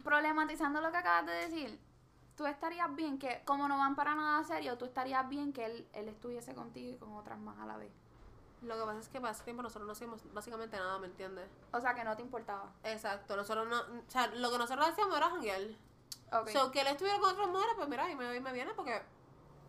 Problematizando 0.04 0.80
lo 0.80 0.90
que 0.90 0.96
acabas 0.98 1.26
de 1.26 1.32
decir, 1.32 1.80
tú 2.36 2.46
estarías 2.46 2.94
bien 2.94 3.18
que, 3.18 3.42
como 3.44 3.66
no 3.68 3.78
van 3.78 3.96
para 3.96 4.14
nada 4.14 4.44
serio, 4.44 4.76
tú 4.78 4.84
estarías 4.84 5.28
bien 5.28 5.52
que 5.52 5.64
él, 5.64 5.88
él 5.92 6.08
estuviese 6.08 6.54
contigo 6.54 6.94
y 6.94 6.96
con 6.96 7.12
otras 7.14 7.38
más 7.38 7.58
a 7.58 7.66
la 7.66 7.76
vez. 7.76 7.90
Lo 8.62 8.76
que 8.76 8.84
pasa 8.84 9.00
es 9.00 9.08
que 9.08 9.20
para 9.20 9.32
ese 9.32 9.44
tiempo 9.44 9.62
nosotros 9.62 9.86
no 9.86 9.92
hacíamos 9.92 10.32
básicamente 10.32 10.76
nada, 10.76 10.98
¿me 10.98 11.06
entiendes? 11.06 11.48
O 11.72 11.80
sea, 11.80 11.94
que 11.94 12.04
no 12.04 12.16
te 12.16 12.22
importaba. 12.22 12.72
Exacto, 12.84 13.36
nosotros 13.36 13.68
no, 13.68 13.80
o 13.80 14.10
sea, 14.10 14.26
lo 14.28 14.50
que 14.50 14.58
nosotros 14.58 14.88
hacíamos 14.88 15.16
era 15.16 15.30
janguear. 15.30 15.62
Ok. 16.32 16.48
So, 16.50 16.70
que 16.70 16.80
él 16.80 16.88
estuviera 16.88 17.18
con 17.18 17.30
otras 17.30 17.48
mujeres, 17.48 17.74
pues 17.76 17.88
mira, 17.88 18.10
y 18.10 18.16
me, 18.16 18.36
y 18.36 18.40
me 18.40 18.52
viene 18.52 18.72
porque 18.74 19.02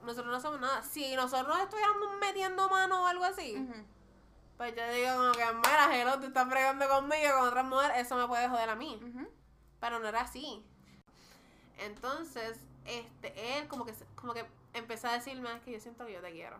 nosotros 0.03 0.31
no 0.31 0.37
hacemos 0.37 0.59
nada. 0.59 0.81
Si 0.81 1.15
nosotros 1.15 1.57
estuviéramos 1.59 2.19
metiendo 2.19 2.69
mano 2.69 3.03
o 3.03 3.07
algo 3.07 3.23
así. 3.25 3.67
Pues 4.57 4.75
yo 4.75 4.91
digo 4.91 5.15
como 5.15 5.31
que, 5.33 5.45
mira, 5.53 5.95
hello, 5.95 6.19
tú 6.19 6.27
estás 6.27 6.49
fregando 6.49 6.87
conmigo 6.89 7.37
con 7.37 7.47
otras 7.47 7.65
mujeres, 7.65 7.97
eso 7.99 8.15
me 8.15 8.27
puede 8.27 8.49
joder 8.49 8.69
a 8.69 8.75
mí. 8.75 8.99
Pero 9.79 9.99
no 9.99 10.07
era 10.07 10.21
así. 10.21 10.65
Entonces, 11.77 12.59
este, 12.85 13.57
él 13.57 13.67
como 13.67 13.85
que, 13.85 13.93
como 14.15 14.33
que 14.33 14.45
empezó 14.73 15.07
a 15.07 15.13
decirme, 15.13 15.53
es 15.55 15.61
que 15.61 15.71
yo 15.71 15.79
siento 15.79 16.05
que 16.05 16.13
yo 16.13 16.21
te 16.21 16.31
quiero. 16.31 16.57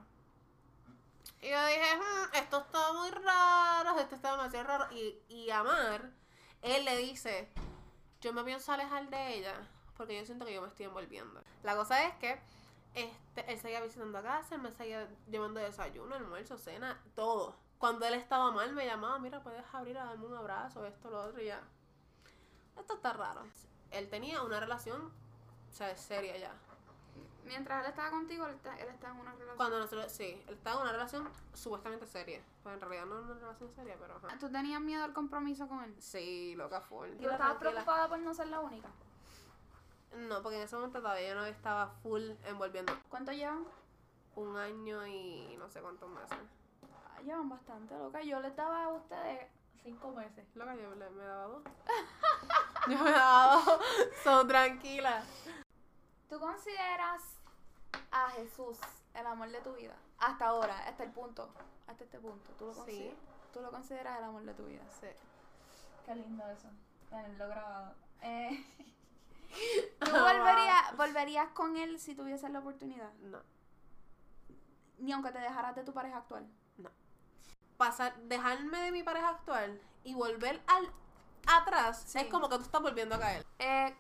Y 1.42 1.50
yo 1.50 1.66
dije, 1.68 1.98
"Hmm, 1.98 2.36
esto 2.36 2.60
está 2.60 2.94
muy 2.94 3.12
raro, 3.12 4.00
esto 4.00 4.16
está 4.16 4.32
demasiado 4.32 4.68
raro. 4.68 4.88
Y, 4.92 5.20
y 5.30 5.50
Amar, 5.52 6.12
él 6.62 6.86
le 6.86 6.98
dice, 6.98 7.50
yo 8.22 8.34
me 8.34 8.44
pienso 8.44 8.72
alejar 8.72 9.10
de 9.10 9.36
ella 9.36 9.68
porque 9.98 10.18
yo 10.18 10.26
siento 10.26 10.46
que 10.46 10.54
yo 10.54 10.62
me 10.62 10.68
estoy 10.68 10.86
envolviendo. 10.86 11.42
La 11.64 11.76
cosa 11.76 12.06
es 12.06 12.14
que 12.16 12.40
este, 12.94 13.52
él 13.52 13.60
seguía 13.60 13.82
visitando 13.82 14.18
a 14.20 14.24
casa, 14.24 14.56
él 14.56 14.62
me 14.62 14.72
seguía 14.72 15.08
llevando 15.30 15.60
desayuno, 15.60 16.16
almuerzo, 16.16 16.58
cena, 16.58 17.02
todo. 17.16 17.56
Cuando 17.80 18.06
él 18.06 18.14
estaba 18.14 18.52
mal, 18.52 18.74
me 18.74 18.86
llamaba, 18.86 19.20
mira, 19.20 19.42
puedes 19.42 19.64
abrir 19.74 19.98
a 19.98 20.06
darme 20.06 20.26
un 20.26 20.36
abrazo, 20.36 20.86
esto, 20.86 21.10
lo 21.10 21.26
otro, 21.26 21.42
y 21.42 21.48
ya. 21.48 21.62
Esto 22.78 22.94
está 22.96 23.14
raro. 23.14 23.44
Él 23.92 24.10
tenía 24.10 24.42
una 24.44 24.60
relación, 24.60 25.02
o 25.70 25.74
sea, 25.74 25.96
seria 25.98 26.38
ya. 26.38 26.52
Mientras 27.46 27.84
él 27.86 27.90
estaba 27.92 28.10
contigo, 28.10 28.46
él 28.46 28.56
está, 28.56 28.78
él 28.78 28.90
está 28.90 29.10
en 29.10 29.16
una 29.18 29.32
relación. 29.32 29.56
Cuando 29.56 29.80
nosotros, 29.80 30.12
sí, 30.12 30.44
él 30.48 30.54
estaba 30.56 30.76
en 30.78 30.82
una 30.84 30.92
relación 30.92 31.30
supuestamente 31.54 32.06
seria. 32.06 32.42
Pues 32.62 32.76
en 32.76 32.82
realidad 32.82 33.06
no 33.06 33.16
era 33.20 33.24
una 33.26 33.34
relación 33.40 33.72
seria, 33.74 33.96
pero 33.98 34.18
ajá. 34.18 34.38
¿Tú 34.38 34.50
tenías 34.52 34.82
miedo 34.82 35.04
al 35.06 35.14
compromiso 35.14 35.68
con 35.70 35.82
él? 35.84 35.96
Sí, 36.02 36.56
loca 36.56 36.82
full. 36.82 37.08
¿Y 37.14 37.24
tú 37.24 37.30
estabas 37.30 37.56
preocupada 37.58 38.10
por 38.10 38.20
no 38.20 38.34
ser 38.34 38.48
la 38.50 38.60
única? 38.60 38.90
No, 40.16 40.42
porque 40.42 40.58
en 40.58 40.64
ese 40.64 40.76
momento 40.76 41.00
todavía 41.00 41.30
yo 41.30 41.36
no 41.36 41.46
estaba 41.46 41.88
full 42.02 42.32
envolviendo 42.46 42.94
¿Cuánto 43.10 43.32
llevan? 43.32 43.66
un 44.36 44.56
año 44.58 45.06
y 45.08 45.56
no 45.58 45.70
sé 45.70 45.82
cuántos 45.82 46.10
meses. 46.10 46.38
Ah, 46.84 47.22
llevan 47.24 47.50
bastante, 47.50 47.98
loca. 47.98 48.22
Yo 48.22 48.40
les 48.40 48.56
daba 48.56 48.84
a 48.84 48.90
ustedes 48.90 49.48
cinco 49.84 50.12
meses. 50.12 50.46
Loca, 50.56 50.76
yo 50.76 50.94
le- 50.96 51.10
me 51.12 51.24
daba 51.24 51.44
dos. 51.46 51.64
yo 52.90 53.04
me 53.04 53.12
daba 53.12 53.56
dos. 53.56 53.80
So 54.24 54.48
tranquila. 54.48 55.24
¿Tú 56.30 56.40
consideras 56.40 57.22
a 58.12 58.30
Jesús 58.32 58.78
el 59.14 59.26
amor 59.26 59.50
de 59.50 59.62
tu 59.62 59.74
vida? 59.74 59.96
Hasta 60.20 60.48
ahora, 60.48 60.78
hasta 60.88 61.04
el 61.04 61.12
punto. 61.12 61.50
Hasta 61.88 62.04
este 62.04 62.20
punto. 62.20 62.52
¿Tú 62.58 62.66
lo, 62.66 62.74
Sí. 62.74 62.80
consideras? 62.80 63.18
¿Tú 63.54 63.62
lo 63.62 63.72
consideras 63.72 64.18
el 64.18 64.24
amor 64.26 64.44
de 64.44 64.54
tu 64.54 64.66
vida? 64.66 64.84
Sí. 65.00 65.08
Qué 66.06 66.16
lindo 66.16 66.44
eso. 66.50 66.68
Tenerlo 67.10 67.48
grabado. 67.48 67.94
Eh, 68.22 68.66
¿Tú 70.00 70.12
volverías, 70.12 70.98
volverías 70.98 71.50
con 71.50 71.78
él 71.78 72.00
si 72.00 72.16
tuvieses 72.16 72.52
la 72.52 72.60
oportunidad? 72.60 73.14
No. 73.20 73.40
Ni 74.98 75.12
aunque 75.12 75.32
te 75.32 75.40
dejaras 75.40 75.76
de 75.76 75.84
tu 75.84 75.94
pareja 75.94 76.18
actual. 76.18 76.48
Pasar, 77.78 78.18
dejarme 78.24 78.80
de 78.82 78.92
mi 78.92 79.04
pareja 79.04 79.30
actual 79.30 79.80
y 80.04 80.16
volver 80.16 80.62
al 80.66 80.92
atrás 81.48 82.04
Sí. 82.06 82.20
es 82.20 82.28
como 82.28 82.50
que 82.50 82.58
tú 82.58 82.64
estás 82.64 82.82
volviendo 82.82 83.16
a 83.16 83.20
caer. 83.20 83.46
Eh, 83.60 83.96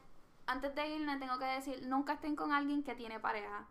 antes 0.45 0.73
de 0.75 0.87
irme 0.87 1.17
tengo 1.17 1.37
que 1.39 1.45
decir, 1.45 1.85
nunca 1.87 2.13
estén 2.13 2.35
con 2.35 2.51
alguien 2.53 2.83
que 2.83 2.95
tiene 2.95 3.19
pareja. 3.19 3.65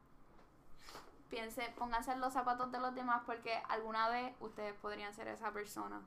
Piense, 1.30 1.74
pónganse 1.76 2.12
en 2.12 2.20
los 2.20 2.32
zapatos 2.32 2.70
de 2.70 2.78
los 2.78 2.94
demás 2.94 3.22
porque 3.26 3.60
alguna 3.68 4.08
vez 4.08 4.34
ustedes 4.40 4.74
podrían 4.74 5.12
ser 5.12 5.28
esa 5.28 5.52
persona. 5.52 6.00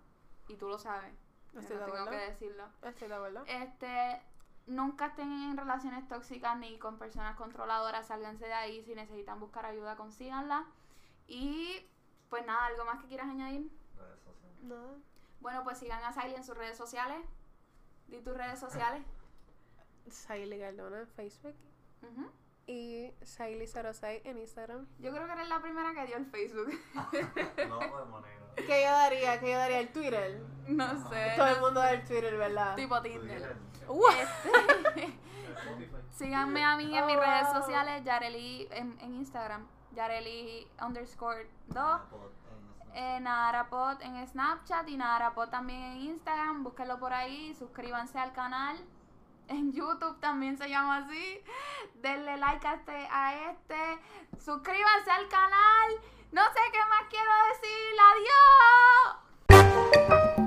Y 0.48 0.56
tú 0.56 0.68
lo 0.68 0.80
sabes. 0.80 1.14
Estoy 1.54 1.78
de 1.78 1.86
tengo 1.86 2.06
que 2.06 2.16
decirlo. 2.16 2.64
Estoy 2.84 3.08
de 3.08 3.16
acuerdo. 3.16 3.44
Este, 3.46 4.22
nunca 4.68 5.08
estén 5.08 5.32
en 5.32 5.58
relaciones 5.58 6.08
tóxicas 6.08 6.58
ni 6.58 6.78
con 6.80 6.98
personas 6.98 7.36
controladoras. 7.36 8.08
Sálganse 8.08 8.46
de 8.46 8.54
ahí. 8.54 8.84
Si 8.84 8.96
necesitan 8.96 9.40
buscar 9.40 9.66
ayuda, 9.66 9.96
consíganla. 9.98 10.66
Y 11.28 11.86
pues 12.30 12.46
nada, 12.46 12.68
¿algo 12.68 12.86
más 12.86 13.02
que 13.02 13.08
quieras 13.08 13.28
añadir? 13.28 13.70
Redes 13.98 14.22
sociales. 14.24 14.64
No. 14.64 15.02
Bueno, 15.42 15.64
pues 15.64 15.80
sigan 15.80 16.04
a 16.04 16.14
Siley 16.14 16.36
en 16.36 16.44
sus 16.44 16.56
redes 16.56 16.78
sociales. 16.78 17.20
Di 18.10 18.22
tus 18.22 18.36
redes 18.36 18.60
sociales. 18.60 19.04
Saily 20.10 20.58
Galdona 20.58 21.02
en 21.02 21.08
Facebook 21.08 21.56
y 22.66 23.12
Saily06 23.22 24.22
en 24.24 24.38
Instagram. 24.40 24.88
Yo 25.00 25.12
creo 25.12 25.26
que 25.26 25.32
eres 25.34 25.50
la 25.50 25.62
primera 25.62 25.94
que 25.94 26.06
dio 26.08 26.18
el 26.18 26.26
Facebook. 26.26 26.70
No 27.68 27.80
de 27.80 28.06
manera. 28.06 28.46
¿Qué 28.56 28.84
yo 28.84 28.90
daría? 28.92 29.40
¿Qué 29.40 29.52
yo 29.52 29.58
daría? 29.58 29.80
¿El 29.80 29.90
Twitter? 29.92 30.42
no 30.68 31.10
sé. 31.10 31.34
Todo 31.36 31.48
el 31.48 31.60
mundo 31.62 31.80
da 31.80 31.92
el 31.92 32.04
Twitter, 32.04 32.38
¿verdad? 32.38 32.76
Tipo 32.76 33.02
Tinder. 33.02 33.56
Uh, 33.88 34.04
Este, 34.10 35.14
síganme 36.12 36.64
a 36.64 36.76
mí 36.78 36.96
en 36.96 37.04
Oh, 37.04 37.08
mis 37.08 37.16
redes 37.18 37.48
wow. 37.52 37.62
sociales, 37.62 38.04
Yareli 38.04 38.68
en, 38.72 39.00
en 39.02 39.16
Instagram, 39.16 39.68
Yareli 39.96 40.68
underscore 40.82 41.48
2, 41.68 41.76
Napot 41.76 42.22
en 42.22 42.30
Snapchat. 42.32 42.39
Eh, 42.94 43.20
Nadarapod 43.20 44.02
en 44.02 44.28
Snapchat 44.28 44.88
y 44.90 44.98
Nadarapod 44.98 45.50
también 45.50 45.82
en 45.82 45.98
Instagram, 46.02 46.64
búsquenlo 46.64 47.00
por 47.00 47.14
ahí, 47.14 47.56
suscríbanse 47.56 48.20
al 48.20 48.34
canal. 48.34 48.78
En 49.50 49.74
YouTube 49.74 50.20
también 50.20 50.60
se 50.60 50.70
llama 50.70 50.98
así. 50.98 51.44
Denle 51.96 52.38
like 52.38 52.68
a 52.68 52.76
este, 52.76 53.08
a 53.12 53.50
este. 53.50 54.00
Suscríbanse 54.38 55.10
al 55.10 55.28
canal. 55.28 55.92
No 56.32 56.44
sé 56.44 56.60
qué 56.72 56.80
más 56.88 57.06
quiero 57.10 57.32
decir. 57.50 57.98
Adiós. 59.50 60.39